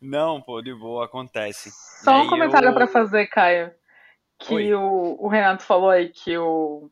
Não, 0.00 0.40
pô, 0.40 0.62
de 0.62 0.74
boa, 0.74 1.04
acontece. 1.04 1.70
Só 2.02 2.22
um 2.22 2.28
comentário 2.28 2.68
eu... 2.68 2.74
para 2.74 2.86
fazer, 2.86 3.26
Caio. 3.26 3.70
Que 4.38 4.72
o, 4.72 5.16
o, 5.18 5.28
Renato 5.28 5.64
falou 5.64 5.90
aí 5.90 6.10
que 6.10 6.38
o, 6.38 6.88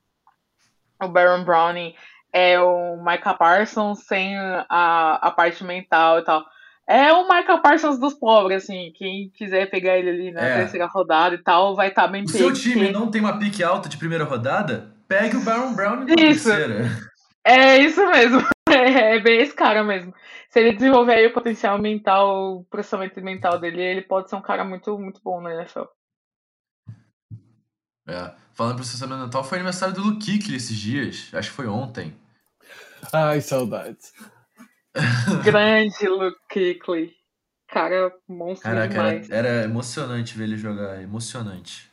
o 1.00 1.08
Baron 1.08 1.44
Browning 1.44 1.94
é 2.32 2.60
o 2.60 2.96
Micah 2.96 3.34
Parsons 3.34 4.00
sem 4.00 4.36
a, 4.36 5.14
a 5.22 5.30
parte 5.30 5.62
mental 5.62 6.18
e 6.18 6.24
tal. 6.24 6.44
É 6.88 7.12
o 7.12 7.22
Michael 7.22 7.62
Parsons 7.62 7.98
dos 7.98 8.14
pobres, 8.14 8.64
assim. 8.64 8.92
Quem 8.96 9.30
quiser 9.30 9.70
pegar 9.70 9.96
ele 9.96 10.10
ali 10.10 10.32
na 10.32 10.42
é. 10.42 10.56
terceira 10.56 10.86
rodada 10.86 11.36
e 11.36 11.38
tal, 11.38 11.76
vai 11.76 11.88
estar 11.88 12.02
tá 12.02 12.08
bem 12.08 12.24
O 12.24 12.28
seu 12.28 12.52
time 12.52 12.90
não 12.90 13.10
tem 13.10 13.20
uma 13.20 13.38
pique 13.38 13.62
alta 13.62 13.88
de 13.88 13.96
primeira 13.96 14.24
rodada? 14.24 14.95
Pegue 15.08 15.36
o 15.36 15.44
Baron 15.44 15.74
Brown 15.74 16.04
na 16.04 16.14
isso. 16.14 16.48
terceira. 16.48 16.88
É 17.44 17.78
isso 17.78 18.04
mesmo. 18.10 18.40
É, 18.68 19.14
é, 19.16 19.20
bem 19.20 19.40
esse 19.40 19.54
cara 19.54 19.84
mesmo. 19.84 20.12
Se 20.50 20.60
ele 20.60 20.72
desenvolver 20.72 21.14
aí 21.14 21.26
o 21.26 21.32
potencial 21.32 21.78
mental, 21.78 22.58
o 22.58 22.64
processamento 22.64 23.20
mental 23.20 23.58
dele, 23.58 23.82
ele 23.82 24.02
pode 24.02 24.28
ser 24.28 24.36
um 24.36 24.42
cara 24.42 24.64
muito, 24.64 24.98
muito 24.98 25.20
bom 25.22 25.40
na 25.40 25.54
NFL. 25.54 25.84
É. 28.08 28.34
Falando 28.52 28.74
em 28.74 28.76
processamento 28.76 29.22
mental, 29.22 29.44
foi 29.44 29.58
aniversário 29.58 29.94
do 29.94 30.02
Luke 30.02 30.24
Kuechly 30.24 30.56
esses 30.56 30.76
dias. 30.76 31.30
Acho 31.34 31.50
que 31.50 31.56
foi 31.56 31.66
ontem. 31.66 32.16
Ai, 33.12 33.40
saudades. 33.40 34.12
Grande 35.44 36.08
Luke 36.08 36.40
Kuechly. 36.48 37.14
Cara, 37.68 38.12
monstro 38.28 38.70
Caraca, 38.70 38.88
demais. 38.88 39.30
Era, 39.30 39.48
era 39.48 39.64
emocionante 39.64 40.36
ver 40.38 40.44
ele 40.44 40.56
jogar. 40.56 41.02
Emocionante. 41.02 41.90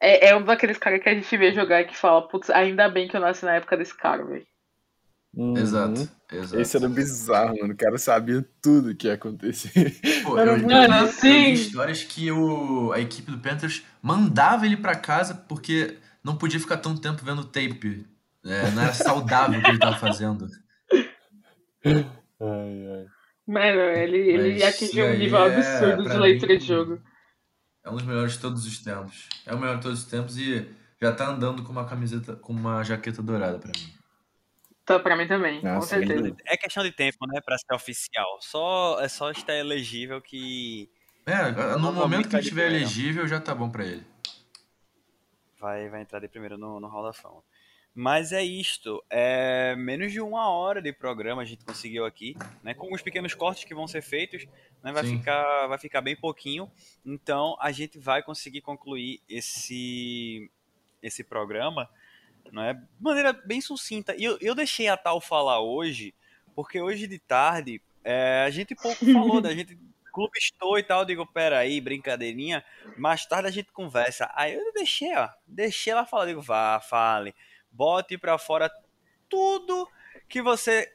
É, 0.00 0.28
é 0.28 0.36
um 0.36 0.42
daqueles 0.42 0.78
caras 0.78 1.02
que 1.02 1.08
a 1.08 1.14
gente 1.14 1.36
vê 1.36 1.52
jogar 1.52 1.82
e 1.82 1.84
que 1.84 1.96
fala, 1.96 2.26
putz, 2.26 2.48
ainda 2.48 2.88
bem 2.88 3.06
que 3.06 3.16
eu 3.16 3.20
nasci 3.20 3.44
na 3.44 3.56
época 3.56 3.76
desse 3.76 3.94
cara, 3.94 4.24
velho. 4.24 4.46
Uhum. 5.34 5.56
Exato, 5.56 6.08
exato. 6.32 6.60
Esse 6.60 6.76
era 6.76 6.88
bizarro, 6.88 7.56
mano. 7.60 7.72
O 7.72 7.76
cara 7.76 7.98
sabia 7.98 8.44
tudo 8.60 8.94
que 8.96 9.06
ia 9.06 9.14
acontecer. 9.14 9.94
Pô, 10.24 10.38
eu, 10.38 10.56
eu, 10.56 10.68
eu, 10.68 11.06
vi 11.06 11.52
histórias 11.52 12.02
que 12.02 12.32
o, 12.32 12.92
a 12.92 12.98
equipe 12.98 13.30
do 13.30 13.38
Panthers 13.38 13.84
mandava 14.02 14.66
ele 14.66 14.76
para 14.76 14.96
casa 14.96 15.34
porque 15.34 15.98
não 16.24 16.36
podia 16.36 16.58
ficar 16.58 16.78
tanto 16.78 17.00
tempo 17.00 17.24
vendo 17.24 17.44
tape. 17.44 18.06
É, 18.44 18.70
não 18.70 18.82
era 18.82 18.92
saudável 18.92 19.60
o 19.60 19.62
que 19.62 19.70
ele 19.70 19.78
tava 19.78 19.98
fazendo. 19.98 20.48
Ai, 21.84 22.06
ai. 22.40 23.06
Mano, 23.46 23.80
ele, 23.80 24.18
ele 24.18 24.64
atingiu 24.64 25.06
um 25.06 25.16
nível 25.16 25.38
é, 25.38 25.56
absurdo 25.56 26.08
de 26.08 26.16
leitura 26.16 26.52
mim, 26.52 26.58
de 26.58 26.66
jogo. 26.66 27.00
É 27.84 27.90
um 27.90 27.94
dos 27.94 28.02
melhores 28.02 28.34
de 28.34 28.40
todos 28.40 28.66
os 28.66 28.78
tempos. 28.78 29.28
É 29.46 29.54
o 29.54 29.58
melhor 29.58 29.76
de 29.76 29.82
todos 29.82 30.00
os 30.00 30.10
tempos 30.10 30.36
e 30.36 30.68
já 31.00 31.12
tá 31.12 31.28
andando 31.28 31.62
com 31.62 31.72
uma 31.72 31.86
camiseta, 31.86 32.36
com 32.36 32.52
uma 32.52 32.82
jaqueta 32.84 33.22
dourada 33.22 33.58
para 33.58 33.72
mim. 33.78 34.00
Tá, 34.84 34.98
pra 34.98 35.16
mim 35.16 35.26
também, 35.26 35.62
Nossa, 35.62 35.96
com 35.96 36.06
certeza. 36.06 36.36
É 36.46 36.56
questão 36.56 36.82
de 36.82 36.90
tempo, 36.90 37.26
né, 37.26 37.40
pra 37.40 37.56
ser 37.56 37.72
oficial. 37.72 38.38
Só, 38.40 38.98
é 39.00 39.08
só 39.08 39.30
estar 39.30 39.54
elegível 39.54 40.20
que. 40.20 40.90
É, 41.26 41.76
no 41.76 41.92
momento 41.92 42.28
que 42.28 42.36
estiver 42.36 42.66
elegível, 42.66 43.26
já 43.28 43.40
tá 43.40 43.54
bom 43.54 43.70
pra 43.70 43.84
ele. 43.84 44.04
Vai, 45.60 45.88
vai 45.88 46.00
entrar 46.00 46.18
de 46.18 46.28
primeiro 46.28 46.58
no, 46.58 46.80
no 46.80 46.88
Hall 46.88 47.04
da 47.04 47.12
Fama. 47.12 47.42
Mas 47.94 48.32
é 48.32 48.42
isto. 48.42 49.02
É 49.10 49.74
menos 49.76 50.12
de 50.12 50.20
uma 50.20 50.48
hora 50.48 50.80
de 50.80 50.92
programa 50.92 51.42
a 51.42 51.44
gente 51.44 51.64
conseguiu 51.64 52.04
aqui, 52.04 52.36
né? 52.62 52.72
Com 52.74 52.92
os 52.94 53.02
pequenos 53.02 53.34
cortes 53.34 53.64
que 53.64 53.74
vão 53.74 53.88
ser 53.88 54.02
feitos, 54.02 54.46
né? 54.82 54.92
Vai 54.92 55.04
ficar, 55.04 55.66
vai 55.66 55.78
ficar 55.78 56.00
bem 56.00 56.16
pouquinho. 56.16 56.70
Então 57.04 57.56
a 57.60 57.72
gente 57.72 57.98
vai 57.98 58.22
conseguir 58.22 58.60
concluir 58.60 59.20
esse 59.28 60.50
esse 61.02 61.24
programa, 61.24 61.88
né? 62.52 62.74
De 62.74 63.02
maneira 63.02 63.32
bem 63.32 63.60
sucinta. 63.60 64.14
E 64.16 64.24
eu, 64.24 64.38
eu 64.40 64.54
deixei 64.54 64.88
a 64.88 64.96
tal 64.96 65.20
falar 65.20 65.60
hoje, 65.60 66.14
porque 66.54 66.80
hoje 66.80 67.06
de 67.06 67.18
tarde 67.18 67.80
é, 68.04 68.44
a 68.46 68.50
gente 68.50 68.74
pouco 68.74 69.04
falou, 69.12 69.40
né? 69.40 69.50
A 69.50 69.54
gente 69.54 69.78
clube 70.12 70.38
estou 70.38 70.78
e 70.78 70.82
tal, 70.82 71.00
eu 71.00 71.06
digo, 71.06 71.26
peraí, 71.26 71.80
brincadeirinha, 71.80 72.64
mais 72.96 73.24
tarde 73.24 73.48
a 73.48 73.52
gente 73.52 73.72
conversa. 73.72 74.30
Aí 74.34 74.54
eu 74.54 74.72
deixei, 74.72 75.14
ó, 75.16 75.28
deixei 75.46 75.92
ela 75.92 76.04
falar, 76.04 76.26
digo, 76.26 76.42
vá, 76.42 76.80
fale, 76.80 77.34
bote 77.72 78.18
pra 78.18 78.38
fora 78.38 78.70
tudo 79.28 79.88
que 80.28 80.40
você 80.40 80.90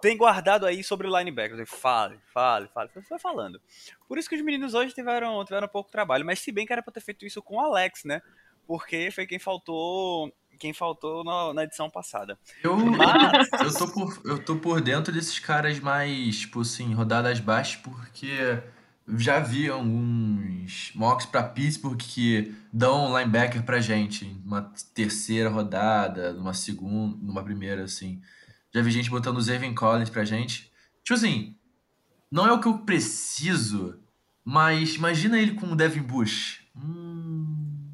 tem 0.00 0.16
guardado 0.16 0.66
aí 0.66 0.82
sobre 0.82 1.06
o 1.06 1.18
linebacker. 1.18 1.66
Fale, 1.66 2.18
fale, 2.32 2.68
fale. 2.68 2.90
Foi 3.02 3.18
falando. 3.18 3.60
Por 4.08 4.18
isso 4.18 4.28
que 4.28 4.36
os 4.36 4.42
meninos 4.42 4.74
hoje 4.74 4.94
tiveram, 4.94 5.44
tiveram 5.44 5.68
pouco 5.68 5.90
trabalho. 5.90 6.24
Mas 6.24 6.40
se 6.40 6.50
bem 6.50 6.66
que 6.66 6.72
era 6.72 6.82
pra 6.82 6.92
ter 6.92 7.00
feito 7.00 7.24
isso 7.24 7.42
com 7.42 7.56
o 7.56 7.60
Alex, 7.60 8.04
né? 8.04 8.20
Porque 8.66 9.10
foi 9.10 9.26
quem 9.26 9.38
faltou 9.38 10.32
quem 10.58 10.74
faltou 10.74 11.24
na, 11.24 11.54
na 11.54 11.64
edição 11.64 11.88
passada. 11.88 12.38
Eu, 12.62 12.76
Mas... 12.76 13.48
eu, 13.64 13.78
tô 13.78 13.88
por, 13.90 14.20
eu 14.26 14.44
tô 14.44 14.56
por 14.56 14.80
dentro 14.82 15.10
desses 15.10 15.38
caras 15.38 15.80
mais, 15.80 16.40
tipo 16.40 16.60
assim, 16.60 16.92
rodadas 16.92 17.40
baixas, 17.40 17.76
porque 17.76 18.62
já 19.16 19.40
vi 19.40 19.68
alguns 19.68 20.92
mocks 20.94 21.26
para 21.26 21.42
Pittsburgh 21.42 21.96
que 21.96 22.54
dão 22.72 23.16
linebacker 23.16 23.62
pra 23.62 23.80
gente, 23.80 24.24
uma 24.44 24.72
terceira 24.94 25.48
rodada, 25.48 26.32
numa 26.32 26.54
segunda, 26.54 27.16
numa 27.20 27.42
primeira, 27.42 27.84
assim. 27.84 28.20
Já 28.72 28.82
vi 28.82 28.90
gente 28.90 29.10
botando 29.10 29.38
o 29.38 29.42
Zevin 29.42 29.74
Collins 29.74 30.10
pra 30.10 30.24
gente. 30.24 30.70
Tipo 31.02 31.14
assim, 31.14 31.56
não 32.30 32.46
é 32.46 32.52
o 32.52 32.60
que 32.60 32.68
eu 32.68 32.78
preciso, 32.78 33.98
mas 34.44 34.94
imagina 34.94 35.38
ele 35.38 35.54
com 35.54 35.66
o 35.66 35.76
Devin 35.76 36.02
Bush. 36.02 36.60
Hum, 36.76 37.90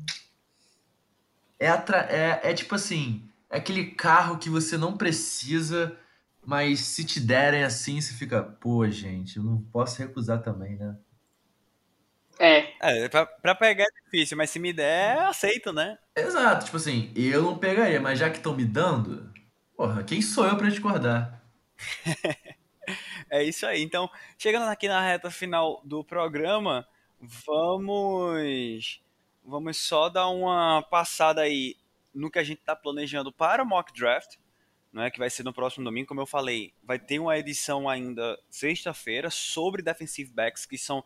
é, 1.59 1.67
é, 1.69 2.41
é 2.51 2.55
tipo 2.55 2.75
assim, 2.75 3.27
é 3.49 3.57
aquele 3.57 3.87
carro 3.93 4.39
que 4.39 4.51
você 4.51 4.77
não 4.77 4.97
precisa, 4.97 5.97
mas 6.45 6.81
se 6.81 7.05
te 7.05 7.19
derem 7.19 7.65
assim, 7.65 8.01
você 8.01 8.13
fica, 8.13 8.43
pô, 8.43 8.89
gente, 8.91 9.39
eu 9.39 9.43
não 9.43 9.63
posso 9.63 9.99
recusar 9.99 10.43
também, 10.43 10.77
né? 10.77 10.97
É. 12.39 12.75
É, 12.81 13.09
pra, 13.09 13.27
pra 13.27 13.55
pegar 13.55 13.85
é 13.85 14.05
difícil, 14.05 14.37
mas 14.37 14.51
se 14.51 14.59
me 14.59 14.73
der, 14.73 15.19
aceito, 15.21 15.73
né? 15.73 15.99
Exato, 16.15 16.67
tipo 16.67 16.77
assim, 16.77 17.13
eu 17.17 17.43
não 17.43 17.59
pegaria, 17.59 18.01
mas 18.01 18.19
já 18.19 18.29
que 18.29 18.37
estão 18.37 18.55
me 18.55 18.65
dando, 18.65 19.33
porra, 19.77 20.03
quem 20.05 20.21
sou 20.21 20.47
eu 20.47 20.57
pra 20.57 20.69
discordar? 20.69 21.43
é 23.31 23.43
isso 23.43 23.67
aí. 23.67 23.83
Então, 23.83 24.11
chegando 24.39 24.69
aqui 24.69 24.89
na 24.89 25.01
reta 25.01 25.31
final 25.31 25.81
do 25.85 26.05
programa, 26.05 26.87
vamos 27.21 29.01
vamos 29.45 29.77
só 29.77 30.09
dar 30.09 30.29
uma 30.29 30.83
passada 30.83 31.41
aí 31.41 31.77
no 32.13 32.31
que 32.31 32.39
a 32.39 32.43
gente 32.43 32.59
está 32.59 32.75
planejando 32.75 33.31
para 33.31 33.63
o 33.63 33.67
mock 33.67 33.93
draft, 33.93 34.37
né, 34.93 35.11
que 35.11 35.19
vai 35.19 35.31
ser 35.31 35.45
no 35.45 35.53
próximo 35.53 35.85
domingo. 35.85 36.09
Como 36.09 36.21
eu 36.21 36.27
falei, 36.27 36.73
vai 36.83 36.99
ter 36.99 37.19
uma 37.19 37.39
edição 37.39 37.89
ainda 37.89 38.39
sexta-feira 38.51 39.31
sobre 39.31 39.83
defensive 39.83 40.33
backs, 40.33 40.67
que 40.67 40.79
são 40.79 41.05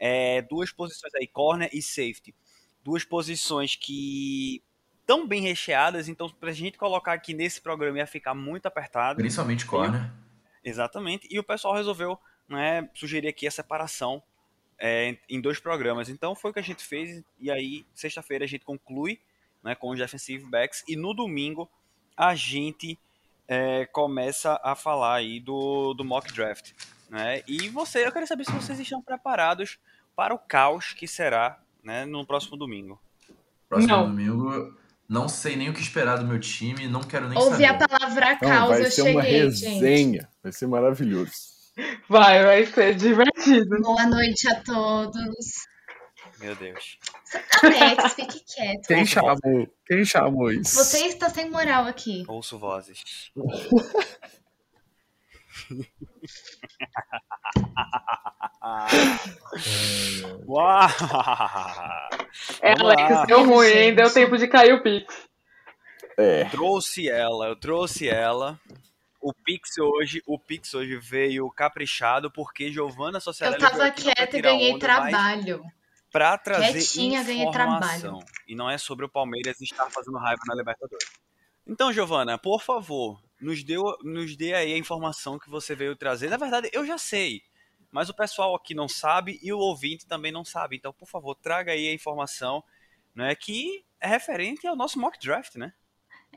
é, 0.00 0.40
duas 0.40 0.72
posições 0.72 1.14
aí, 1.14 1.26
corner 1.26 1.68
e 1.72 1.82
safety. 1.82 2.34
Duas 2.82 3.04
posições 3.04 3.76
que 3.76 4.62
estão 5.02 5.26
bem 5.26 5.42
recheadas, 5.42 6.08
então 6.08 6.30
para 6.30 6.48
a 6.48 6.54
gente 6.54 6.78
colocar 6.78 7.12
aqui 7.12 7.34
nesse 7.34 7.60
programa 7.60 7.98
ia 7.98 8.06
ficar 8.06 8.34
muito 8.34 8.64
apertado. 8.64 9.18
Principalmente 9.18 9.66
corner. 9.66 10.10
E, 10.64 10.70
exatamente. 10.70 11.28
E 11.30 11.38
o 11.38 11.44
pessoal 11.44 11.74
resolveu 11.74 12.18
né, 12.48 12.88
sugerir 12.94 13.28
aqui 13.28 13.46
a 13.46 13.50
separação 13.50 14.22
é, 14.78 15.18
em 15.28 15.40
dois 15.40 15.60
programas. 15.60 16.08
Então 16.08 16.34
foi 16.34 16.50
o 16.50 16.54
que 16.54 16.60
a 16.60 16.64
gente 16.64 16.82
fez 16.82 17.22
e 17.38 17.50
aí 17.50 17.84
sexta-feira 17.94 18.46
a 18.46 18.48
gente 18.48 18.64
conclui 18.64 19.20
né, 19.62 19.74
com 19.74 19.90
os 19.90 19.98
defensive 19.98 20.44
backs 20.46 20.82
e 20.88 20.96
no 20.96 21.12
domingo 21.12 21.68
a 22.16 22.34
gente 22.34 22.98
é, 23.46 23.84
começa 23.86 24.58
a 24.64 24.74
falar 24.74 25.16
aí 25.16 25.38
do, 25.38 25.92
do 25.92 26.04
mock 26.04 26.32
draft. 26.32 26.72
Né? 27.10 27.42
E 27.46 27.68
você, 27.68 28.06
eu 28.06 28.12
quero 28.12 28.26
saber 28.26 28.44
se 28.44 28.52
vocês 28.52 28.78
estão 28.78 29.02
preparados 29.02 29.78
para 30.20 30.34
o 30.34 30.38
caos 30.38 30.92
que 30.92 31.08
será 31.08 31.58
né, 31.82 32.04
no 32.04 32.26
próximo 32.26 32.54
domingo. 32.54 33.00
Próximo 33.66 33.90
não. 33.90 34.06
domingo, 34.06 34.76
não 35.08 35.30
sei 35.30 35.56
nem 35.56 35.70
o 35.70 35.72
que 35.72 35.80
esperar 35.80 36.18
do 36.18 36.26
meu 36.26 36.38
time, 36.38 36.86
não 36.86 37.00
quero 37.00 37.26
nem 37.26 37.38
Ouvi 37.38 37.52
saber. 37.52 37.70
Ouvi 37.70 37.84
a 37.84 37.88
palavra 37.88 38.36
caos, 38.36 38.50
não, 38.50 38.68
vai 38.68 38.80
eu 38.82 38.90
ser 38.90 38.90
cheguei, 38.90 39.14
uma 39.14 39.22
resenha, 39.22 40.20
gente. 40.20 40.28
vai 40.42 40.52
ser 40.52 40.66
maravilhoso. 40.66 41.32
Vai, 42.06 42.44
vai 42.44 42.66
ser 42.66 42.96
divertido. 42.96 43.80
Boa 43.80 44.04
noite 44.04 44.46
a 44.46 44.62
todos. 44.62 45.66
Meu 46.38 46.54
Deus. 46.54 46.98
Alex, 47.62 48.12
fique 48.12 48.44
quieto. 48.44 48.88
Quem 48.88 49.06
chamou? 49.06 49.68
Quem 49.86 50.04
chamou 50.04 50.52
isso? 50.52 50.84
Você 50.84 50.98
está 51.06 51.30
sem 51.30 51.48
moral 51.48 51.86
aqui. 51.86 52.24
Ouço 52.28 52.58
vozes. 52.58 53.32
Uau! 60.46 60.88
É, 62.60 62.72
Alex, 62.72 63.26
deu 63.26 63.44
ruim, 63.44 63.66
hein? 63.68 63.94
Deu 63.94 64.12
tempo 64.12 64.36
de 64.36 64.46
cair 64.46 64.74
o 64.74 64.82
Pix. 64.82 65.28
É. 66.16 66.44
Trouxe 66.46 67.08
ela, 67.08 67.46
eu 67.46 67.56
trouxe 67.56 68.08
ela. 68.08 68.60
O 69.20 69.34
Pix 69.34 69.78
hoje, 69.78 70.22
o 70.26 70.38
Pix 70.38 70.72
hoje 70.74 70.96
veio 70.96 71.50
caprichado 71.50 72.30
porque 72.30 72.72
Giovana 72.72 73.20
Socialista. 73.20 73.64
Eu 73.64 73.70
tava 73.70 73.90
quieta 73.90 74.38
e 74.38 74.40
ganhei 74.40 74.78
trabalho. 74.78 75.62
Para 76.12 76.36
trazer 76.38 76.72
Quietinha, 76.72 77.20
informação. 77.20 78.18
trabalho. 78.18 78.18
E 78.48 78.54
não 78.56 78.68
é 78.68 78.76
sobre 78.76 79.04
o 79.04 79.08
Palmeiras 79.08 79.60
estar 79.60 79.88
fazendo 79.90 80.18
raiva 80.18 80.42
na 80.46 80.54
Libertadores. 80.54 81.08
Então, 81.66 81.92
Giovana, 81.92 82.36
por 82.36 82.60
favor, 82.62 83.22
nos, 83.40 83.62
deu, 83.64 83.82
nos 84.02 84.36
dê 84.36 84.54
aí 84.54 84.72
a 84.72 84.78
informação 84.78 85.38
que 85.38 85.50
você 85.50 85.74
veio 85.74 85.96
trazer. 85.96 86.28
Na 86.28 86.36
verdade, 86.36 86.70
eu 86.72 86.84
já 86.86 86.98
sei, 86.98 87.42
mas 87.90 88.08
o 88.08 88.14
pessoal 88.14 88.54
aqui 88.54 88.74
não 88.74 88.88
sabe 88.88 89.38
e 89.42 89.52
o 89.52 89.58
ouvinte 89.58 90.06
também 90.06 90.30
não 90.30 90.44
sabe. 90.44 90.76
Então, 90.76 90.92
por 90.92 91.08
favor, 91.08 91.34
traga 91.34 91.72
aí 91.72 91.88
a 91.88 91.94
informação 91.94 92.62
né, 93.14 93.34
que 93.34 93.84
é 94.00 94.06
referente 94.06 94.66
ao 94.66 94.76
nosso 94.76 94.98
mock 94.98 95.18
draft, 95.18 95.56
né? 95.56 95.72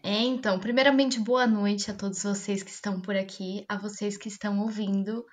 É, 0.02 0.22
então, 0.22 0.60
primeiramente, 0.60 1.20
boa 1.20 1.46
noite 1.46 1.92
a 1.92 1.94
todos 1.94 2.24
vocês 2.24 2.64
que 2.64 2.72
estão 2.72 3.00
por 3.00 3.16
aqui, 3.16 3.64
a 3.70 3.78
vocês 3.78 4.18
que 4.18 4.28
estão 4.28 4.60
ouvindo. 4.60 5.26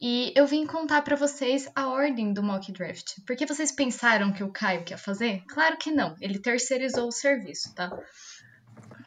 E 0.00 0.32
eu 0.36 0.46
vim 0.46 0.64
contar 0.64 1.02
para 1.02 1.16
vocês 1.16 1.68
a 1.74 1.88
ordem 1.88 2.32
do 2.32 2.42
mock 2.42 2.70
draft. 2.72 3.16
Porque 3.26 3.44
vocês 3.44 3.72
pensaram 3.72 4.32
que 4.32 4.44
o 4.44 4.52
Caio 4.52 4.84
quer 4.84 4.96
fazer? 4.96 5.42
Claro 5.48 5.76
que 5.76 5.90
não, 5.90 6.14
ele 6.20 6.38
terceirizou 6.38 7.08
o 7.08 7.12
serviço, 7.12 7.74
tá? 7.74 7.90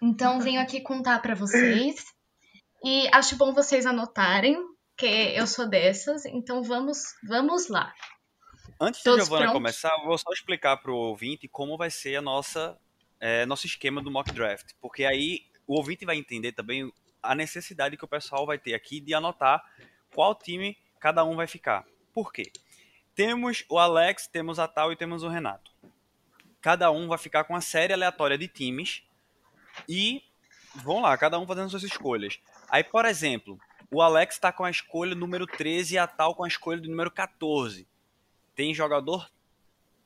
Então, 0.01 0.39
venho 0.39 0.59
aqui 0.59 0.81
contar 0.81 1.21
para 1.21 1.35
vocês. 1.35 2.03
E 2.83 3.07
acho 3.13 3.35
bom 3.35 3.53
vocês 3.53 3.85
anotarem, 3.85 4.57
que 4.97 5.05
eu 5.05 5.45
sou 5.45 5.69
dessas. 5.69 6.25
Então, 6.25 6.63
vamos, 6.63 6.99
vamos 7.23 7.69
lá. 7.69 7.93
Antes 8.79 9.03
Todos 9.03 9.25
de 9.25 9.29
Giovana 9.29 9.51
começar, 9.51 9.95
vou 10.03 10.17
só 10.17 10.31
explicar 10.31 10.77
pro 10.77 10.95
ouvinte 10.95 11.47
como 11.47 11.77
vai 11.77 11.91
ser 11.91 12.15
a 12.15 12.21
nossa 12.21 12.75
é, 13.19 13.45
nosso 13.45 13.67
esquema 13.67 14.01
do 14.01 14.09
mock 14.09 14.31
draft, 14.33 14.71
porque 14.81 15.05
aí 15.05 15.45
o 15.67 15.75
ouvinte 15.75 16.03
vai 16.03 16.17
entender 16.17 16.53
também 16.53 16.91
a 17.21 17.35
necessidade 17.35 17.95
que 17.95 18.03
o 18.03 18.07
pessoal 18.07 18.47
vai 18.47 18.57
ter 18.57 18.73
aqui 18.73 18.99
de 18.99 19.13
anotar 19.13 19.63
qual 20.11 20.33
time 20.33 20.75
cada 20.99 21.23
um 21.23 21.35
vai 21.35 21.45
ficar. 21.45 21.85
Por 22.11 22.33
quê? 22.33 22.51
Temos 23.13 23.63
o 23.69 23.77
Alex, 23.77 24.25
temos 24.25 24.57
a 24.57 24.67
Tal 24.67 24.91
e 24.91 24.95
temos 24.95 25.21
o 25.21 25.29
Renato. 25.29 25.71
Cada 26.59 26.89
um 26.89 27.07
vai 27.07 27.19
ficar 27.19 27.43
com 27.43 27.53
uma 27.53 27.61
série 27.61 27.93
aleatória 27.93 28.37
de 28.37 28.47
times 28.47 29.03
e 29.87 30.23
vão 30.75 31.01
lá, 31.01 31.17
cada 31.17 31.39
um 31.39 31.47
fazendo 31.47 31.69
suas 31.69 31.83
escolhas. 31.83 32.39
Aí, 32.69 32.83
por 32.83 33.05
exemplo, 33.05 33.59
o 33.89 34.01
Alex 34.01 34.35
está 34.35 34.51
com 34.51 34.63
a 34.63 34.69
escolha 34.69 35.13
número 35.13 35.45
13 35.45 35.95
e 35.95 35.97
a 35.97 36.07
Tal 36.07 36.33
com 36.33 36.43
a 36.43 36.47
escolha 36.47 36.79
do 36.79 36.89
número 36.89 37.11
14. 37.11 37.87
Tem 38.55 38.73
jogador 38.73 39.29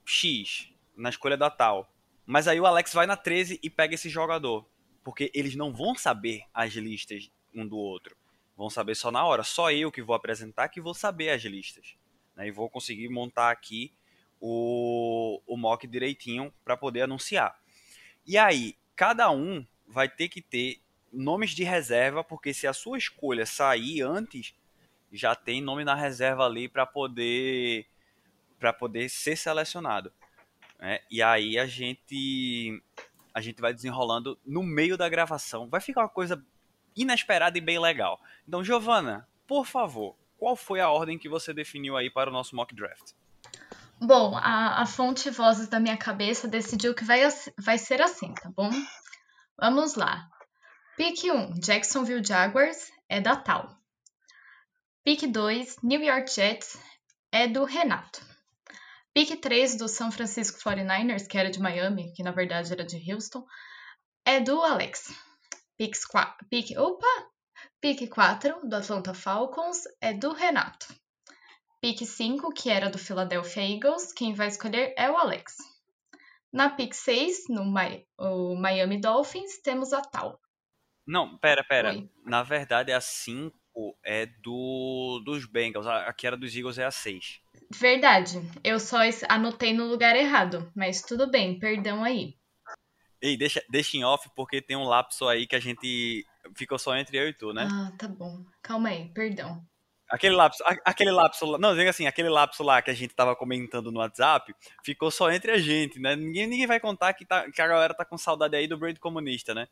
X 0.03 0.69
na 0.95 1.09
escolha 1.09 1.37
da 1.37 1.49
Tal. 1.49 1.91
Mas 2.25 2.47
aí 2.47 2.59
o 2.59 2.65
Alex 2.65 2.93
vai 2.93 3.05
na 3.05 3.15
13 3.15 3.59
e 3.61 3.69
pega 3.69 3.93
esse 3.93 4.09
jogador. 4.09 4.65
Porque 5.03 5.31
eles 5.35 5.55
não 5.55 5.71
vão 5.71 5.93
saber 5.93 6.41
as 6.51 6.73
listas 6.73 7.29
um 7.53 7.67
do 7.67 7.77
outro. 7.77 8.17
Vão 8.57 8.69
saber 8.69 8.95
só 8.95 9.11
na 9.11 9.23
hora. 9.23 9.43
Só 9.43 9.71
eu 9.71 9.91
que 9.91 10.01
vou 10.01 10.15
apresentar 10.15 10.69
que 10.69 10.81
vou 10.81 10.95
saber 10.95 11.29
as 11.29 11.43
listas. 11.43 11.95
Né? 12.35 12.47
E 12.47 12.51
vou 12.51 12.69
conseguir 12.69 13.09
montar 13.09 13.51
aqui 13.51 13.93
o, 14.39 15.41
o 15.45 15.55
mock 15.55 15.85
direitinho 15.85 16.51
para 16.63 16.75
poder 16.75 17.03
anunciar. 17.03 17.55
E 18.25 18.37
aí, 18.37 18.75
cada 18.95 19.29
um 19.29 19.65
vai 19.87 20.09
ter 20.09 20.29
que 20.29 20.41
ter 20.41 20.81
nomes 21.11 21.51
de 21.51 21.63
reserva, 21.63 22.23
porque 22.23 22.53
se 22.53 22.67
a 22.67 22.73
sua 22.73 22.97
escolha 22.97 23.45
sair 23.45 24.01
antes, 24.01 24.53
já 25.11 25.35
tem 25.35 25.61
nome 25.61 25.83
na 25.83 25.95
reserva 25.95 26.45
ali 26.45 26.67
para 26.67 26.85
poder 26.85 27.85
para 28.59 28.73
poder 28.73 29.09
ser 29.09 29.35
selecionado. 29.35 30.11
Né? 30.79 30.99
E 31.09 31.21
aí 31.21 31.57
a 31.57 31.65
gente 31.65 32.81
a 33.33 33.41
gente 33.41 33.61
vai 33.61 33.73
desenrolando 33.73 34.39
no 34.45 34.63
meio 34.63 34.97
da 34.97 35.09
gravação. 35.09 35.67
Vai 35.67 35.81
ficar 35.81 36.01
uma 36.01 36.09
coisa 36.09 36.43
inesperada 36.95 37.57
e 37.57 37.61
bem 37.61 37.77
legal. 37.77 38.19
Então, 38.47 38.63
Giovana, 38.63 39.27
por 39.45 39.65
favor, 39.65 40.15
qual 40.37 40.55
foi 40.55 40.79
a 40.79 40.89
ordem 40.89 41.17
que 41.17 41.27
você 41.27 41.53
definiu 41.53 41.97
aí 41.97 42.09
para 42.09 42.29
o 42.29 42.33
nosso 42.33 42.55
mock 42.55 42.73
draft? 42.73 43.11
Bom, 44.05 44.37
a, 44.37 44.83
a 44.83 44.85
fonte 44.85 45.31
Vozes 45.31 45.67
da 45.67 45.79
minha 45.79 45.97
cabeça 45.97 46.47
decidiu 46.47 46.93
que 46.93 47.03
vai, 47.03 47.21
vai 47.57 47.79
ser 47.79 48.03
assim, 48.03 48.31
tá 48.35 48.51
bom? 48.55 48.69
Vamos 49.59 49.95
lá. 49.95 50.29
Pick 50.95 51.23
1, 51.23 51.59
Jacksonville 51.59 52.23
Jaguars, 52.23 52.91
é 53.09 53.19
da 53.19 53.35
Tal. 53.35 53.75
Pick 55.03 55.25
2, 55.25 55.77
New 55.81 56.03
York 56.03 56.31
Jets, 56.31 56.77
é 57.31 57.47
do 57.47 57.63
Renato. 57.63 58.23
Pick 59.11 59.41
3 59.41 59.75
do 59.75 59.87
São 59.87 60.11
Francisco 60.11 60.59
49ers, 60.59 61.25
que 61.25 61.39
era 61.39 61.49
de 61.49 61.59
Miami, 61.59 62.13
que 62.13 62.21
na 62.21 62.31
verdade 62.31 62.73
era 62.73 62.85
de 62.85 63.11
Houston, 63.11 63.43
é 64.23 64.39
do 64.39 64.61
Alex. 64.61 65.11
Pick 65.79 65.95
4, 66.11 66.45
pick, 66.47 66.77
opa! 66.77 67.27
Pick 67.81 68.07
4 68.07 68.69
do 68.69 68.75
Atlanta 68.75 69.15
Falcons 69.15 69.79
é 69.99 70.13
do 70.13 70.31
Renato. 70.31 70.93
Pick 71.85 72.03
5, 72.03 72.51
que 72.51 72.71
era 72.71 72.89
do 72.89 72.97
Philadelphia 72.97 73.61
Eagles, 73.61 74.11
quem 74.11 74.33
vai 74.33 74.47
escolher 74.47 74.95
é 74.97 75.07
o 75.07 75.15
Alex. 75.15 75.57
Na 76.51 76.67
pick 76.67 76.95
6, 76.95 77.43
no 77.47 77.61
o 78.17 78.55
Miami 78.55 78.99
Dolphins, 78.99 79.61
temos 79.61 79.93
a 79.93 80.01
Tal. 80.01 80.41
Não, 81.05 81.37
pera, 81.37 81.63
pera. 81.63 81.91
Oi. 81.91 82.09
Na 82.25 82.41
verdade, 82.41 82.91
a 82.91 82.99
5 82.99 83.53
é 84.03 84.25
do 84.25 85.21
dos 85.23 85.45
Bengals. 85.45 85.85
A 85.85 86.11
que 86.11 86.25
era 86.25 86.35
dos 86.35 86.55
Eagles 86.55 86.79
é 86.79 86.85
a 86.85 86.89
6. 86.89 87.39
Verdade. 87.71 88.41
Eu 88.63 88.79
só 88.79 89.01
anotei 89.29 89.71
no 89.71 89.85
lugar 89.85 90.15
errado. 90.15 90.71
Mas 90.75 91.03
tudo 91.03 91.29
bem, 91.29 91.59
perdão 91.59 92.03
aí. 92.03 92.35
Ei, 93.21 93.37
deixa, 93.37 93.63
deixa 93.69 93.95
em 93.95 94.03
off, 94.03 94.27
porque 94.35 94.59
tem 94.59 94.75
um 94.75 94.85
lapso 94.85 95.27
aí 95.27 95.45
que 95.45 95.55
a 95.55 95.59
gente 95.59 96.25
ficou 96.55 96.79
só 96.79 96.97
entre 96.97 97.15
eu 97.19 97.29
e 97.29 97.33
tu, 97.33 97.53
né? 97.53 97.69
Ah, 97.71 97.91
tá 97.95 98.07
bom. 98.07 98.43
Calma 98.63 98.89
aí, 98.89 99.13
perdão. 99.13 99.63
Aquele 100.15 100.35
lapso, 100.35 100.63
aquele 100.83 101.11
lapso, 101.11 101.57
não, 101.57 101.75
diga 101.75 101.89
assim, 101.89 102.07
aquele 102.07 102.29
lapso 102.29 102.63
lá 102.63 102.81
que 102.81 102.89
a 102.89 102.93
gente 102.93 103.13
tava 103.13 103.35
comentando 103.35 103.91
no 103.91 103.99
WhatsApp, 103.99 104.53
ficou 104.83 105.11
só 105.11 105.31
entre 105.31 105.51
a 105.51 105.57
gente, 105.57 105.99
né? 105.99 106.15
Ninguém, 106.15 106.47
ninguém 106.47 106.67
vai 106.67 106.79
contar 106.79 107.13
que, 107.13 107.25
tá, 107.25 107.49
que 107.51 107.61
a 107.61 107.67
galera 107.67 107.93
tá 107.93 108.05
com 108.05 108.17
saudade 108.17 108.55
aí 108.55 108.67
do 108.67 108.77
Braid 108.77 108.99
comunista, 108.99 109.53
né? 109.53 109.67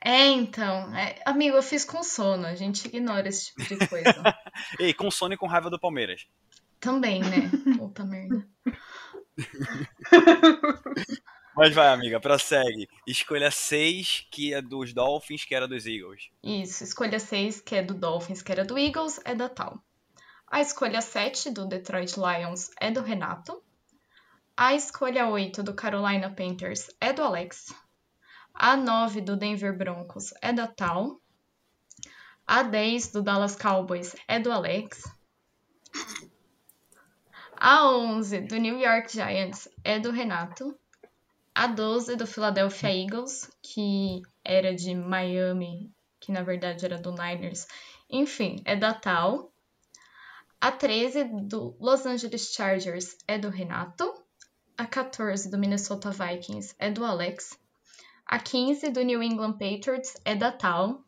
É, 0.00 0.26
então, 0.26 0.94
é, 0.96 1.20
amigo, 1.24 1.56
eu 1.56 1.62
fiz 1.62 1.84
com 1.84 2.02
sono, 2.02 2.46
a 2.46 2.54
gente 2.54 2.86
ignora 2.86 3.28
esse 3.28 3.54
tipo 3.54 3.78
de 3.78 3.88
coisa. 3.88 4.04
Ei, 4.78 4.94
com 4.94 5.10
sono 5.10 5.34
e 5.34 5.36
com 5.36 5.46
raiva 5.46 5.70
do 5.70 5.78
Palmeiras. 5.78 6.26
Também, 6.80 7.20
né? 7.20 7.50
Puta 7.76 8.04
merda. 8.04 8.46
Mas 11.58 11.74
vai, 11.74 11.88
amiga, 11.88 12.20
prossegue. 12.20 12.88
Escolha 13.04 13.50
6, 13.50 14.28
que 14.30 14.54
é 14.54 14.62
dos 14.62 14.92
Dolphins, 14.92 15.44
que 15.44 15.56
era 15.56 15.66
dos 15.66 15.86
Eagles. 15.86 16.30
Isso, 16.40 16.84
escolha 16.84 17.18
6, 17.18 17.62
que 17.62 17.74
é 17.74 17.82
do 17.82 17.94
Dolphins, 17.94 18.42
que 18.42 18.52
era 18.52 18.64
do 18.64 18.78
Eagles, 18.78 19.20
é 19.24 19.34
da 19.34 19.48
Tal. 19.48 19.82
A 20.46 20.60
escolha 20.60 21.00
7 21.00 21.50
do 21.50 21.66
Detroit 21.66 22.14
Lions 22.16 22.70
é 22.80 22.92
do 22.92 23.02
Renato. 23.02 23.60
A 24.56 24.72
escolha 24.72 25.26
8 25.26 25.64
do 25.64 25.74
Carolina 25.74 26.30
Panthers 26.30 26.94
é 27.00 27.12
do 27.12 27.24
Alex. 27.24 27.74
A 28.54 28.76
9 28.76 29.20
do 29.20 29.36
Denver 29.36 29.76
Broncos 29.76 30.32
é 30.40 30.52
da 30.52 30.68
Tal. 30.68 31.20
A 32.46 32.62
10 32.62 33.10
do 33.10 33.20
Dallas 33.20 33.56
Cowboys 33.56 34.14
é 34.28 34.38
do 34.38 34.52
Alex. 34.52 35.02
A 37.56 37.90
11 37.90 38.42
do 38.42 38.58
New 38.58 38.78
York 38.78 39.10
Giants 39.10 39.68
é 39.82 39.98
do 39.98 40.12
Renato. 40.12 40.78
A 41.60 41.66
12 41.66 42.14
do 42.14 42.24
Philadelphia 42.24 42.88
Eagles, 42.88 43.50
que 43.60 44.22
era 44.44 44.72
de 44.72 44.94
Miami, 44.94 45.92
que 46.20 46.30
na 46.30 46.40
verdade 46.40 46.84
era 46.84 46.96
do 46.96 47.10
Niners. 47.10 47.66
Enfim, 48.08 48.62
é 48.64 48.76
da 48.76 48.94
Tal. 48.94 49.52
A 50.60 50.70
13 50.70 51.24
do 51.24 51.76
Los 51.80 52.06
Angeles 52.06 52.52
Chargers 52.52 53.16
é 53.26 53.36
do 53.36 53.48
Renato. 53.48 54.14
A 54.76 54.86
14 54.86 55.50
do 55.50 55.58
Minnesota 55.58 56.12
Vikings 56.12 56.76
é 56.78 56.92
do 56.92 57.04
Alex. 57.04 57.58
A 58.24 58.38
15 58.38 58.90
do 58.90 59.02
New 59.02 59.20
England 59.20 59.54
Patriots 59.54 60.14
é 60.24 60.36
da 60.36 60.52
Tal. 60.52 61.04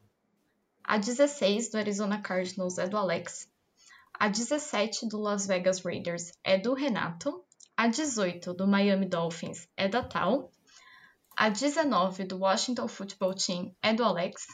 A 0.83 0.99
16 0.99 1.71
do 1.71 1.79
Arizona 1.79 2.21
Cardinals 2.21 2.77
é 2.77 2.89
do 2.89 2.97
Alex. 2.97 3.49
A 4.13 4.27
17 4.27 5.07
do 5.07 5.21
Las 5.21 5.47
Vegas 5.47 5.79
Raiders 5.79 6.33
é 6.43 6.59
do 6.59 6.75
Renato. 6.75 7.45
A 7.83 7.87
18 7.87 8.53
do 8.53 8.67
Miami 8.67 9.07
Dolphins 9.07 9.67
é 9.75 9.89
da 9.89 10.05
Tal. 10.05 10.53
A 11.35 11.49
19 11.49 12.25
do 12.25 12.37
Washington 12.37 12.87
Football 12.87 13.33
Team 13.35 13.75
é 13.81 13.95
do 13.95 14.05
Alex. 14.05 14.47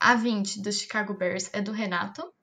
A 0.00 0.16
20 0.16 0.60
do 0.60 0.72
Chicago 0.72 1.14
Bears 1.14 1.48
é 1.52 1.62
do 1.62 1.70
Renato. 1.70 2.34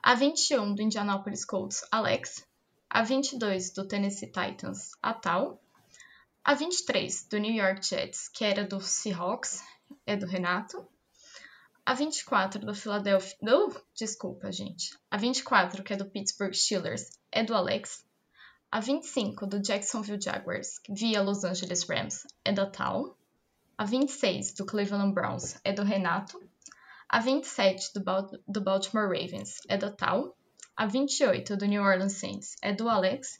A 0.00 0.14
21 0.14 0.76
do 0.76 0.82
Indianapolis 0.82 1.44
Colts, 1.44 1.84
Alex. 1.90 2.46
A 2.88 3.02
22 3.02 3.72
do 3.72 3.84
Tennessee 3.88 4.30
Titans, 4.30 4.92
a 5.02 5.12
Tal. 5.12 5.60
A 6.44 6.54
23 6.54 7.26
do 7.26 7.38
New 7.38 7.52
York 7.52 7.84
Jets, 7.84 8.28
que 8.28 8.44
era 8.44 8.62
do 8.62 8.80
Seahawks, 8.80 9.60
é 10.06 10.14
do 10.14 10.26
Renato. 10.26 10.86
A 11.84 11.94
24 11.94 12.64
do 12.64 12.72
Philadelphia. 12.72 13.36
Oh, 13.42 13.74
desculpa, 13.92 14.52
gente. 14.52 14.96
A 15.10 15.16
24, 15.16 15.82
que 15.82 15.94
é 15.94 15.96
do 15.96 16.08
Pittsburgh 16.08 16.54
Steelers, 16.54 17.10
é 17.32 17.42
do 17.42 17.56
Alex. 17.56 18.04
A 18.74 18.80
25 18.80 19.46
do 19.46 19.60
Jacksonville 19.60 20.20
Jaguars, 20.20 20.80
via 20.90 21.22
Los 21.22 21.44
Angeles 21.44 21.84
Rams, 21.84 22.26
é 22.44 22.50
da 22.50 22.66
Tal. 22.66 23.16
A 23.78 23.84
26 23.84 24.54
do 24.54 24.66
Cleveland 24.66 25.14
Browns 25.14 25.60
é 25.62 25.72
do 25.72 25.84
Renato. 25.84 26.42
A 27.08 27.20
27 27.20 27.92
do, 27.94 28.02
do 28.48 28.60
Baltimore 28.60 29.06
Ravens 29.06 29.60
é 29.68 29.76
da 29.76 29.92
Tal. 29.92 30.36
A 30.76 30.86
28 30.86 31.56
do 31.56 31.66
New 31.66 31.84
Orleans 31.84 32.14
Saints 32.14 32.56
é 32.60 32.72
do 32.72 32.88
Alex. 32.88 33.38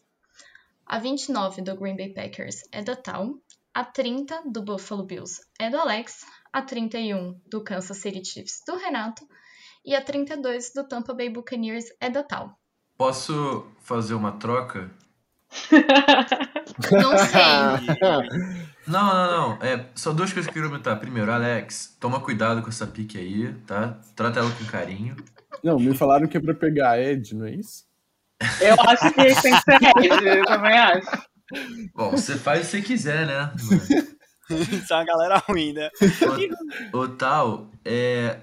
A 0.87 1.01
29 1.01 1.63
do 1.63 1.75
Green 1.75 1.97
Bay 1.97 2.15
Packers 2.15 2.63
é 2.71 2.85
da 2.85 2.95
Tal. 2.95 3.35
A 3.75 3.83
30 3.83 4.45
do 4.53 4.63
Buffalo 4.63 5.03
Bills 5.03 5.41
é 5.59 5.69
do 5.69 5.79
Alex. 5.79 6.25
A 6.53 6.63
31 6.63 7.41
do 7.51 7.65
Kansas 7.65 7.97
City 7.97 8.25
Chiefs 8.25 8.63
do 8.65 8.77
Renato. 8.77 9.27
E 9.85 9.97
a 9.97 10.01
32 10.01 10.73
do 10.73 10.87
Tampa 10.87 11.13
Bay 11.13 11.29
Buccaneers 11.29 11.87
é 12.01 12.09
da 12.09 12.23
Tal. 12.23 12.57
Posso 12.97 13.67
fazer 13.81 14.15
uma 14.15 14.31
troca? 14.39 14.89
Não 16.91 17.19
sei. 17.19 18.65
Não, 18.87 19.03
não, 19.03 19.59
não. 19.59 19.67
É, 19.67 19.87
só 19.95 20.13
duas 20.13 20.31
coisas 20.31 20.45
que 20.45 20.51
eu 20.51 20.63
queria 20.63 20.69
comentar. 20.69 21.01
Primeiro, 21.01 21.33
Alex, 21.33 21.97
toma 21.99 22.21
cuidado 22.21 22.61
com 22.61 22.69
essa 22.69 22.87
pique 22.87 23.17
aí, 23.17 23.51
tá? 23.67 23.99
Trata 24.15 24.41
ela 24.41 24.51
com 24.51 24.65
carinho. 24.67 25.17
Não, 25.63 25.79
me 25.79 25.97
falaram 25.97 26.27
que 26.27 26.37
é 26.37 26.41
pra 26.41 26.53
pegar 26.53 27.01
Ed, 27.01 27.35
não 27.35 27.47
é 27.47 27.53
isso? 27.53 27.85
Eu 28.61 28.77
acho 28.79 29.09
que 29.09 29.15
tem 29.15 29.35
que 29.35 29.41
ser 29.41 29.55
Ed, 30.05 30.27
eu 30.27 30.45
também 30.45 30.77
acho. 30.77 31.23
Bom, 31.95 32.11
você 32.11 32.37
faz 32.37 32.61
o 32.61 32.63
que 32.65 32.71
você 32.71 32.83
quiser, 32.83 33.27
né? 33.27 33.51
Isso 34.51 34.93
é 34.93 34.97
uma 34.97 35.05
galera 35.05 35.39
ruim, 35.39 35.73
né? 35.73 35.89
O, 36.93 36.99
o 36.99 37.09
tal, 37.09 37.71
é, 37.85 38.39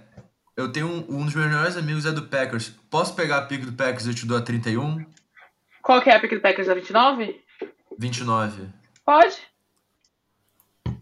eu 0.57 0.71
tenho 0.71 0.87
um, 0.87 1.19
um 1.19 1.25
dos 1.25 1.35
meus 1.35 1.47
melhores 1.47 1.77
amigos 1.77 2.05
é 2.05 2.11
do 2.11 2.23
Packers. 2.23 2.73
Posso 2.89 3.13
pegar 3.15 3.37
a 3.37 3.41
pique 3.43 3.65
do 3.65 3.73
Packers 3.73 4.05
e 4.05 4.09
eu 4.09 4.15
te 4.15 4.25
dou 4.25 4.37
a 4.37 4.41
31? 4.41 5.05
Qual 5.81 6.01
que 6.01 6.09
é 6.09 6.15
a 6.15 6.19
pick 6.19 6.33
do 6.33 6.41
Packers? 6.41 6.69
A 6.69 6.73
29? 6.73 7.41
29. 7.97 8.69
Pode. 9.05 9.37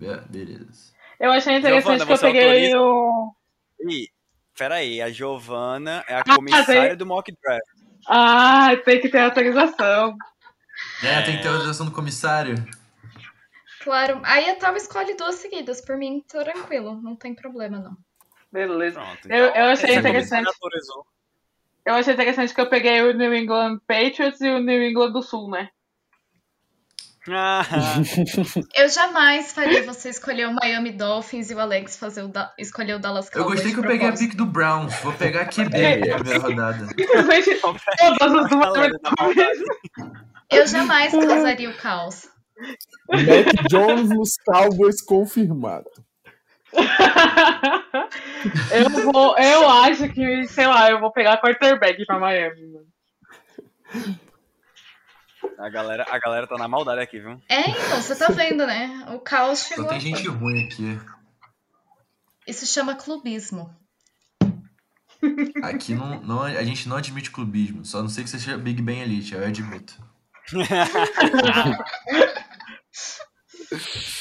É, 0.02 0.18
beleza. 0.30 0.94
Eu 1.20 1.32
achei 1.32 1.58
interessante 1.58 1.98
Giovana, 1.98 2.06
que 2.06 2.14
eu 2.14 2.18
peguei 2.20 2.74
autoriza... 2.74 2.82
o... 2.82 3.36
Ih, 3.82 4.08
peraí, 4.58 5.02
a 5.02 5.10
Giovana 5.10 6.04
é 6.08 6.16
a 6.16 6.20
ah, 6.20 6.36
comissária 6.36 6.90
tem... 6.90 6.98
do 6.98 7.06
mock 7.06 7.32
draft. 7.42 7.68
Ah, 8.08 8.70
tem 8.86 9.02
que 9.02 9.10
ter 9.10 9.20
autorização. 9.20 10.18
É, 11.04 11.22
tem 11.22 11.38
que 11.38 11.44
ter 11.44 11.50
autorização 11.50 11.86
do 11.86 11.92
comissário. 11.92 12.56
Claro. 13.84 14.22
Aí 14.24 14.50
a 14.50 14.56
Tal 14.56 14.76
escolhe 14.76 15.16
duas 15.16 15.36
seguidas. 15.36 15.82
Por 15.82 15.98
mim, 15.98 16.24
tranquilo. 16.28 17.02
Não 17.02 17.16
tem 17.16 17.34
problema, 17.34 17.80
não. 17.80 17.98
Beleza. 18.52 19.00
Pronto, 19.00 19.20
então, 19.26 19.38
eu, 19.38 19.46
eu 19.48 19.66
achei 19.66 19.96
interessante. 19.96 20.50
Eu 21.90 21.96
achei 21.96 22.14
interessante 22.14 22.54
que 22.54 22.62
eu 22.62 22.70
peguei 22.70 23.02
o 23.02 23.12
New 23.18 23.34
England 23.34 23.80
Patriots 23.88 24.40
e 24.42 24.48
o 24.48 24.60
New 24.60 24.84
England 24.84 25.12
do 25.12 25.24
Sul, 25.24 25.50
né? 25.50 25.70
Ah. 27.28 27.66
eu 28.78 28.88
jamais 28.90 29.52
faria 29.54 29.82
você 29.84 30.10
escolher 30.10 30.48
o 30.50 30.54
Miami 30.54 30.92
Dolphins 30.92 31.50
e 31.50 31.56
o 31.56 31.60
Alex 31.60 31.98
fazer 31.98 32.22
o 32.22 32.28
da... 32.28 32.54
escolher 32.60 32.94
o 32.94 33.00
Dallas 33.00 33.28
Cowboys. 33.28 33.44
Eu 33.44 33.56
gostei 33.56 33.74
que 33.74 33.80
eu 33.80 33.84
peguei 33.84 34.08
a 34.08 34.14
pick 34.14 34.36
do 34.36 34.46
Browns. 34.46 34.94
Vou 35.00 35.14
pegar 35.14 35.42
aqui 35.42 35.68
bem 35.68 36.02
na 36.02 36.18
primeira 36.18 36.40
rodada. 36.40 36.86
eu 40.52 40.68
jamais 40.68 41.12
causaria 41.12 41.72
o 41.72 41.74
caos. 41.76 42.30
Mac 43.10 43.68
Jones 43.68 44.10
nos 44.10 44.38
Cowboys 44.46 45.02
confirmado. 45.02 45.90
Eu, 48.72 49.12
vou, 49.12 49.38
eu 49.38 49.70
acho 49.70 50.10
que, 50.10 50.48
sei 50.48 50.68
lá, 50.68 50.92
eu 50.92 51.00
vou 51.00 51.12
pegar 51.12 51.42
quarterback 51.42 52.06
pra 52.06 52.20
Miami. 52.20 52.68
Mano. 52.68 52.88
A 55.58 55.70
galera, 55.70 56.06
a 56.10 56.20
galera 56.20 56.48
tá 56.48 56.58
na 56.58 56.68
maldade 56.68 57.02
aqui, 57.02 57.20
viu? 57.20 57.42
É, 57.50 57.70
então, 57.70 58.02
você 58.02 58.16
tá 58.16 58.28
vendo, 58.28 58.66
né? 58.66 59.06
O 59.14 59.20
caos 59.20 59.60
Só 59.60 59.68
chegou. 59.70 59.88
tem 59.88 60.00
gente 60.00 60.28
ruim 60.28 60.66
aqui. 60.66 61.00
Isso 62.48 62.66
chama 62.66 62.96
clubismo. 62.96 63.76
Aqui 65.62 65.94
não, 65.94 66.22
não, 66.22 66.44
a 66.44 66.64
gente 66.64 66.88
não 66.88 66.98
admite 66.98 67.30
clubismo. 67.30 67.84
Só 67.84 68.02
não 68.02 68.10
sei 68.10 68.24
que 68.24 68.30
seja 68.30 68.58
Big 68.58 68.82
Bang 68.82 69.00
Elite, 69.00 69.36
eu 69.36 69.46
admito. 69.46 70.02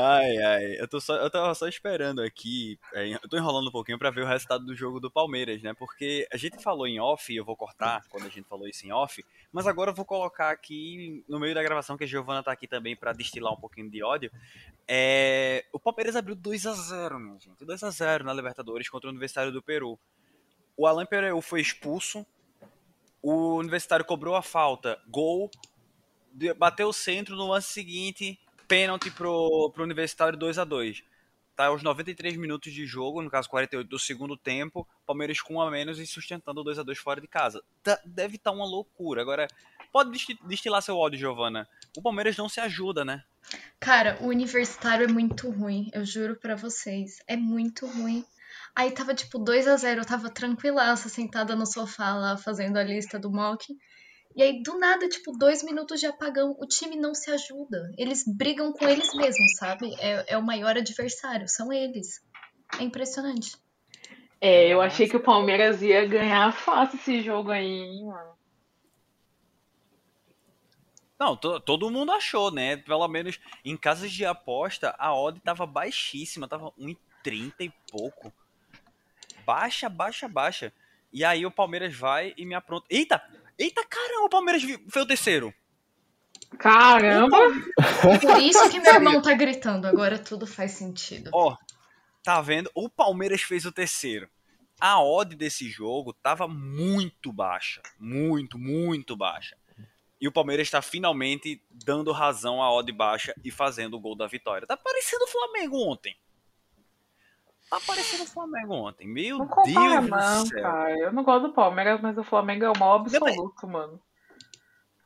Ai, 0.00 0.36
ai, 0.36 0.80
eu, 0.80 0.86
tô 0.86 1.00
só, 1.00 1.16
eu 1.16 1.28
tava 1.28 1.52
só 1.56 1.66
esperando 1.66 2.22
aqui, 2.22 2.78
é, 2.94 3.14
eu 3.14 3.28
tô 3.28 3.36
enrolando 3.36 3.66
um 3.66 3.72
pouquinho 3.72 3.98
pra 3.98 4.12
ver 4.12 4.22
o 4.22 4.26
resultado 4.28 4.64
do 4.64 4.72
jogo 4.72 5.00
do 5.00 5.10
Palmeiras, 5.10 5.60
né? 5.60 5.74
Porque 5.74 6.24
a 6.32 6.36
gente 6.36 6.62
falou 6.62 6.86
em 6.86 7.00
off, 7.00 7.34
eu 7.34 7.44
vou 7.44 7.56
cortar 7.56 8.04
quando 8.08 8.26
a 8.26 8.28
gente 8.28 8.46
falou 8.46 8.68
isso 8.68 8.86
em 8.86 8.92
off, 8.92 9.24
mas 9.52 9.66
agora 9.66 9.90
eu 9.90 9.94
vou 9.94 10.04
colocar 10.04 10.50
aqui 10.50 11.24
no 11.28 11.40
meio 11.40 11.52
da 11.52 11.64
gravação, 11.64 11.96
que 11.96 12.04
a 12.04 12.06
Giovana 12.06 12.44
tá 12.44 12.52
aqui 12.52 12.68
também 12.68 12.94
pra 12.94 13.12
destilar 13.12 13.52
um 13.52 13.56
pouquinho 13.56 13.90
de 13.90 14.00
ódio. 14.00 14.30
É, 14.86 15.64
o 15.72 15.80
Palmeiras 15.80 16.14
abriu 16.14 16.36
2 16.36 16.66
a 16.66 16.74
0 16.74 17.18
minha 17.18 17.40
gente, 17.40 17.64
2 17.64 17.82
a 17.82 17.90
0 17.90 18.22
na 18.22 18.32
Libertadores 18.32 18.88
contra 18.88 19.08
o 19.08 19.10
Universitário 19.10 19.50
do 19.50 19.60
Peru. 19.60 19.98
O 20.76 20.86
Alain 20.86 21.06
Pereu 21.06 21.42
foi 21.42 21.60
expulso, 21.60 22.24
o 23.20 23.56
Universitário 23.56 24.04
cobrou 24.04 24.36
a 24.36 24.42
falta, 24.42 24.96
gol, 25.08 25.50
bateu 26.56 26.86
o 26.86 26.92
centro 26.92 27.34
no 27.34 27.48
lance 27.48 27.72
seguinte, 27.72 28.38
pênalti 28.68 29.10
pro, 29.10 29.70
pro 29.74 29.82
Universitário 29.82 30.38
2 30.38 30.58
a 30.58 30.64
2 30.64 31.02
Tá 31.56 31.66
aos 31.66 31.82
93 31.82 32.36
minutos 32.36 32.72
de 32.72 32.86
jogo, 32.86 33.20
no 33.20 33.28
caso 33.28 33.50
48 33.50 33.88
do 33.88 33.98
segundo 33.98 34.36
tempo, 34.36 34.86
Palmeiras 35.04 35.40
com 35.40 35.54
um 35.54 35.60
a 35.60 35.68
menos 35.68 35.98
e 35.98 36.06
sustentando 36.06 36.60
o 36.60 36.62
2 36.62 36.78
a 36.78 36.84
2 36.84 36.96
fora 36.98 37.20
de 37.20 37.26
casa. 37.26 37.60
Tá- 37.82 38.00
deve 38.04 38.36
estar 38.36 38.52
uma 38.52 38.64
loucura. 38.64 39.22
Agora, 39.22 39.48
pode 39.90 40.12
desti- 40.12 40.38
destilar 40.44 40.80
seu 40.82 40.96
ódio, 40.96 41.18
Giovana. 41.18 41.68
O 41.96 42.00
Palmeiras 42.00 42.36
não 42.36 42.48
se 42.48 42.60
ajuda, 42.60 43.04
né? 43.04 43.24
Cara, 43.80 44.18
o 44.20 44.28
universitário 44.28 45.08
é 45.08 45.12
muito 45.12 45.50
ruim, 45.50 45.90
eu 45.92 46.04
juro 46.04 46.36
pra 46.36 46.54
vocês. 46.54 47.18
É 47.26 47.36
muito 47.36 47.88
ruim. 47.88 48.24
Aí 48.72 48.92
tava 48.92 49.12
tipo 49.12 49.36
2 49.36 49.66
a 49.66 49.76
0 49.76 50.02
eu 50.02 50.06
tava 50.06 50.30
tranquilaça, 50.30 51.08
sentada 51.08 51.56
no 51.56 51.66
sofá 51.66 52.14
lá, 52.14 52.36
fazendo 52.36 52.76
a 52.76 52.84
lista 52.84 53.18
do 53.18 53.32
mock. 53.32 53.76
E 54.38 54.42
aí, 54.42 54.62
do 54.62 54.78
nada, 54.78 55.08
tipo, 55.08 55.32
dois 55.36 55.64
minutos 55.64 55.98
de 55.98 56.06
apagão, 56.06 56.54
o 56.60 56.64
time 56.64 56.94
não 56.94 57.12
se 57.12 57.28
ajuda. 57.28 57.90
Eles 57.98 58.22
brigam 58.24 58.72
com 58.72 58.88
eles 58.88 59.12
mesmos, 59.12 59.56
sabe? 59.58 59.92
É, 59.98 60.34
é 60.34 60.38
o 60.38 60.46
maior 60.46 60.76
adversário, 60.76 61.48
são 61.48 61.72
eles. 61.72 62.24
É 62.78 62.84
impressionante. 62.84 63.56
É, 64.40 64.68
eu 64.68 64.80
achei 64.80 65.08
que 65.08 65.16
o 65.16 65.22
Palmeiras 65.24 65.82
ia 65.82 66.06
ganhar 66.06 66.52
fácil 66.52 67.00
esse 67.00 67.20
jogo 67.20 67.50
aí, 67.50 67.66
hein, 67.66 68.06
mano. 68.06 68.38
Não, 71.18 71.36
to- 71.36 71.58
todo 71.58 71.90
mundo 71.90 72.12
achou, 72.12 72.52
né? 72.52 72.76
Pelo 72.76 73.08
menos 73.08 73.40
em 73.64 73.76
casas 73.76 74.12
de 74.12 74.24
aposta, 74.24 74.94
a 75.00 75.12
odd 75.12 75.40
tava 75.40 75.66
baixíssima, 75.66 76.46
tava 76.46 76.70
1,30 76.78 77.64
e 77.64 77.72
pouco. 77.90 78.32
Baixa, 79.44 79.88
baixa, 79.88 80.28
baixa. 80.28 80.72
E 81.12 81.24
aí 81.24 81.44
o 81.44 81.50
Palmeiras 81.50 81.92
vai 81.92 82.34
e 82.36 82.46
me 82.46 82.54
apronta. 82.54 82.86
Eita! 82.88 83.20
Eita, 83.58 83.84
caramba, 83.84 84.24
o 84.24 84.28
Palmeiras 84.28 84.62
foi 84.88 85.02
o 85.02 85.06
terceiro. 85.06 85.52
Caramba! 86.58 87.38
Por 88.20 88.40
isso 88.40 88.70
que 88.70 88.80
meu 88.80 88.94
irmão 88.94 89.20
tá 89.20 89.34
gritando, 89.34 89.86
agora 89.86 90.18
tudo 90.18 90.46
faz 90.46 90.72
sentido. 90.72 91.30
Ó, 91.32 91.56
tá 92.22 92.40
vendo? 92.40 92.70
O 92.74 92.88
Palmeiras 92.88 93.42
fez 93.42 93.64
o 93.66 93.72
terceiro. 93.72 94.28
A 94.80 95.02
odd 95.02 95.34
desse 95.34 95.68
jogo 95.68 96.12
tava 96.12 96.46
muito 96.46 97.32
baixa. 97.32 97.82
Muito, 97.98 98.56
muito 98.56 99.16
baixa. 99.16 99.56
E 100.20 100.26
o 100.26 100.32
Palmeiras 100.32 100.66
está 100.66 100.80
finalmente 100.80 101.62
dando 101.70 102.12
razão 102.12 102.62
à 102.62 102.72
odd 102.72 102.90
baixa 102.92 103.34
e 103.44 103.50
fazendo 103.50 103.94
o 103.94 104.00
gol 104.00 104.16
da 104.16 104.26
vitória. 104.26 104.66
Tá 104.66 104.76
parecendo 104.76 105.24
o 105.24 105.28
Flamengo 105.28 105.76
ontem. 105.78 106.16
Tá 107.70 107.78
parecendo 107.86 108.24
o 108.24 108.26
Flamengo 108.26 108.74
ontem. 108.74 109.06
Meu 109.06 109.38
Não 109.38 109.46
compara, 109.46 110.00
Deus 110.00 110.10
não, 110.10 110.42
do 110.42 110.48
céu. 110.48 110.62
cara. 110.62 110.98
Eu 110.98 111.12
não 111.12 111.22
gosto 111.22 111.48
do 111.48 111.52
Palmeiras, 111.52 112.00
mas 112.00 112.16
o 112.16 112.24
Flamengo 112.24 112.64
é 112.64 112.70
o 112.70 112.78
maior 112.78 112.96
absoluto, 112.96 113.68
mano. 113.68 114.00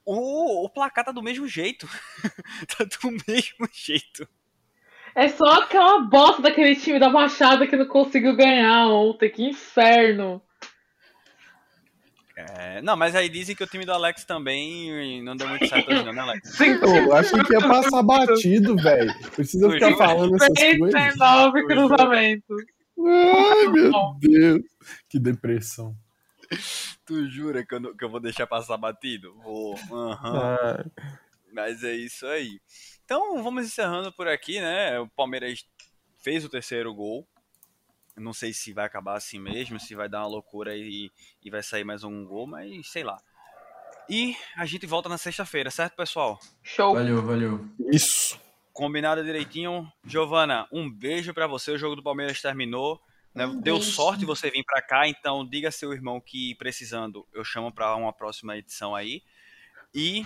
O, 0.05 0.65
o 0.65 0.71
placar 0.71 1.05
tá 1.05 1.13
do 1.13 1.23
mesmo 1.23 1.47
jeito. 1.49 1.87
tá 2.77 2.85
do 2.85 3.11
mesmo 3.29 3.69
jeito. 3.73 4.29
É 5.15 5.29
só 5.29 5.63
aquela 5.63 6.01
bosta 6.01 6.43
daquele 6.43 6.75
time 6.77 6.99
da 6.99 7.11
Baixada 7.11 7.67
que 7.67 7.77
não 7.77 7.87
conseguiu 7.87 8.37
ganhar 8.37 8.89
ontem. 8.89 9.31
Que 9.31 9.45
inferno. 9.45 10.43
É, 12.37 12.81
não, 12.83 12.97
mas 12.97 13.15
aí 13.15 13.29
dizem 13.29 13.55
que 13.55 13.63
o 13.63 13.67
time 13.67 13.85
do 13.85 13.93
Alex 13.93 14.25
também 14.25 15.23
não 15.23 15.37
deu 15.37 15.47
muito 15.49 15.67
certo 15.69 15.91
hoje, 15.91 16.03
não, 16.05 16.13
né, 16.13 16.21
Alex? 16.23 16.61
Eu 16.61 17.13
achei 17.15 17.43
que 17.45 17.53
ia 17.53 17.61
passar 17.61 18.03
batido, 18.03 18.75
velho. 18.77 19.13
Precisa 19.33 19.71
ficar 19.71 19.95
falando 19.97 20.35
essas 20.37 20.49
coisas. 20.79 20.91
39 20.91 21.67
cruzamentos. 21.67 22.63
Ai, 22.99 23.67
meu 23.69 23.93
Deus. 24.19 24.61
Que 25.09 25.19
depressão. 25.19 25.95
Tu 27.07 27.29
jura 27.31 27.65
que 27.67 27.75
eu, 27.75 27.81
não- 27.81 27.97
que 27.97 28.05
eu 28.05 28.11
vou 28.11 28.21
deixar 28.21 28.47
passar 28.47 28.77
batido? 28.77 29.35
Vou. 29.43 29.75
aham. 29.91 30.57
Ah, 30.61 30.85
Mas 31.53 31.83
é 31.85 31.95
isso 31.95 32.27
aí. 32.27 32.59
Então 33.05 33.43
vamos 33.43 33.67
encerrando 33.67 34.11
por 34.13 34.27
aqui, 34.29 34.61
né? 34.61 34.99
O 35.01 35.09
Palmeiras 35.09 35.65
fez 36.23 36.45
o 36.45 36.49
terceiro 36.49 36.95
gol. 36.95 37.27
Não 38.17 38.33
sei 38.33 38.53
se 38.53 38.73
vai 38.73 38.85
acabar 38.85 39.17
assim 39.17 39.39
mesmo, 39.39 39.81
se 39.81 39.95
vai 39.95 40.09
dar 40.09 40.21
uma 40.21 40.29
loucura 40.29 40.77
e, 40.77 41.11
e 41.43 41.51
vai 41.51 41.63
sair 41.63 41.85
mais 41.85 42.05
um 42.05 42.25
gol, 42.27 42.47
mas 42.47 42.89
sei 42.89 43.03
lá. 43.03 43.21
E 44.09 44.37
a 44.57 44.67
gente 44.67 44.87
volta 44.87 45.09
na 45.09 45.17
sexta-feira, 45.17 45.71
certo, 45.71 45.95
pessoal? 45.97 46.39
Show. 46.63 46.95
Valeu, 46.95 47.23
valeu. 47.23 47.67
isso. 47.91 48.39
Combinado 48.73 49.23
direitinho. 49.25 49.91
Giovana, 50.05 50.67
um 50.73 50.91
beijo 50.91 51.33
pra 51.33 51.47
você. 51.47 51.71
O 51.73 51.79
jogo 51.79 51.97
do 51.97 52.03
Palmeiras 52.03 52.41
terminou. 52.41 53.01
né? 53.35 53.47
Um 53.47 53.61
Deu 53.61 53.77
beijo. 53.79 53.93
sorte 53.93 54.25
você 54.25 54.51
vir 54.51 54.65
pra 54.65 54.83
cá, 54.83 55.07
então 55.09 55.47
diga 55.49 55.69
a 55.69 55.73
seu 55.73 55.93
irmão 55.93 56.21
que 56.21 56.55
precisando, 56.57 57.27
eu 57.33 57.45
chamo 57.45 57.73
pra 57.73 57.95
uma 57.97 58.13
próxima 58.13 58.57
edição 58.57 58.95
aí. 58.95 59.23
E 59.95 60.25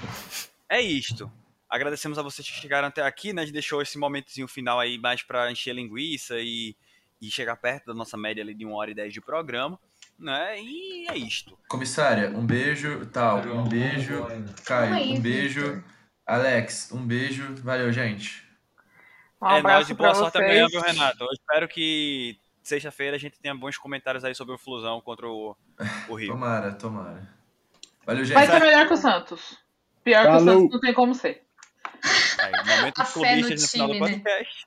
é 0.68 0.80
isto. 0.80 1.30
Agradecemos 1.68 2.18
a 2.18 2.22
vocês 2.22 2.49
que 2.49 2.55
chegaram 2.61 2.89
até 2.89 3.03
aqui, 3.03 3.32
né? 3.32 3.43
A 3.43 3.45
gente 3.45 3.53
deixou 3.55 3.82
esse 3.82 3.99
momentozinho 3.99 4.47
final 4.49 4.78
aí 4.80 4.97
mais 4.99 5.22
pra 5.22 5.51
encher 5.51 5.74
linguiça 5.74 6.39
e, 6.39 6.76
e 7.21 7.31
chegar 7.31 7.57
perto 7.57 7.87
da 7.87 7.95
nossa 7.95 8.17
média 8.17 8.43
ali 8.43 8.55
de 8.55 8.67
1 8.67 8.73
hora 8.73 8.91
e 8.91 8.95
10 8.95 9.12
de 9.12 9.21
programa, 9.21 9.79
né? 10.19 10.61
E 10.61 11.09
é 11.09 11.17
isto. 11.17 11.59
Comissária, 11.69 12.31
um 12.31 12.47
beijo, 12.47 13.07
tal, 13.07 13.39
um 13.39 13.69
beijo. 13.69 14.27
Caio, 14.64 15.14
um 15.14 15.21
beijo. 15.21 15.85
Alex, 16.27 16.91
um 16.93 17.07
beijo. 17.07 17.55
Valeu, 17.62 17.93
gente. 17.93 18.45
Um 19.41 19.49
é 19.49 19.62
nóis 19.62 19.89
e 19.89 19.95
boa 19.95 20.14
sorte 20.14 20.39
amanhã, 20.39 20.67
viu, 20.69 20.81
Renato? 20.81 21.23
Eu 21.23 21.33
espero 21.33 21.69
que 21.69 22.39
sexta-feira 22.62 23.17
a 23.17 23.19
gente 23.19 23.39
tenha 23.39 23.55
bons 23.55 23.77
comentários 23.77 24.25
aí 24.25 24.35
sobre 24.35 24.55
o 24.55 24.59
Flusão 24.59 25.01
contra 25.01 25.29
o, 25.29 25.57
o 26.09 26.14
Rio. 26.14 26.33
Tomara, 26.33 26.73
tomara. 26.73 27.29
Valeu, 28.05 28.25
gente. 28.25 28.35
Vai 28.35 28.47
ser 28.47 28.61
melhor 28.61 28.87
que 28.87 28.95
o 28.95 28.97
Santos. 28.97 29.59
Pior 30.03 30.23
que 30.23 30.29
o 30.29 30.33
Falou. 30.33 30.55
Santos 30.55 30.73
não 30.73 30.81
tem 30.81 30.95
como 30.95 31.14
ser. 31.14 31.45
Aí, 32.39 32.53
momento 32.77 32.99
A 33.01 33.05
dos 33.05 33.12
fé 33.12 33.37
no 33.37 33.69
final 33.69 33.89
do 33.89 33.95
né? 33.95 33.99
podcast. 34.01 34.67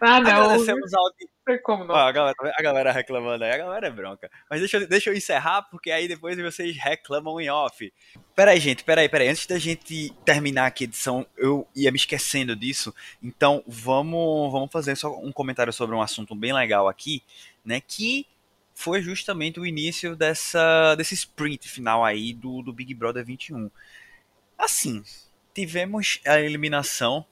Ah, 0.00 0.20
não. 0.20 0.30
Agradecemos 0.30 0.94
ao 0.94 1.12
tem 1.46 1.62
como 1.62 1.84
não. 1.84 1.94
A, 1.94 2.10
galera, 2.10 2.36
a 2.58 2.62
galera 2.62 2.92
reclamando 2.92 3.44
aí, 3.44 3.52
a 3.52 3.56
galera 3.58 3.86
é 3.86 3.90
bronca. 3.90 4.30
Mas 4.50 4.60
deixa, 4.60 4.78
eu- 4.78 4.88
deixa 4.88 5.10
eu 5.10 5.14
encerrar, 5.14 5.62
porque 5.70 5.90
aí 5.90 6.08
depois 6.08 6.36
vocês 6.36 6.76
reclamam 6.76 7.40
em 7.40 7.48
off. 7.48 7.92
Peraí, 8.34 8.58
gente, 8.58 8.82
peraí, 8.84 9.08
peraí. 9.08 9.28
Antes 9.28 9.46
da 9.46 9.58
gente 9.58 10.12
terminar 10.24 10.66
aqui 10.66 10.84
a 10.84 10.86
edição, 10.88 11.26
eu 11.36 11.66
ia 11.74 11.90
me 11.92 11.96
esquecendo 11.96 12.56
disso. 12.56 12.92
Então, 13.22 13.62
vamos, 13.66 14.50
vamos 14.50 14.70
fazer 14.72 14.96
só 14.96 15.16
um 15.18 15.30
comentário 15.32 15.72
sobre 15.72 15.94
um 15.94 16.02
assunto 16.02 16.34
bem 16.34 16.52
legal 16.52 16.88
aqui, 16.88 17.22
né? 17.64 17.80
Que 17.80 18.26
foi 18.74 19.00
justamente 19.00 19.58
o 19.60 19.64
início 19.64 20.14
dessa, 20.16 20.94
desse 20.96 21.14
sprint 21.14 21.68
final 21.68 22.04
aí 22.04 22.34
do, 22.34 22.60
do 22.60 22.72
Big 22.72 22.92
Brother 22.92 23.24
21. 23.24 23.70
Assim, 24.58 25.02
tivemos 25.54 26.20
a 26.26 26.40
eliminação 26.40 27.24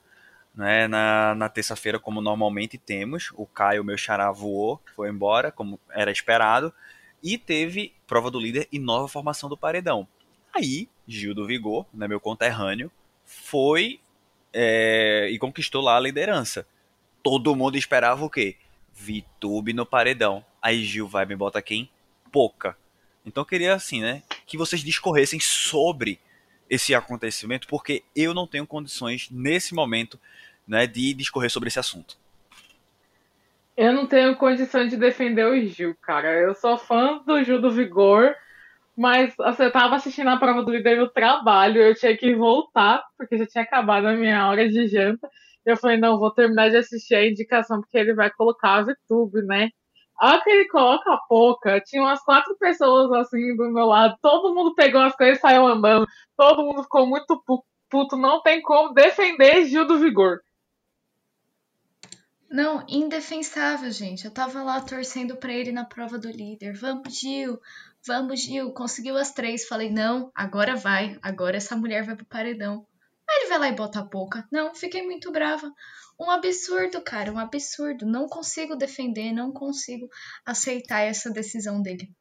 né, 0.54 0.86
na, 0.86 1.34
na 1.34 1.48
terça-feira, 1.48 1.98
como 1.98 2.20
normalmente 2.20 2.78
temos. 2.78 3.32
O 3.34 3.46
Caio, 3.46 3.84
meu 3.84 3.98
xará, 3.98 4.30
voou, 4.30 4.80
foi 4.94 5.10
embora, 5.10 5.50
como 5.50 5.80
era 5.90 6.10
esperado. 6.10 6.72
E 7.22 7.36
teve 7.38 7.94
prova 8.06 8.30
do 8.30 8.38
líder 8.38 8.68
e 8.70 8.78
nova 8.78 9.08
formação 9.08 9.48
do 9.48 9.56
paredão. 9.56 10.06
Aí, 10.54 10.88
Gil 11.06 11.34
do 11.34 11.46
Vigor, 11.46 11.86
né, 11.92 12.06
meu 12.06 12.20
conterrâneo, 12.20 12.90
foi 13.24 14.00
é, 14.52 15.28
e 15.30 15.38
conquistou 15.38 15.82
lá 15.82 15.96
a 15.96 16.00
liderança. 16.00 16.66
Todo 17.22 17.56
mundo 17.56 17.76
esperava 17.76 18.24
o 18.24 18.30
quê? 18.30 18.56
Vitube 18.92 19.72
no 19.72 19.84
paredão. 19.84 20.44
Aí 20.62 20.84
Gil 20.84 21.08
vai 21.08 21.26
me 21.26 21.34
bota 21.34 21.60
quem? 21.60 21.90
Pouca. 22.30 22.76
Então 23.26 23.40
eu 23.40 23.46
queria 23.46 23.74
assim, 23.74 24.00
né, 24.00 24.22
que 24.46 24.56
vocês 24.56 24.82
discorressem 24.82 25.40
sobre 25.40 26.20
esse 26.68 26.94
acontecimento, 26.94 27.66
porque 27.68 28.02
eu 28.14 28.34
não 28.34 28.46
tenho 28.46 28.66
condições 28.66 29.28
nesse 29.30 29.74
momento 29.74 30.18
né, 30.66 30.86
de 30.86 31.14
discorrer 31.14 31.50
sobre 31.50 31.68
esse 31.68 31.78
assunto. 31.78 32.16
Eu 33.76 33.92
não 33.92 34.06
tenho 34.06 34.36
condição 34.36 34.86
de 34.86 34.96
defender 34.96 35.44
o 35.46 35.66
Gil, 35.66 35.96
cara. 36.00 36.32
Eu 36.32 36.54
sou 36.54 36.78
fã 36.78 37.18
do 37.26 37.42
Gil 37.42 37.60
do 37.60 37.70
Vigor, 37.70 38.34
Mas 38.96 39.34
assim, 39.40 39.64
eu 39.64 39.72
tava 39.72 39.96
assistindo 39.96 40.28
a 40.28 40.36
prova 40.36 40.62
do 40.62 40.70
líder 40.70 40.98
no 40.98 41.08
trabalho, 41.08 41.82
eu 41.82 41.94
tinha 41.94 42.16
que 42.16 42.34
voltar, 42.34 43.02
porque 43.18 43.36
já 43.36 43.46
tinha 43.46 43.64
acabado 43.64 44.06
a 44.06 44.14
minha 44.14 44.48
hora 44.48 44.68
de 44.68 44.86
janta. 44.86 45.28
Eu 45.66 45.76
falei, 45.76 45.96
não, 45.96 46.18
vou 46.18 46.30
terminar 46.30 46.70
de 46.70 46.76
assistir 46.76 47.14
a 47.16 47.26
indicação, 47.26 47.80
porque 47.80 47.98
ele 47.98 48.14
vai 48.14 48.30
colocar 48.30 48.84
o 48.84 48.90
YouTube, 48.90 49.42
né? 49.42 49.70
A 50.18 50.40
que 50.40 50.48
ele 50.48 50.68
coloca 50.68 51.12
a 51.12 51.18
pouca, 51.18 51.80
tinha 51.80 52.02
umas 52.02 52.22
quatro 52.22 52.56
pessoas 52.56 53.10
assim 53.12 53.56
do 53.56 53.70
meu 53.70 53.86
lado, 53.86 54.16
todo 54.22 54.54
mundo 54.54 54.74
pegou 54.74 55.00
as 55.00 55.16
coisas 55.16 55.38
e 55.38 55.40
saiu 55.40 55.66
andando, 55.66 56.06
todo 56.36 56.62
mundo 56.62 56.82
ficou 56.84 57.06
muito 57.06 57.42
puto, 57.90 58.16
não 58.16 58.40
tem 58.40 58.62
como 58.62 58.94
defender 58.94 59.64
Gil 59.66 59.86
do 59.86 59.98
Vigor. 59.98 60.40
Não, 62.54 62.84
indefensável, 62.88 63.90
gente. 63.90 64.24
Eu 64.24 64.30
tava 64.30 64.62
lá 64.62 64.80
torcendo 64.80 65.36
pra 65.36 65.52
ele 65.52 65.72
na 65.72 65.84
prova 65.84 66.16
do 66.16 66.30
líder. 66.30 66.72
Vamos, 66.74 67.18
Gil, 67.18 67.60
vamos, 68.06 68.42
Gil. 68.42 68.70
Conseguiu 68.72 69.16
as 69.16 69.32
três. 69.32 69.66
Falei, 69.66 69.90
não, 69.90 70.30
agora 70.32 70.76
vai. 70.76 71.18
Agora 71.20 71.56
essa 71.56 71.74
mulher 71.74 72.04
vai 72.04 72.14
pro 72.14 72.24
paredão. 72.24 72.86
Aí 73.28 73.40
ele 73.40 73.48
vai 73.48 73.58
lá 73.58 73.68
e 73.68 73.74
bota 73.74 73.98
a 73.98 74.04
pouca. 74.04 74.46
Não, 74.52 74.72
fiquei 74.72 75.02
muito 75.02 75.32
brava. 75.32 75.68
Um 76.18 76.30
absurdo, 76.30 77.02
cara, 77.02 77.32
um 77.32 77.38
absurdo. 77.38 78.06
Não 78.06 78.28
consigo 78.28 78.76
defender, 78.76 79.32
não 79.32 79.52
consigo 79.52 80.08
aceitar 80.44 81.00
essa 81.00 81.30
decisão 81.30 81.80
dele. 81.82 82.12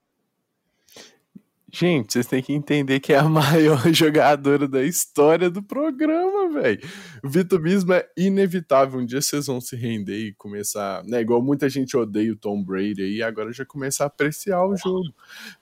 Gente, 1.76 2.14
vocês 2.14 2.28
têm 2.28 2.44
que 2.44 2.54
entender 2.54 3.00
que 3.00 3.14
é 3.14 3.18
a 3.18 3.24
maior 3.28 3.82
jogadora 3.92 4.68
da 4.68 4.84
história 4.84 5.50
do 5.50 5.64
programa, 5.64 6.48
velho. 6.50 6.80
O 7.24 7.28
vitumismo 7.28 7.94
é 7.94 8.08
inevitável. 8.16 9.00
Um 9.00 9.06
dia 9.06 9.20
vocês 9.20 9.48
vão 9.48 9.60
se 9.60 9.76
render 9.76 10.28
e 10.28 10.36
começar. 10.36 11.04
Né, 11.04 11.22
igual 11.22 11.42
muita 11.42 11.68
gente 11.68 11.98
odeia 11.98 12.32
o 12.32 12.36
Tom 12.36 12.64
Brady 12.64 13.02
aí, 13.02 13.24
agora 13.24 13.52
já 13.52 13.66
começar 13.66 14.04
a 14.04 14.08
apreciar 14.08 14.64
o 14.64 14.78
jogo. 14.78 15.10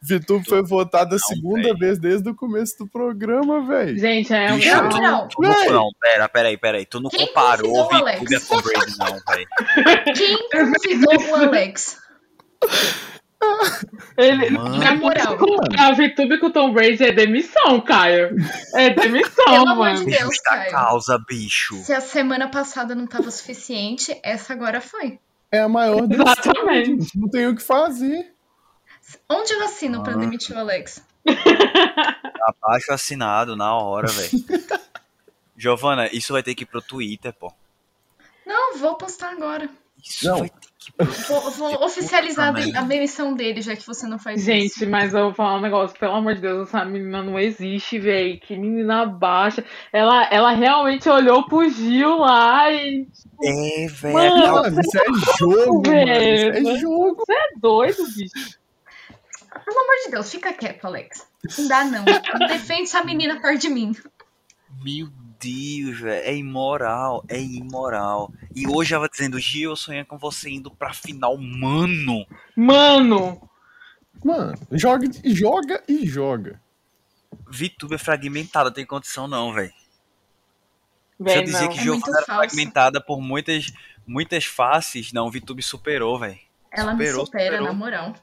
Vitube 0.02 0.44
foi 0.44 0.62
votada 0.62 1.16
a 1.16 1.20
segunda 1.20 1.62
véio. 1.62 1.78
vez 1.78 1.98
desde 1.98 2.30
o 2.30 2.36
começo 2.36 2.80
do 2.80 2.88
programa, 2.88 3.66
velho. 3.66 3.98
Gente, 3.98 4.34
é 4.34 4.52
um. 4.52 4.58
Bicho, 4.58 4.70
não, 4.70 4.90
não. 4.90 5.28
não, 5.40 5.72
não, 5.72 5.90
pera, 5.98 6.28
pera 6.28 6.50
aí, 6.50 6.58
pera 6.58 6.78
aí. 6.78 6.86
Tu 6.86 7.00
não 7.00 7.10
Quem 7.10 7.26
comparou 7.28 7.72
o 7.72 7.88
Vitube 7.88 8.36
a 8.36 8.40
Tom 8.42 8.62
Brady, 8.62 8.98
não, 9.00 9.34
velho. 9.34 9.48
Quem 10.14 10.38
convidou 10.52 11.30
o 11.32 11.36
Alex? 11.36 11.98
Ele, 14.18 14.50
na 14.52 14.96
moral, 14.96 15.38
a 15.78 15.92
VTube 15.94 16.40
com 16.40 16.48
o 16.48 16.52
Tom 16.52 16.74
Brady 16.74 17.04
é 17.04 17.12
demissão, 17.12 17.82
Caio. 17.82 18.36
É 18.76 18.90
demissão, 18.92 19.46
Pelo 19.46 19.66
mano. 19.66 19.82
Amor 19.82 19.96
de 19.96 20.06
Deus, 20.06 20.22
Justa 20.22 20.50
Caio. 20.50 20.72
causa, 20.72 21.18
bicho. 21.28 21.76
Se 21.78 21.94
a 21.94 22.02
semana 22.02 22.50
passada 22.50 22.94
não 22.94 23.08
tava 23.08 23.32
suficiente, 23.32 24.18
essa 24.24 24.54
agora 24.54 24.80
foi. 24.80 25.20
É 25.52 25.60
a 25.60 25.68
maior 25.68 26.08
Exatamente. 26.10 27.18
Não 27.18 27.30
tem 27.30 27.48
o 27.48 27.56
que 27.56 27.64
fazer. 27.64 28.32
Onde 29.30 29.54
eu 29.54 29.64
assino 29.64 30.00
ah. 30.00 30.04
pra 30.04 30.16
demitir 30.16 30.56
o 30.56 30.60
Alex? 30.60 31.04
Abaixo 32.42 32.94
assinado 32.94 33.56
na 33.56 33.76
hora, 33.76 34.08
velho. 34.08 34.32
Giovana, 35.58 36.08
isso 36.12 36.34
vai 36.34 36.42
ter 36.42 36.56
que 36.56 36.64
ir 36.64 36.68
pro 36.68 36.82
Twitter, 36.82 37.34
pô. 37.34 37.54
Não, 38.46 38.78
vou 38.78 38.96
postar 38.96 39.32
agora. 39.32 39.70
Isso 40.04 40.26
não. 40.28 40.40
vai 40.40 40.52
Vou, 41.28 41.52
vou 41.52 41.84
oficializar 41.86 42.54
a 42.76 42.82
demissão 42.82 43.36
dele, 43.36 43.62
já 43.62 43.76
que 43.76 43.86
você 43.86 44.08
não 44.08 44.18
faz 44.18 44.44
Gente, 44.44 44.66
isso. 44.66 44.80
Gente, 44.80 44.90
mas 44.90 45.14
eu 45.14 45.26
vou 45.26 45.34
falar 45.34 45.58
um 45.58 45.62
negócio, 45.62 45.98
pelo 45.98 46.16
amor 46.16 46.34
de 46.34 46.42
Deus, 46.42 46.68
essa 46.68 46.84
menina 46.84 47.22
não 47.22 47.38
existe, 47.38 48.00
velho. 48.00 48.40
Que 48.40 48.58
menina 48.58 49.06
baixa. 49.06 49.64
Ela, 49.94 50.28
ela 50.32 50.52
realmente 50.52 51.08
olhou 51.08 51.46
pro 51.46 51.70
Gil 51.70 52.18
lá 52.18 52.72
e. 52.72 53.08
É, 53.44 53.88
velho. 53.88 54.80
Isso 54.80 54.98
é 54.98 55.38
jogo, 55.38 55.82
velho. 55.84 56.58
Isso 56.58 56.70
é 56.70 56.80
jogo. 56.80 57.16
Você 57.16 57.34
é 57.34 57.60
doido, 57.60 58.04
bicho. 58.06 58.60
Pelo 59.66 59.80
amor 59.80 59.96
de 60.06 60.12
Deus, 60.12 60.32
fica 60.32 60.52
quieto, 60.54 60.86
Alex. 60.86 61.28
Não 61.60 61.68
dá, 61.68 61.84
não. 61.84 62.06
Não 62.06 62.48
defende 62.48 62.84
essa 62.84 63.04
menina 63.04 63.40
perto 63.40 63.62
de 63.62 63.70
mim. 63.70 63.96
Meu 64.84 65.08
Deus, 65.42 66.00
velho, 66.00 66.24
é 66.24 66.36
imoral, 66.36 67.26
é 67.28 67.40
imoral. 67.42 68.32
E 68.56 68.68
hoje 68.68 68.94
ela 68.94 69.10
dizendo, 69.10 69.40
Gil, 69.40 69.72
eu 69.72 69.76
sonhei 69.76 70.04
com 70.04 70.18
você 70.18 70.50
indo 70.50 70.70
pra 70.70 70.94
final, 70.94 71.38
mano. 71.38 72.26
Mano! 72.56 73.50
Mano, 74.24 74.54
joga, 74.72 75.08
joga 75.26 75.84
e 75.88 76.06
joga. 76.06 76.62
VTube 77.48 77.96
é 77.96 77.98
fragmentada, 77.98 78.72
tem 78.72 78.86
condição 78.86 79.28
não, 79.28 79.52
velho. 79.52 79.74
eu 81.20 81.44
dizia 81.44 81.68
que 81.70 81.80
é 81.80 81.84
jogo 81.84 82.04
era 82.08 82.24
fragmentada 82.24 83.02
por 83.02 83.20
muitas, 83.20 83.74
muitas 84.06 84.46
faces, 84.46 85.12
não, 85.12 85.32
VTube 85.32 85.64
superou, 85.64 86.20
velho. 86.20 86.40
Ela 86.72 86.92
superou, 86.92 87.20
me 87.22 87.26
supera, 87.26 87.46
superou. 87.46 87.68
na 87.68 87.74
moral. 87.74 88.14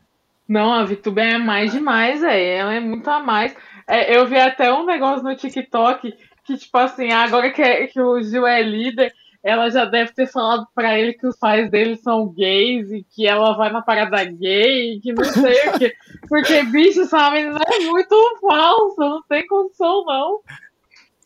Não, 0.49 0.73
a 0.73 0.85
VTube 0.85 1.21
é 1.21 1.37
mais 1.37 1.73
demais, 1.73 2.21
velho. 2.21 2.61
Ela 2.61 2.75
é 2.75 2.81
muito 2.81 3.09
a 3.11 3.21
mais. 3.21 3.55
É, 3.87 4.16
eu 4.16 4.27
vi 4.27 4.37
até 4.37 4.73
um 4.73 4.87
negócio 4.87 5.23
no 5.23 5.37
TikTok 5.37 6.14
que, 6.49 6.57
tipo 6.57 6.78
assim, 6.78 7.12
agora 7.12 7.51
que, 7.53 7.61
é, 7.61 7.86
que 7.86 8.01
o 8.01 8.22
Gil 8.22 8.46
é 8.46 8.62
líder, 8.62 9.12
ela 9.44 9.68
já 9.68 9.84
deve 9.84 10.12
ter 10.14 10.26
falado 10.26 10.66
pra 10.74 10.99
ele 10.99 11.12
que 11.12 11.26
os 11.26 11.38
pais 11.38 11.70
dele 11.70 11.94
são 11.96 12.26
gays 12.26 12.90
e 12.90 13.05
que 13.05 13.26
ela 13.26 13.53
vai 13.53 13.70
na 13.70 13.82
parada 13.82 14.24
gay 14.24 14.94
e 14.94 15.01
que 15.01 15.12
não 15.12 15.24
sei 15.24 15.68
o 15.68 15.78
que. 15.78 15.94
Porque, 16.26 16.62
bicho, 16.64 17.03
essa 17.03 17.30
menina 17.30 17.61
é 17.70 17.80
muito 17.80 18.38
falsa, 18.40 19.01
não 19.01 19.22
tem 19.28 19.46
condição, 19.46 20.05
não. 20.07 20.40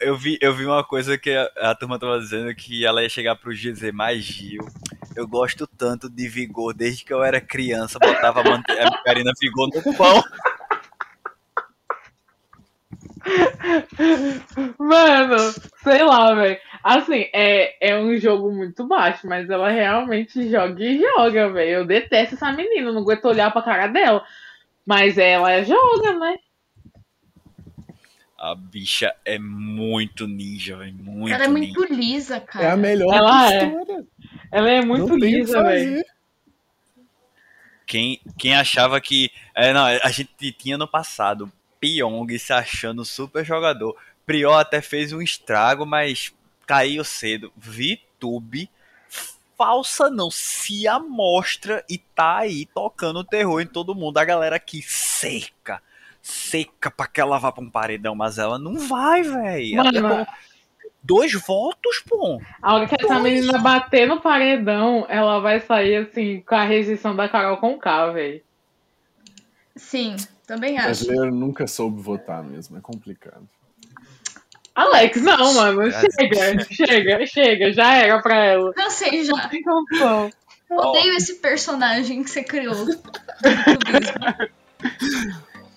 Eu 0.00 0.16
vi, 0.16 0.36
eu 0.40 0.52
vi 0.52 0.66
uma 0.66 0.82
coisa 0.82 1.16
que 1.16 1.30
a, 1.30 1.70
a 1.70 1.74
turma 1.76 2.00
tava 2.00 2.18
dizendo 2.18 2.52
que 2.56 2.84
ela 2.84 3.00
ia 3.00 3.08
chegar 3.08 3.36
pro 3.36 3.52
Gil 3.52 3.70
e 3.70 3.74
dizer, 3.74 3.92
mas 3.92 4.24
Gil, 4.24 4.66
eu 5.14 5.28
gosto 5.28 5.68
tanto 5.68 6.10
de 6.10 6.28
vigor, 6.28 6.74
desde 6.74 7.04
que 7.04 7.14
eu 7.14 7.22
era 7.22 7.40
criança, 7.40 7.96
botava 8.00 8.40
a, 8.40 8.44
a 8.44 9.32
vigor 9.40 9.68
no 9.72 9.94
pão. 9.94 10.20
Mano, 14.78 15.36
sei 15.82 16.02
lá, 16.02 16.34
velho. 16.34 16.58
Assim, 16.82 17.26
é, 17.32 17.92
é 17.92 17.98
um 17.98 18.16
jogo 18.16 18.50
muito 18.50 18.86
baixo, 18.86 19.26
mas 19.26 19.48
ela 19.48 19.70
realmente 19.70 20.50
joga 20.50 20.82
e 20.82 21.00
joga, 21.00 21.50
velho. 21.50 21.70
Eu 21.70 21.86
detesto 21.86 22.34
essa 22.34 22.52
menina, 22.52 22.92
não 22.92 23.02
aguento 23.02 23.24
olhar 23.26 23.52
pra 23.52 23.62
cara 23.62 23.86
dela. 23.86 24.24
Mas 24.84 25.16
ela 25.16 25.62
joga, 25.62 26.18
né? 26.18 26.36
A 28.36 28.56
bicha 28.56 29.14
é 29.24 29.38
muito 29.38 30.26
ninja, 30.26 30.76
velho. 30.76 30.94
Muito 30.94 31.32
Ela 31.32 31.44
é 31.44 31.48
muito 31.48 31.80
ninja. 31.82 31.94
lisa, 31.94 32.40
cara. 32.40 32.64
É 32.66 32.70
a 32.72 32.76
melhor 32.76 33.14
ela 33.14 33.54
é. 33.54 33.72
Ela 34.50 34.70
é 34.70 34.84
muito 34.84 35.14
lisa, 35.14 35.62
velho. 35.62 36.04
Quem, 37.86 38.20
quem 38.36 38.56
achava 38.56 39.00
que. 39.00 39.30
É, 39.54 39.72
não, 39.72 39.84
a 39.84 40.10
gente 40.10 40.50
tinha 40.52 40.76
no 40.76 40.88
passado 40.88 41.52
Pyong 41.82 42.38
se 42.38 42.52
achando 42.52 43.04
super 43.04 43.44
jogador. 43.44 43.96
Prior 44.24 44.54
até 44.54 44.80
fez 44.80 45.12
um 45.12 45.20
estrago, 45.20 45.84
mas 45.84 46.32
caiu 46.64 47.02
cedo. 47.02 47.52
VTube, 47.56 48.70
falsa 49.58 50.08
não, 50.08 50.30
se 50.30 50.86
amostra 50.86 51.84
e 51.90 51.98
tá 51.98 52.38
aí 52.38 52.66
tocando 52.66 53.24
terror 53.24 53.60
em 53.60 53.66
todo 53.66 53.96
mundo. 53.96 54.18
A 54.18 54.24
galera 54.24 54.54
aqui 54.54 54.80
seca, 54.80 55.82
seca 56.22 56.88
pra 56.88 57.08
que 57.08 57.20
ela 57.20 57.38
vá 57.38 57.50
pra 57.50 57.64
um 57.64 57.68
paredão, 57.68 58.14
mas 58.14 58.38
ela 58.38 58.60
não 58.60 58.78
vai, 58.78 59.22
velho. 59.22 59.82
Dois 61.02 61.32
votos, 61.32 62.00
pô. 62.08 62.40
A 62.62 62.74
hora 62.76 62.86
que 62.86 62.94
essa 62.94 63.18
menina 63.18 63.58
bater 63.58 64.06
no 64.06 64.20
paredão, 64.20 65.04
ela 65.08 65.40
vai 65.40 65.58
sair 65.58 65.96
assim 65.96 66.40
com 66.46 66.54
a 66.54 66.62
rejeição 66.62 67.16
da 67.16 67.28
Carol 67.28 67.56
com 67.56 67.76
K, 67.76 68.12
velho. 68.12 68.40
Sim, 69.74 70.14
também 70.46 70.78
acho. 70.78 71.04
O 71.04 71.06
brasileiro 71.06 71.34
nunca 71.34 71.66
soube 71.66 72.00
votar 72.00 72.42
mesmo, 72.42 72.76
é 72.76 72.80
complicado. 72.80 73.48
Alex, 74.74 75.20
não, 75.20 75.54
mano, 75.54 75.90
chega, 75.90 76.64
chega, 76.64 77.26
chega, 77.26 77.72
já 77.72 77.94
era 77.94 78.22
pra 78.22 78.36
ela. 78.36 78.72
Não 78.76 78.90
sei, 78.90 79.24
já. 79.24 79.50
Eu 80.70 80.76
odeio 80.76 81.14
esse 81.14 81.34
personagem 81.34 82.22
que 82.22 82.30
você 82.30 82.42
criou. 82.42 82.74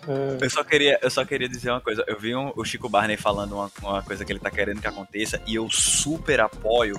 Eu 0.08 0.50
só, 0.52 0.64
queria, 0.64 1.00
eu 1.02 1.10
só 1.10 1.26
queria 1.26 1.50
dizer 1.50 1.72
uma 1.72 1.82
coisa. 1.82 2.04
Eu 2.08 2.20
vi 2.20 2.36
um, 2.36 2.54
o 2.56 2.64
Chico 2.64 2.88
Barney 2.88 3.18
falando 3.18 3.56
uma, 3.56 3.72
uma 3.82 4.04
coisa 4.04 4.24
que 4.24 4.32
ele 4.32 4.40
tá 4.40 4.52
querendo 4.52 4.80
que 4.80 4.88
aconteça 4.88 5.42
e 5.48 5.56
eu 5.56 5.68
super 5.72 6.40
apoio, 6.42 6.96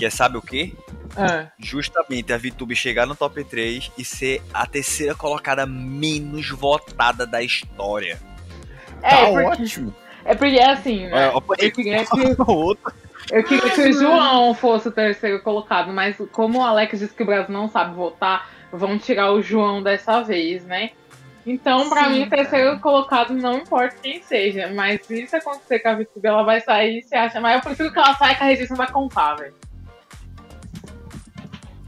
que 0.00 0.06
é 0.06 0.10
sabe 0.10 0.38
o 0.38 0.42
quê? 0.42 0.72
É. 1.14 1.48
Justamente 1.58 2.32
a 2.32 2.38
VTube 2.38 2.74
chegar 2.74 3.06
no 3.06 3.14
top 3.14 3.44
3 3.44 3.92
e 3.98 4.02
ser 4.04 4.42
a 4.52 4.64
terceira 4.64 5.14
colocada 5.14 5.66
menos 5.66 6.48
votada 6.48 7.26
da 7.26 7.42
história. 7.42 8.18
É, 9.02 9.10
tá 9.10 9.26
porque, 9.26 9.62
ótimo. 9.62 9.94
É 10.24 10.34
porque 10.34 10.58
assim, 10.58 11.06
né? 11.06 11.26
É, 11.26 11.34
eu 11.34 11.70
queria 11.70 11.98
que. 12.08 12.18
Eu 13.30 13.44
queria 13.44 13.70
que 13.70 13.82
o 13.82 13.92
João 13.92 14.54
fosse 14.54 14.88
o 14.88 14.90
terceiro 14.90 15.42
colocado, 15.42 15.92
mas 15.92 16.16
como 16.32 16.60
o 16.60 16.64
Alex 16.64 16.98
disse 16.98 17.14
que 17.14 17.22
o 17.22 17.26
Brasil 17.26 17.52
não 17.52 17.68
sabe 17.68 17.94
votar, 17.94 18.48
vão 18.72 18.98
tirar 18.98 19.32
o 19.32 19.42
João 19.42 19.82
dessa 19.82 20.22
vez, 20.22 20.64
né? 20.64 20.92
Então, 21.44 21.90
pra 21.90 22.04
Sim, 22.04 22.20
mim, 22.20 22.28
terceiro 22.30 22.80
colocado 22.80 23.34
não 23.34 23.58
importa 23.58 23.96
quem 24.02 24.22
seja. 24.22 24.72
Mas 24.74 25.04
se 25.04 25.24
isso 25.24 25.36
acontecer 25.36 25.80
com 25.80 25.88
a 25.90 25.94
VTube, 25.94 26.26
ela 26.26 26.42
vai 26.42 26.62
sair 26.62 27.00
e 27.00 27.02
se 27.02 27.14
acha. 27.14 27.38
Mas 27.38 27.56
eu 27.56 27.60
prefiro 27.60 27.92
que 27.92 27.98
ela 27.98 28.14
saia 28.14 28.34
com 28.34 28.44
a 28.44 28.46
rejeição 28.46 28.76
da 28.78 28.86
contar, 28.86 29.34
velho 29.34 29.54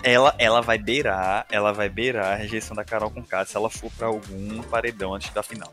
ela, 0.03 0.35
ela 0.39 0.61
vai 0.61 0.79
beirar, 0.79 1.47
ela 1.51 1.73
vai 1.73 1.89
beirar 1.89 2.33
a 2.33 2.35
rejeição 2.35 2.75
da 2.77 2.85
Carol 2.85 3.11
com 3.11 3.23
K 3.23 3.45
se 3.45 3.57
ela 3.57 3.71
for 3.71 3.91
para 3.93 4.07
algum 4.09 4.63
paredão 4.63 5.15
antes 5.15 5.31
da 5.33 5.43
final. 5.43 5.73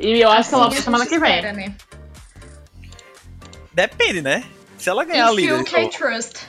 E 0.00 0.20
eu 0.20 0.30
acho 0.30 0.48
que 0.48 0.54
ela 0.54 0.68
vai 0.68 0.78
a 0.78 0.82
semana 0.82 1.06
que 1.06 1.18
vem. 1.18 1.42
né? 1.42 1.74
Depende, 3.72 4.22
né? 4.22 4.44
Se 4.78 4.88
ela 4.88 5.04
ganhar 5.04 5.28
a 5.28 5.32
If 5.32 5.36
líder. 5.36 5.58
you 5.58 5.64
can 5.64 5.80
então- 5.82 5.90
trust. 5.90 6.46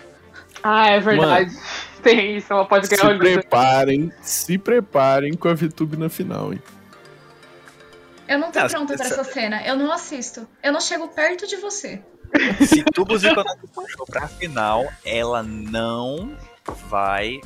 Ah, 0.64 0.88
é 0.90 1.00
verdade. 1.00 1.52
Tem 2.04 2.38
isso, 2.38 2.54
ela 2.54 2.66
pode 2.66 2.88
ganhar 2.88 3.02
Se 3.02 3.08
o 3.08 3.12
líder. 3.14 3.40
preparem, 3.42 4.12
se 4.22 4.58
preparem 4.58 5.34
com 5.34 5.48
a 5.48 5.54
VTube 5.56 5.98
na 5.98 6.10
final, 6.10 6.54
hein? 6.54 6.62
Eu 8.28 8.40
não 8.40 8.52
tô 8.52 8.60
Ah, 8.60 8.68
pronta 8.70 8.96
pra 8.96 9.06
essa- 9.06 9.22
essa 9.22 9.24
cena. 9.32 9.66
Eu 9.66 9.76
não 9.76 9.92
assisto. 9.92 10.48
Eu 10.64 10.72
não 10.74 10.82
chego 10.82 11.08
perto 11.08 11.48
de 11.48 11.56
você. 11.58 12.02
Se 12.66 12.84
Tubos 12.84 13.24
e 13.24 13.34
Conexões 13.34 13.92
for 13.98 14.06
pra 14.08 14.28
final, 14.28 14.86
ela 15.06 15.42
não 15.44 16.36
vai 16.90 17.40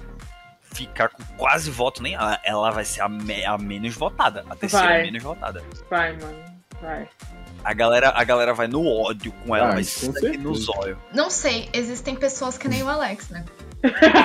ficar 0.73 1.09
com 1.09 1.23
quase 1.37 1.69
voto 1.69 2.01
nem 2.01 2.13
ela. 2.15 2.39
Ela 2.43 2.71
vai 2.71 2.85
ser 2.85 3.01
a, 3.01 3.09
me- 3.09 3.45
a 3.45 3.57
menos 3.57 3.95
votada. 3.95 4.45
A 4.49 4.55
terceira 4.55 4.85
Vai. 4.87 5.03
menos 5.03 5.23
votada. 5.23 5.63
Vai, 5.89 6.13
mano. 6.17 6.43
Vai. 6.81 7.09
A 7.63 7.73
galera, 7.73 8.13
a 8.15 8.23
galera 8.23 8.53
vai 8.53 8.67
no 8.67 8.87
ódio 8.87 9.31
com 9.45 9.53
ela, 9.55 9.67
Ah, 9.69 9.73
vai 9.73 9.83
com 9.83 9.89
sangue 9.89 10.37
no 10.37 10.55
zóio. 10.55 10.97
Não 11.13 11.29
sei, 11.29 11.69
existem 11.73 12.15
pessoas 12.15 12.57
que 12.57 12.69
nem 12.69 12.81
o 12.83 12.87
Alex, 12.87 13.27
né? 13.29 13.43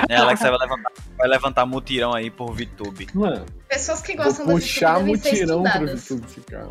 É, 0.09 0.15
a 0.15 0.21
Alexa 0.21 0.49
vai 0.49 0.59
levantar, 0.59 0.91
vai 1.17 1.27
levantar 1.27 1.65
mutirão 1.65 2.13
aí 2.13 2.29
por 2.31 2.53
VTube. 2.53 3.07
Mano, 3.13 3.45
Pessoas 3.67 4.01
que 4.01 4.15
vou 4.15 4.25
gostam 4.25 4.45
da 4.45 4.53
puxar 4.53 4.99
mutirão 5.01 5.65
estudadas. 5.65 6.01
VTube 6.05 6.27
ficar. 6.27 6.67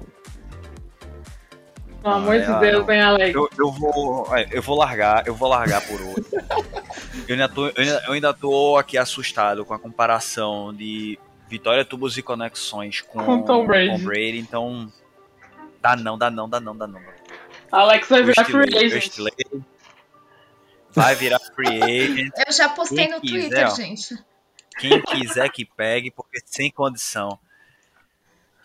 Pelo 2.04 2.16
amor 2.16 2.38
de 2.38 2.44
Ah, 2.44 2.58
Deus, 2.58 2.86
hein, 2.90 3.00
Alex? 3.00 3.34
Eu, 3.34 3.48
eu 3.58 3.72
vou. 3.72 4.26
Eu 4.50 4.60
vou 4.60 4.76
largar, 4.76 5.26
eu 5.26 5.34
vou 5.34 5.48
largar 5.48 5.80
por 5.86 5.98
hoje. 6.02 6.26
Eu 7.26 7.32
ainda, 7.34 7.48
tô, 7.48 7.68
eu, 7.68 7.72
ainda, 7.78 8.02
eu 8.06 8.12
ainda 8.12 8.34
tô 8.34 8.76
aqui 8.76 8.98
assustado 8.98 9.64
com 9.64 9.72
a 9.72 9.78
comparação 9.78 10.74
de 10.74 11.18
Vitória 11.48 11.82
Tubos 11.82 12.18
e 12.18 12.22
Conexões 12.22 13.00
com, 13.00 13.24
Com 13.24 13.42
Tom 13.42 13.64
Brady. 13.66 14.02
Brady, 14.04 14.38
então. 14.38 14.92
Dá 15.80 15.96
não, 15.96 16.18
dá 16.18 16.30
não, 16.30 16.46
dá 16.48 16.60
não, 16.60 16.76
dá 16.76 16.86
não. 16.86 17.00
Alex 17.72 18.08
vai 18.10 18.22
virar 18.24 18.44
free 18.44 18.76
agent. 18.76 19.16
Vai 20.90 21.14
virar 21.14 21.38
free 21.38 21.82
agent. 21.82 22.32
Eu 22.46 22.52
já 22.52 22.68
postei 22.68 23.06
Quem 23.06 23.14
no 23.14 23.20
quiser, 23.22 23.40
Twitter, 23.40 23.66
ó. 23.66 23.74
gente. 23.74 24.18
Quem 24.78 25.00
quiser 25.00 25.48
que 25.50 25.64
pegue, 25.64 26.10
porque 26.10 26.40
sem 26.44 26.70
condição. 26.70 27.38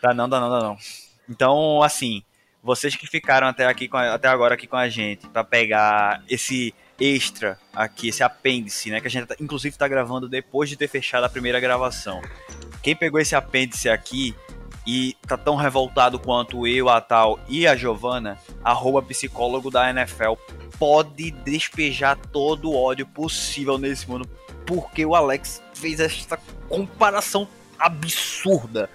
Dá 0.01 0.13
não, 0.13 0.27
dá 0.27 0.41
não, 0.41 0.49
dá 0.49 0.59
não. 0.59 0.77
Então, 1.29 1.81
assim, 1.81 2.23
vocês 2.69 2.95
que 2.95 3.07
ficaram 3.07 3.47
até 3.47 3.65
aqui 3.65 3.89
a- 3.91 4.13
até 4.13 4.27
agora 4.27 4.53
aqui 4.53 4.67
com 4.67 4.75
a 4.75 4.87
gente 4.87 5.27
pra 5.29 5.43
pegar 5.43 6.21
esse 6.29 6.71
extra 6.99 7.57
aqui, 7.73 8.09
esse 8.09 8.21
apêndice, 8.21 8.91
né, 8.91 9.01
que 9.01 9.07
a 9.07 9.09
gente 9.09 9.25
tá- 9.25 9.35
inclusive 9.39 9.75
tá 9.75 9.87
gravando 9.87 10.29
depois 10.29 10.69
de 10.69 10.75
ter 10.77 10.87
fechado 10.87 11.23
a 11.23 11.29
primeira 11.29 11.59
gravação. 11.59 12.21
Quem 12.83 12.95
pegou 12.95 13.19
esse 13.19 13.35
apêndice 13.35 13.89
aqui 13.89 14.35
e 14.85 15.15
tá 15.27 15.35
tão 15.35 15.55
revoltado 15.55 16.19
quanto 16.19 16.67
eu, 16.67 16.89
a 16.89 17.01
Tal 17.01 17.39
e 17.49 17.65
a 17.65 17.75
Giovana, 17.75 18.37
arroba 18.63 19.01
psicólogo 19.01 19.71
da 19.71 19.89
NFL, 19.89 20.33
pode 20.77 21.31
despejar 21.31 22.15
todo 22.17 22.69
o 22.69 22.75
ódio 22.79 23.07
possível 23.07 23.79
nesse 23.79 24.07
mundo 24.07 24.29
porque 24.67 25.03
o 25.03 25.15
Alex 25.15 25.63
fez 25.73 25.99
esta 25.99 26.37
comparação 26.67 27.47
absurda 27.79 28.89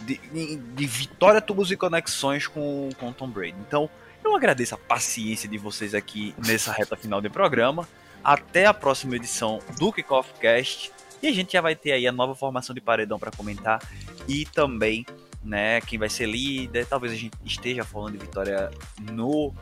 de, 0.00 0.16
de- 0.32 0.56
de 0.56 0.86
Vitória 0.86 1.40
Tubos 1.40 1.70
e 1.70 1.76
Conexões 1.76 2.46
com, 2.46 2.88
com 2.98 3.12
Tom 3.12 3.28
Brady. 3.28 3.54
Então, 3.66 3.88
eu 4.24 4.34
agradeço 4.36 4.74
a 4.74 4.78
paciência 4.78 5.48
de 5.48 5.58
vocês 5.58 5.94
aqui 5.94 6.34
nessa 6.46 6.72
reta 6.72 6.96
final 6.96 7.20
do 7.20 7.30
programa. 7.30 7.88
Até 8.22 8.66
a 8.66 8.74
próxima 8.74 9.16
edição 9.16 9.60
do 9.78 9.92
Kickoff 9.92 10.32
Cast. 10.40 10.90
E 11.22 11.28
a 11.28 11.32
gente 11.32 11.52
já 11.52 11.60
vai 11.60 11.74
ter 11.74 11.92
aí 11.92 12.06
a 12.06 12.12
nova 12.12 12.34
formação 12.34 12.74
de 12.74 12.80
paredão 12.80 13.18
para 13.18 13.30
comentar. 13.30 13.80
E 14.26 14.44
também, 14.46 15.06
né, 15.42 15.80
quem 15.80 15.98
vai 15.98 16.08
ser 16.08 16.26
líder. 16.26 16.84
Talvez 16.86 17.12
a 17.12 17.16
gente 17.16 17.32
esteja 17.44 17.84
falando 17.84 18.12
de 18.12 18.18
Vitória 18.18 18.70
no 19.12 19.54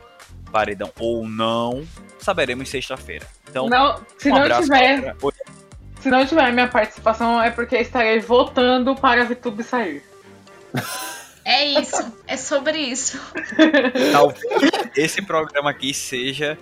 paredão 0.51 0.91
ou 0.99 1.27
não. 1.27 1.85
Saberemos 2.19 2.67
sexta-feira. 2.69 3.25
Então, 3.49 3.69
Não, 3.69 4.01
se 4.17 4.29
um 4.29 4.35
não 4.35 4.41
abraço, 4.43 4.63
tiver, 4.63 5.15
se 6.01 6.09
não 6.09 6.25
tiver 6.25 6.51
minha 6.51 6.67
participação 6.67 7.41
é 7.41 7.49
porque 7.51 7.77
estarei 7.77 8.19
votando 8.19 8.95
para 8.95 9.21
a 9.21 9.25
VTube 9.25 9.63
sair. 9.63 10.03
É 11.45 11.63
isso. 11.63 12.13
É 12.27 12.35
sobre 12.35 12.77
isso. 12.77 13.19
Talvez 14.11 14.43
esse 14.95 15.21
programa 15.21 15.69
aqui 15.69 15.93
seja 15.93 16.57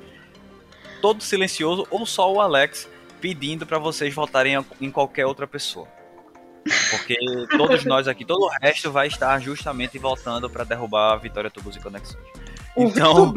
todo 1.02 1.24
silencioso 1.24 1.88
ou 1.90 2.06
só 2.06 2.32
o 2.32 2.40
Alex 2.40 2.88
pedindo 3.20 3.66
pra 3.66 3.80
vocês 3.80 4.14
votarem 4.14 4.64
em 4.80 4.92
qualquer 4.92 5.26
outra 5.26 5.48
pessoa. 5.48 5.88
Porque 6.92 7.16
todos 7.58 7.86
nós 7.86 8.08
aqui, 8.08 8.26
todo 8.26 8.44
o 8.44 8.50
resto 8.62 8.92
vai 8.92 9.08
estar 9.08 9.40
justamente 9.40 9.98
votando 9.98 10.50
pra 10.50 10.64
derrubar 10.64 11.14
a 11.14 11.18
Vitória 11.18 11.50
Tubos 11.50 11.76
e 11.76 11.80
Conexões. 11.80 12.24
O 12.76 12.84
Então, 12.84 13.34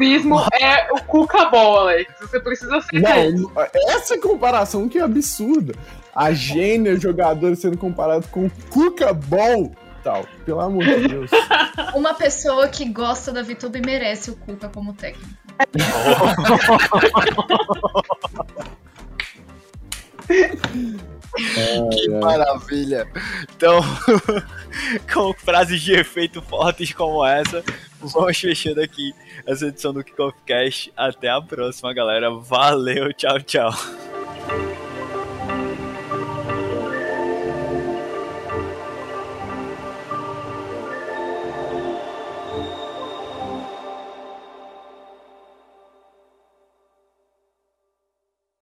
é 0.59 0.91
o 0.91 1.01
Cuca 1.03 1.45
Ball, 1.45 1.79
Alex. 1.79 2.13
Você 2.19 2.39
precisa 2.39 2.77
aceitar 2.77 3.25
isso. 3.25 3.51
Não, 3.55 3.67
essa 3.95 4.17
comparação 4.19 4.89
que 4.89 4.97
é 4.97 5.01
absurda. 5.01 5.73
A 6.13 6.33
gênia 6.33 6.99
jogadora 6.99 7.55
sendo 7.55 7.77
comparado 7.77 8.27
com 8.27 8.47
o 8.47 8.51
Cuca 8.69 9.13
Ball. 9.13 9.71
Tal, 10.03 10.25
pelo 10.45 10.61
amor 10.61 10.85
de 10.85 11.07
Deus. 11.07 11.31
Uma 11.95 12.13
pessoa 12.13 12.67
que 12.67 12.85
gosta 12.85 13.31
da 13.31 13.41
VTube 13.41 13.81
merece 13.85 14.31
o 14.31 14.35
Cuca 14.35 14.69
como 14.69 14.93
técnico. 14.93 15.29
que 21.91 22.09
maravilha! 22.09 23.07
Então, 23.55 23.81
com 25.11 25.33
frases 25.33 25.81
de 25.81 25.93
efeito 25.93 26.41
fortes 26.41 26.93
como 26.93 27.25
essa, 27.25 27.63
vamos 27.99 28.37
fechando 28.37 28.81
aqui 28.81 29.13
essa 29.45 29.67
edição 29.67 29.93
do 29.93 30.03
Kickoff 30.03 30.37
Cast. 30.45 30.91
Até 30.95 31.29
a 31.29 31.41
próxima, 31.41 31.93
galera. 31.93 32.31
Valeu, 32.31 33.13
tchau, 33.13 33.39
tchau. 33.41 33.71